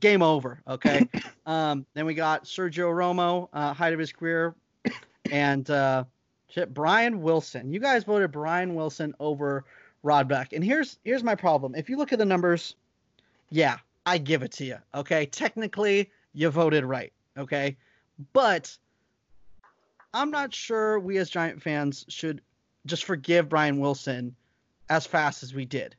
Game 0.00 0.22
over. 0.22 0.60
Okay. 0.66 1.06
um, 1.46 1.84
then 1.94 2.06
we 2.06 2.14
got 2.14 2.44
Sergio 2.44 2.90
Romo, 2.92 3.48
uh, 3.52 3.74
height 3.74 3.92
of 3.92 3.98
his 3.98 4.12
career, 4.12 4.54
and 5.30 5.68
uh, 5.70 6.04
shit, 6.48 6.72
Brian 6.72 7.20
Wilson. 7.20 7.72
You 7.72 7.80
guys 7.80 8.04
voted 8.04 8.32
Brian 8.32 8.74
Wilson 8.74 9.14
over 9.20 9.64
Rod 10.02 10.28
Beck. 10.28 10.52
And 10.52 10.64
here's 10.64 10.98
here's 11.04 11.22
my 11.22 11.34
problem. 11.34 11.74
If 11.74 11.90
you 11.90 11.98
look 11.98 12.12
at 12.12 12.18
the 12.18 12.24
numbers, 12.24 12.74
yeah, 13.50 13.78
I 14.06 14.18
give 14.18 14.42
it 14.42 14.52
to 14.52 14.64
you. 14.64 14.78
Okay. 14.94 15.26
Technically, 15.26 16.10
you 16.34 16.50
voted 16.50 16.84
right. 16.84 17.12
Okay. 17.36 17.76
But 18.32 18.76
I'm 20.14 20.30
not 20.30 20.54
sure 20.54 20.98
we 20.98 21.18
as 21.18 21.30
Giant 21.30 21.62
fans 21.62 22.04
should 22.08 22.42
just 22.86 23.04
forgive 23.04 23.48
Brian 23.48 23.78
Wilson 23.78 24.34
as 24.90 25.06
fast 25.06 25.42
as 25.42 25.54
we 25.54 25.64
did. 25.64 25.94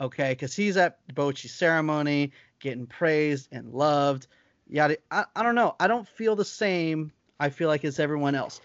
Okay, 0.00 0.30
because 0.32 0.54
he's 0.54 0.76
at 0.76 0.98
the 1.06 1.12
Bochy 1.12 1.48
ceremony, 1.48 2.32
getting 2.60 2.86
praised 2.86 3.48
and 3.52 3.72
loved. 3.72 4.26
Yada. 4.68 4.96
I, 5.10 5.24
I 5.36 5.42
don't 5.42 5.54
know. 5.54 5.76
I 5.78 5.86
don't 5.86 6.08
feel 6.08 6.34
the 6.34 6.44
same. 6.44 7.12
I 7.38 7.50
feel 7.50 7.68
like 7.68 7.84
as 7.84 8.00
everyone 8.00 8.34
else. 8.34 8.60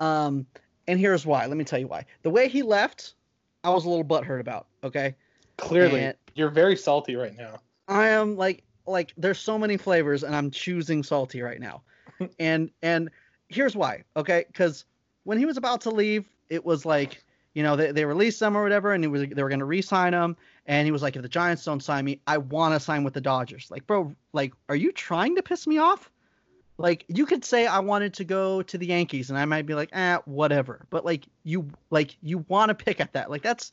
Um, 0.00 0.46
and 0.88 0.98
here's 0.98 1.24
why. 1.24 1.46
Let 1.46 1.56
me 1.56 1.64
tell 1.64 1.78
you 1.78 1.86
why. 1.86 2.04
The 2.22 2.30
way 2.30 2.48
he 2.48 2.62
left, 2.62 3.14
I 3.62 3.70
was 3.70 3.84
a 3.84 3.88
little 3.88 4.04
butthurt 4.04 4.40
about. 4.40 4.66
Okay. 4.82 5.14
Clearly, 5.56 6.00
And- 6.00 6.16
you're 6.34 6.50
very 6.50 6.76
salty 6.76 7.16
right 7.16 7.36
now. 7.36 7.60
I 7.86 8.08
am 8.08 8.36
like 8.36 8.64
like 8.86 9.12
there's 9.16 9.38
so 9.38 9.58
many 9.58 9.76
flavors 9.76 10.22
and 10.22 10.34
I'm 10.34 10.50
choosing 10.50 11.02
salty 11.02 11.42
right 11.42 11.60
now. 11.60 11.82
and 12.38 12.70
and 12.82 13.10
here's 13.48 13.76
why. 13.76 14.04
Okay? 14.16 14.44
Cuz 14.54 14.84
when 15.24 15.38
he 15.38 15.46
was 15.46 15.56
about 15.56 15.80
to 15.82 15.90
leave, 15.90 16.28
it 16.50 16.64
was 16.64 16.84
like, 16.84 17.24
you 17.54 17.62
know, 17.62 17.76
they, 17.76 17.92
they 17.92 18.04
released 18.04 18.40
him 18.42 18.56
or 18.56 18.62
whatever 18.62 18.92
and 18.92 19.02
he 19.02 19.08
was 19.08 19.22
they 19.22 19.42
were 19.42 19.48
going 19.48 19.60
to 19.60 19.64
re-sign 19.64 20.12
him 20.12 20.36
and 20.66 20.86
he 20.86 20.92
was 20.92 21.02
like 21.02 21.16
if 21.16 21.22
the 21.22 21.28
Giants 21.28 21.64
don't 21.64 21.82
sign 21.82 22.04
me, 22.04 22.20
I 22.26 22.38
want 22.38 22.74
to 22.74 22.80
sign 22.80 23.04
with 23.04 23.14
the 23.14 23.20
Dodgers. 23.20 23.70
Like, 23.70 23.86
bro, 23.86 24.14
like 24.32 24.52
are 24.68 24.76
you 24.76 24.92
trying 24.92 25.36
to 25.36 25.42
piss 25.42 25.66
me 25.66 25.78
off? 25.78 26.10
Like 26.76 27.04
you 27.08 27.24
could 27.26 27.44
say 27.44 27.66
I 27.66 27.78
wanted 27.78 28.14
to 28.14 28.24
go 28.24 28.62
to 28.62 28.78
the 28.78 28.86
Yankees 28.86 29.30
and 29.30 29.38
I 29.38 29.44
might 29.44 29.64
be 29.64 29.74
like, 29.74 29.90
"Eh, 29.92 30.18
whatever." 30.24 30.86
But 30.90 31.04
like 31.04 31.26
you 31.44 31.70
like 31.90 32.16
you 32.20 32.38
want 32.48 32.70
to 32.70 32.74
pick 32.74 33.00
at 33.00 33.12
that. 33.12 33.30
Like 33.30 33.42
that's 33.42 33.70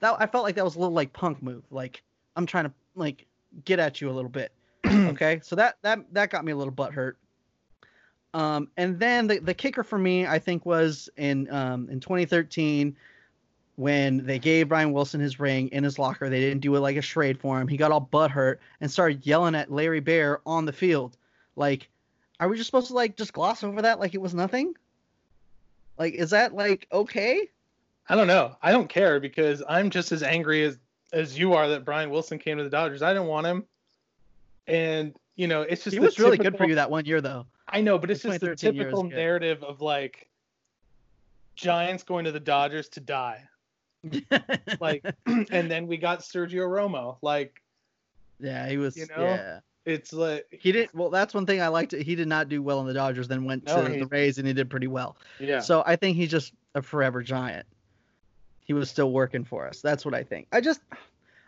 that 0.00 0.16
I 0.20 0.26
felt 0.26 0.44
like 0.44 0.54
that 0.54 0.64
was 0.64 0.76
a 0.76 0.78
little 0.78 0.94
like 0.94 1.12
punk 1.12 1.42
move. 1.42 1.64
Like 1.70 2.02
I'm 2.36 2.46
trying 2.46 2.64
to 2.66 2.72
like 2.94 3.26
get 3.64 3.78
at 3.78 4.00
you 4.00 4.10
a 4.10 4.12
little 4.12 4.30
bit. 4.30 4.52
okay, 4.86 5.40
so 5.42 5.56
that 5.56 5.76
that 5.82 6.00
that 6.12 6.30
got 6.30 6.44
me 6.44 6.52
a 6.52 6.56
little 6.56 6.72
butt 6.72 6.92
hurt. 6.92 7.18
Um, 8.34 8.68
and 8.76 8.98
then 8.98 9.28
the, 9.28 9.38
the 9.38 9.54
kicker 9.54 9.84
for 9.84 9.96
me, 9.96 10.26
I 10.26 10.40
think, 10.40 10.66
was 10.66 11.08
in 11.16 11.50
um, 11.50 11.88
in 11.88 12.00
2013 12.00 12.96
when 13.76 14.24
they 14.24 14.38
gave 14.38 14.68
Brian 14.68 14.92
Wilson 14.92 15.20
his 15.20 15.40
ring 15.40 15.68
in 15.68 15.84
his 15.84 15.98
locker. 15.98 16.28
They 16.28 16.40
didn't 16.40 16.60
do 16.60 16.74
it 16.76 16.80
like 16.80 16.96
a 16.96 17.02
charade 17.02 17.38
for 17.40 17.60
him. 17.60 17.68
He 17.68 17.76
got 17.76 17.92
all 17.92 18.00
butt 18.00 18.30
hurt 18.30 18.60
and 18.80 18.90
started 18.90 19.26
yelling 19.26 19.54
at 19.54 19.70
Larry 19.70 20.00
Baer 20.00 20.40
on 20.46 20.64
the 20.64 20.72
field. 20.72 21.16
Like, 21.56 21.88
are 22.40 22.48
we 22.48 22.56
just 22.56 22.66
supposed 22.66 22.88
to 22.88 22.94
like 22.94 23.16
just 23.16 23.32
gloss 23.32 23.62
over 23.62 23.82
that 23.82 24.00
like 24.00 24.14
it 24.14 24.20
was 24.20 24.34
nothing? 24.34 24.74
Like, 25.96 26.14
is 26.14 26.30
that 26.30 26.54
like 26.54 26.88
okay? 26.92 27.48
I 28.08 28.16
don't 28.16 28.26
know. 28.26 28.56
I 28.62 28.72
don't 28.72 28.88
care 28.88 29.18
because 29.18 29.62
I'm 29.68 29.90
just 29.90 30.12
as 30.12 30.22
angry 30.22 30.62
as 30.64 30.78
as 31.14 31.38
you 31.38 31.54
are 31.54 31.68
that 31.68 31.84
Brian 31.84 32.10
Wilson 32.10 32.38
came 32.38 32.58
to 32.58 32.64
the 32.64 32.70
Dodgers. 32.70 33.00
I 33.02 33.12
didn't 33.14 33.28
want 33.28 33.46
him, 33.46 33.64
and 34.66 35.14
you 35.36 35.46
know 35.48 35.62
it's 35.62 35.84
just 35.84 35.94
He 35.94 36.00
was 36.00 36.18
really 36.18 36.36
good 36.36 36.58
for 36.58 36.66
you 36.66 36.74
that 36.74 36.90
one 36.90 37.04
year 37.06 37.20
though. 37.20 37.46
I 37.68 37.80
know, 37.80 37.98
but 37.98 38.10
it's 38.10 38.22
just 38.22 38.40
the 38.40 38.48
2013 38.48 38.74
year 38.74 38.84
typical 38.84 39.04
narrative 39.04 39.62
of 39.64 39.80
like 39.80 40.28
Giants 41.56 42.02
going 42.02 42.24
to 42.26 42.32
the 42.32 42.40
Dodgers 42.40 42.88
to 42.90 43.00
die. 43.00 43.42
Like, 44.80 45.02
and 45.26 45.70
then 45.70 45.86
we 45.86 45.96
got 45.96 46.20
Sergio 46.20 46.68
Romo. 46.68 47.16
Like, 47.22 47.62
yeah, 48.38 48.68
he 48.68 48.76
was. 48.76 48.96
You 48.96 49.06
know? 49.06 49.22
Yeah. 49.24 49.60
it's 49.86 50.12
like, 50.12 50.44
He 50.50 50.72
did 50.72 50.90
well. 50.92 51.08
That's 51.10 51.32
one 51.32 51.46
thing 51.46 51.62
I 51.62 51.68
liked. 51.68 51.92
He 51.92 52.14
did 52.14 52.28
not 52.28 52.48
do 52.50 52.60
well 52.62 52.80
in 52.80 52.86
the 52.86 52.92
Dodgers. 52.92 53.28
Then 53.28 53.44
went 53.44 53.64
No, 53.66 53.82
to 53.84 53.90
he- 53.90 54.00
the 54.00 54.06
Rays 54.06 54.36
and 54.38 54.46
he 54.46 54.52
did 54.52 54.68
pretty 54.68 54.88
well. 54.88 55.16
yeah. 55.38 55.60
So 55.60 55.82
I 55.86 55.96
think 55.96 56.16
he's 56.16 56.30
just 56.30 56.52
a 56.74 56.82
forever 56.82 57.22
giant. 57.22 57.66
He 58.64 58.72
was 58.72 58.90
still 58.90 59.12
working 59.12 59.44
for 59.44 59.66
us. 59.68 59.80
That's 59.80 60.04
what 60.04 60.14
I 60.14 60.22
think. 60.22 60.48
I 60.52 60.60
just, 60.60 60.80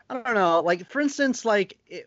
I 0.09 0.15
don't 0.15 0.35
know. 0.35 0.61
Like 0.61 0.91
for 0.91 1.01
instance, 1.01 1.45
like, 1.45 1.79
it, 1.89 2.07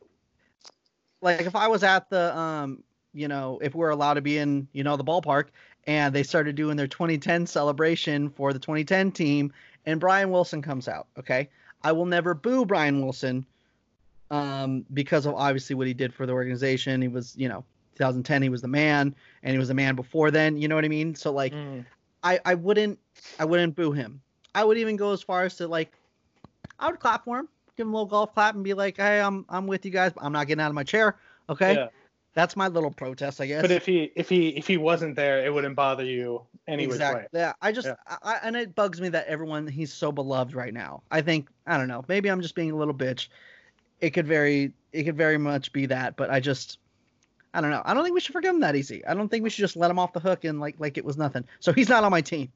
like 1.21 1.41
if 1.41 1.55
I 1.55 1.67
was 1.67 1.83
at 1.83 2.09
the, 2.09 2.37
um, 2.37 2.83
you 3.13 3.27
know, 3.27 3.59
if 3.61 3.75
we're 3.75 3.89
allowed 3.89 4.15
to 4.15 4.21
be 4.21 4.37
in, 4.37 4.67
you 4.71 4.83
know, 4.83 4.95
the 4.95 5.03
ballpark, 5.03 5.45
and 5.87 6.13
they 6.13 6.23
started 6.23 6.55
doing 6.55 6.77
their 6.77 6.87
2010 6.87 7.47
celebration 7.47 8.29
for 8.29 8.53
the 8.53 8.59
2010 8.59 9.11
team, 9.11 9.51
and 9.85 9.99
Brian 9.99 10.29
Wilson 10.29 10.61
comes 10.61 10.87
out. 10.87 11.07
Okay, 11.17 11.49
I 11.83 11.91
will 11.91 12.05
never 12.05 12.33
boo 12.33 12.65
Brian 12.65 13.01
Wilson, 13.01 13.45
um, 14.29 14.85
because 14.93 15.25
of 15.25 15.33
obviously 15.33 15.75
what 15.75 15.87
he 15.87 15.93
did 15.93 16.13
for 16.13 16.25
the 16.25 16.33
organization. 16.33 17.01
He 17.01 17.07
was, 17.07 17.35
you 17.35 17.49
know, 17.49 17.65
2010 17.95 18.43
he 18.43 18.49
was 18.49 18.61
the 18.61 18.67
man, 18.67 19.15
and 19.41 19.51
he 19.53 19.57
was 19.57 19.69
the 19.69 19.73
man 19.73 19.95
before 19.95 20.29
then. 20.29 20.57
You 20.57 20.67
know 20.67 20.75
what 20.75 20.85
I 20.85 20.89
mean? 20.89 21.15
So 21.15 21.31
like. 21.31 21.53
Mm. 21.53 21.85
I, 22.23 22.39
I 22.45 22.55
wouldn't 22.55 22.99
I 23.39 23.45
wouldn't 23.45 23.75
boo 23.75 23.91
him. 23.91 24.21
I 24.55 24.63
would 24.63 24.77
even 24.77 24.95
go 24.95 25.13
as 25.13 25.21
far 25.21 25.43
as 25.43 25.55
to 25.57 25.67
like 25.67 25.91
I 26.79 26.89
would 26.89 26.99
clap 26.99 27.25
for 27.25 27.39
him, 27.39 27.47
give 27.77 27.87
him 27.87 27.93
a 27.93 27.97
little 27.97 28.09
golf 28.09 28.33
clap 28.33 28.55
and 28.55 28.63
be 28.63 28.73
like, 28.73 28.97
Hey, 28.97 29.19
I'm 29.19 29.45
I'm 29.49 29.67
with 29.67 29.85
you 29.85 29.91
guys, 29.91 30.13
but 30.13 30.23
I'm 30.23 30.33
not 30.33 30.47
getting 30.47 30.61
out 30.61 30.69
of 30.69 30.75
my 30.75 30.83
chair. 30.83 31.17
Okay. 31.49 31.75
Yeah. 31.75 31.87
That's 32.35 32.55
my 32.55 32.67
little 32.67 32.91
protest, 32.91 33.41
I 33.41 33.47
guess. 33.47 33.61
But 33.61 33.71
if 33.71 33.85
he 33.85 34.11
if 34.15 34.29
he 34.29 34.49
if 34.49 34.67
he 34.67 34.77
wasn't 34.77 35.15
there, 35.15 35.45
it 35.45 35.53
wouldn't 35.53 35.75
bother 35.75 36.05
you 36.05 36.43
any 36.67 36.85
which 36.85 36.95
exactly. 36.95 37.21
way. 37.21 37.27
Yeah. 37.41 37.53
I 37.61 37.71
just 37.71 37.87
Yeah. 37.87 37.95
I, 38.07 38.17
I, 38.23 38.39
and 38.43 38.55
it 38.55 38.75
bugs 38.75 39.01
me 39.01 39.09
that 39.09 39.27
everyone 39.27 39.67
he's 39.67 39.91
so 39.91 40.11
beloved 40.11 40.55
right 40.55 40.73
now. 40.73 41.03
I 41.11 41.21
think 41.21 41.49
I 41.65 41.77
don't 41.77 41.87
know, 41.87 42.05
maybe 42.07 42.29
I'm 42.29 42.41
just 42.41 42.55
being 42.55 42.71
a 42.71 42.75
little 42.75 42.93
bitch. 42.93 43.27
It 44.01 44.11
could 44.11 44.27
very 44.27 44.73
it 44.93 45.03
could 45.03 45.17
very 45.17 45.37
much 45.37 45.71
be 45.73 45.85
that, 45.87 46.15
but 46.15 46.29
I 46.29 46.39
just 46.39 46.79
I 47.53 47.61
don't 47.61 47.71
know. 47.71 47.81
I 47.83 47.93
don't 47.93 48.03
think 48.03 48.13
we 48.13 48.19
should 48.19 48.33
forgive 48.33 48.53
him 48.53 48.61
that 48.61 48.75
easy. 48.75 49.03
I 49.05 49.13
don't 49.13 49.27
think 49.27 49.43
we 49.43 49.49
should 49.49 49.61
just 49.61 49.75
let 49.75 49.89
him 49.89 49.97
off 49.97 50.13
the 50.13 50.19
hook 50.19 50.43
and 50.45 50.59
like 50.59 50.75
like 50.79 50.97
it 50.97 51.05
was 51.05 51.17
nothing. 51.17 51.45
So 51.59 51.73
he's 51.73 51.89
not 51.89 52.03
on 52.03 52.11
my 52.11 52.21
team. 52.21 52.51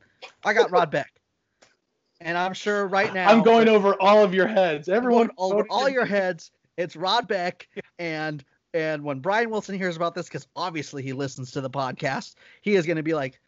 I 0.46 0.54
got 0.54 0.72
Rod 0.72 0.92
Beck. 0.92 1.12
And 2.24 2.38
I'm 2.38 2.54
sure 2.54 2.88
right 2.88 3.14
now 3.14 3.30
I'm 3.30 3.42
going 3.44 3.68
over 3.68 3.96
all 4.02 4.24
of 4.24 4.34
your 4.34 4.48
heads. 4.48 4.88
everyone 4.88 5.30
over 5.38 5.66
all 5.70 5.90
your 5.90 6.06
heads. 6.06 6.52
It's 6.78 6.96
Rod 6.96 7.28
Beck, 7.28 7.68
and 8.00 8.44
and 8.74 9.04
when 9.04 9.20
Brian 9.20 9.50
Wilson 9.50 9.78
hears 9.78 9.96
about 9.96 10.16
this, 10.16 10.28
because 10.28 10.48
obviously 10.56 11.04
he 11.04 11.14
listens 11.14 11.52
to 11.52 11.62
the 11.62 11.70
podcast, 11.70 12.36
he 12.62 12.76
is 12.76 12.86
going 12.86 12.98
to 12.98 13.04
be 13.04 13.14
like 13.14 13.40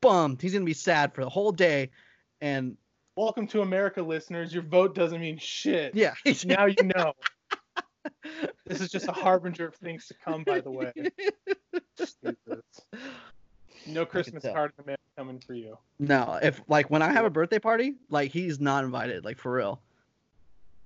bummed. 0.00 0.40
He's 0.42 0.52
going 0.52 0.62
to 0.62 0.66
be 0.66 0.72
sad 0.74 1.14
for 1.14 1.22
the 1.22 1.30
whole 1.30 1.52
day, 1.52 1.90
and 2.40 2.76
Welcome 3.16 3.46
to 3.48 3.60
America, 3.62 4.02
listeners. 4.02 4.52
Your 4.52 4.64
vote 4.64 4.94
doesn't 4.94 5.20
mean 5.20 5.38
shit. 5.38 5.94
yeah, 5.94 6.14
Now 6.46 6.64
you 6.66 6.82
know. 6.96 7.12
this 8.66 8.80
is 8.80 8.90
just 8.90 9.06
a 9.06 9.12
harbinger 9.12 9.68
of 9.68 9.74
things 9.76 10.06
to 10.08 10.14
come, 10.14 10.42
by 10.42 10.60
the 10.60 10.70
way. 10.70 10.92
No 13.86 14.06
Christmas 14.06 14.42
card 14.42 14.72
in 14.78 14.84
the 14.84 14.86
mail 14.90 14.96
coming 15.16 15.38
for 15.38 15.54
you. 15.54 15.78
no, 15.98 16.38
if 16.42 16.60
like 16.68 16.90
when 16.90 17.02
I 17.02 17.12
have 17.12 17.24
a 17.24 17.30
birthday 17.30 17.58
party, 17.58 17.94
like 18.10 18.30
he's 18.30 18.60
not 18.60 18.84
invited, 18.84 19.24
like 19.24 19.38
for 19.38 19.52
real. 19.52 19.80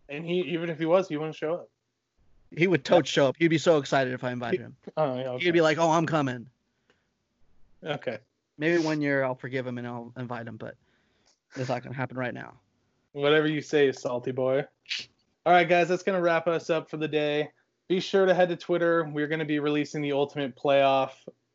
And 0.08 0.24
he, 0.24 0.40
even 0.40 0.70
if 0.70 0.78
he 0.78 0.86
was, 0.86 1.08
he 1.08 1.16
wouldn't 1.16 1.36
show 1.36 1.54
up. 1.54 1.68
He 2.56 2.66
would 2.66 2.84
totes 2.84 3.10
show 3.10 3.28
up. 3.28 3.36
He'd 3.38 3.48
be 3.48 3.58
so 3.58 3.76
excited 3.76 4.14
if 4.14 4.24
I 4.24 4.32
invited 4.32 4.60
him. 4.60 4.76
Oh, 4.96 5.16
yeah, 5.16 5.28
okay. 5.30 5.44
He'd 5.44 5.50
be 5.50 5.60
like, 5.60 5.78
"Oh, 5.78 5.90
I'm 5.90 6.06
coming." 6.06 6.46
okay. 7.84 8.18
Maybe 8.56 8.82
one 8.82 9.00
year 9.00 9.22
I'll 9.22 9.34
forgive 9.36 9.66
him 9.66 9.78
and 9.78 9.86
I'll 9.86 10.12
invite 10.16 10.46
him, 10.46 10.56
but 10.56 10.74
it's 11.54 11.68
not 11.68 11.82
gonna 11.82 11.94
happen 11.94 12.16
right 12.16 12.34
now. 12.34 12.54
Whatever 13.12 13.46
you 13.46 13.60
say, 13.60 13.92
salty 13.92 14.32
boy. 14.32 14.64
All 15.46 15.52
right, 15.52 15.68
guys, 15.68 15.88
that's 15.88 16.02
gonna 16.02 16.20
wrap 16.20 16.48
us 16.48 16.70
up 16.70 16.90
for 16.90 16.96
the 16.96 17.08
day. 17.08 17.50
Be 17.86 18.00
sure 18.00 18.26
to 18.26 18.34
head 18.34 18.48
to 18.48 18.56
Twitter. 18.56 19.08
We're 19.12 19.28
gonna 19.28 19.44
be 19.44 19.60
releasing 19.60 20.02
the 20.02 20.12
ultimate 20.12 20.56
playoff 20.56 21.10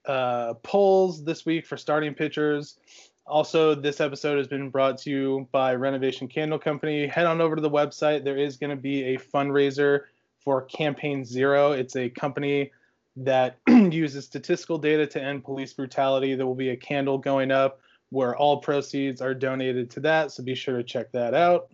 uh, 0.05 0.55
polls 0.55 1.23
this 1.23 1.45
week 1.45 1.65
for 1.65 1.77
starting 1.77 2.13
pitchers. 2.13 2.77
Also, 3.25 3.73
this 3.73 4.01
episode 4.01 4.37
has 4.37 4.47
been 4.47 4.69
brought 4.69 4.97
to 4.97 5.09
you 5.09 5.47
by 5.51 5.73
Renovation 5.73 6.27
Candle 6.27 6.59
Company. 6.59 7.07
Head 7.07 7.25
on 7.25 7.39
over 7.39 7.55
to 7.55 7.61
the 7.61 7.69
website. 7.69 8.23
There 8.23 8.37
is 8.37 8.57
going 8.57 8.69
to 8.69 8.75
be 8.75 9.15
a 9.15 9.17
fundraiser 9.17 10.01
for 10.43 10.63
Campaign 10.63 11.23
Zero. 11.23 11.71
It's 11.71 11.95
a 11.95 12.09
company 12.09 12.71
that 13.15 13.59
uses 13.67 14.25
statistical 14.25 14.77
data 14.77 15.07
to 15.07 15.21
end 15.21 15.43
police 15.43 15.71
brutality. 15.71 16.35
There 16.35 16.45
will 16.45 16.55
be 16.55 16.69
a 16.69 16.77
candle 16.77 17.17
going 17.17 17.51
up 17.51 17.79
where 18.09 18.35
all 18.35 18.57
proceeds 18.57 19.21
are 19.21 19.33
donated 19.33 19.89
to 19.91 19.99
that. 20.01 20.31
So 20.31 20.43
be 20.43 20.53
sure 20.53 20.77
to 20.77 20.83
check 20.83 21.11
that 21.13 21.33
out. 21.33 21.71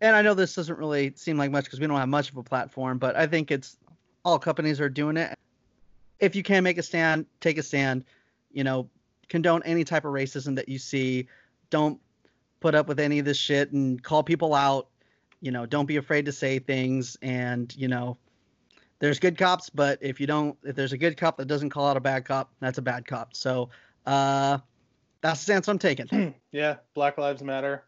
And 0.00 0.14
I 0.14 0.22
know 0.22 0.34
this 0.34 0.54
doesn't 0.54 0.78
really 0.78 1.12
seem 1.16 1.36
like 1.38 1.50
much 1.50 1.64
because 1.64 1.80
we 1.80 1.86
don't 1.86 1.96
have 1.96 2.08
much 2.08 2.30
of 2.30 2.36
a 2.36 2.42
platform, 2.42 2.98
but 2.98 3.16
I 3.16 3.26
think 3.26 3.50
it's 3.50 3.76
all 4.24 4.38
companies 4.38 4.80
are 4.80 4.88
doing 4.88 5.16
it. 5.16 5.36
If 6.20 6.34
you 6.34 6.42
can 6.42 6.64
make 6.64 6.78
a 6.78 6.82
stand, 6.82 7.26
take 7.40 7.58
a 7.58 7.62
stand. 7.62 8.04
You 8.50 8.64
know, 8.64 8.88
condone 9.28 9.62
any 9.64 9.84
type 9.84 10.04
of 10.04 10.12
racism 10.12 10.56
that 10.56 10.68
you 10.68 10.78
see. 10.78 11.28
Don't 11.70 12.00
put 12.60 12.74
up 12.74 12.88
with 12.88 12.98
any 12.98 13.18
of 13.18 13.24
this 13.24 13.36
shit 13.36 13.72
and 13.72 14.02
call 14.02 14.22
people 14.22 14.54
out. 14.54 14.88
You 15.40 15.52
know, 15.52 15.66
don't 15.66 15.86
be 15.86 15.96
afraid 15.96 16.24
to 16.26 16.32
say 16.32 16.58
things. 16.58 17.16
And 17.22 17.74
you 17.76 17.88
know, 17.88 18.16
there's 18.98 19.18
good 19.18 19.38
cops, 19.38 19.70
but 19.70 19.98
if 20.00 20.20
you 20.20 20.26
don't, 20.26 20.56
if 20.64 20.74
there's 20.74 20.92
a 20.92 20.98
good 20.98 21.16
cop 21.16 21.36
that 21.36 21.46
doesn't 21.46 21.70
call 21.70 21.86
out 21.86 21.96
a 21.96 22.00
bad 22.00 22.24
cop, 22.24 22.50
that's 22.60 22.78
a 22.78 22.82
bad 22.82 23.06
cop. 23.06 23.34
So, 23.34 23.70
uh, 24.06 24.58
that's 25.20 25.40
the 25.40 25.44
stance 25.44 25.68
I'm 25.68 25.78
taking. 25.78 26.34
yeah, 26.52 26.76
Black 26.94 27.18
Lives 27.18 27.42
Matter. 27.42 27.84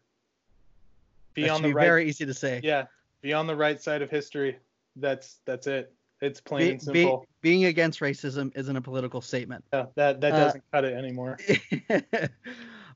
Be 1.33 1.43
that 1.43 1.51
on 1.51 1.61
the 1.61 1.73
right. 1.73 1.83
Very 1.83 2.07
easy 2.07 2.25
to 2.25 2.33
say. 2.33 2.61
Yeah, 2.63 2.85
be 3.21 3.33
on 3.33 3.47
the 3.47 3.55
right 3.55 3.81
side 3.81 4.01
of 4.01 4.09
history. 4.09 4.57
That's 4.95 5.39
that's 5.45 5.67
it. 5.67 5.93
It's 6.21 6.39
plain 6.39 6.59
be, 6.59 6.71
and 6.71 6.81
simple. 6.81 7.17
Be, 7.41 7.49
being 7.49 7.65
against 7.65 7.99
racism 7.99 8.55
isn't 8.55 8.75
a 8.75 8.81
political 8.81 9.21
statement. 9.21 9.63
Yeah, 9.73 9.85
that 9.95 10.21
that 10.21 10.33
uh, 10.33 10.37
doesn't 10.37 10.63
uh, 10.71 10.77
cut 10.77 10.85
it 10.85 10.93
anymore. 10.93 11.37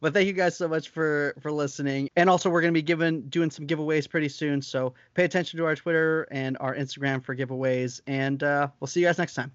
but 0.02 0.14
thank 0.14 0.28
you 0.28 0.34
guys 0.34 0.56
so 0.56 0.68
much 0.68 0.90
for 0.90 1.34
for 1.42 1.52
listening. 1.52 2.10
And 2.16 2.30
also, 2.30 2.50
we're 2.50 2.62
going 2.62 2.74
to 2.74 2.78
be 2.78 2.84
giving 2.84 3.24
doing 3.24 3.50
some 3.50 3.66
giveaways 3.66 4.08
pretty 4.08 4.30
soon. 4.30 4.62
So 4.62 4.94
pay 5.16 5.24
attention 5.24 5.58
to 5.58 5.66
our 5.66 5.76
Twitter 5.76 6.28
and 6.30 6.58
our 6.60 6.76
Instagram 6.76 7.24
for 7.24 7.36
giveaways. 7.36 8.02
And 8.06 8.44
uh, 8.44 8.68
we'll 8.80 8.88
see 8.88 9.02
you 9.02 9.08
guys 9.08 9.18
next 9.18 9.34
time. 9.34 9.52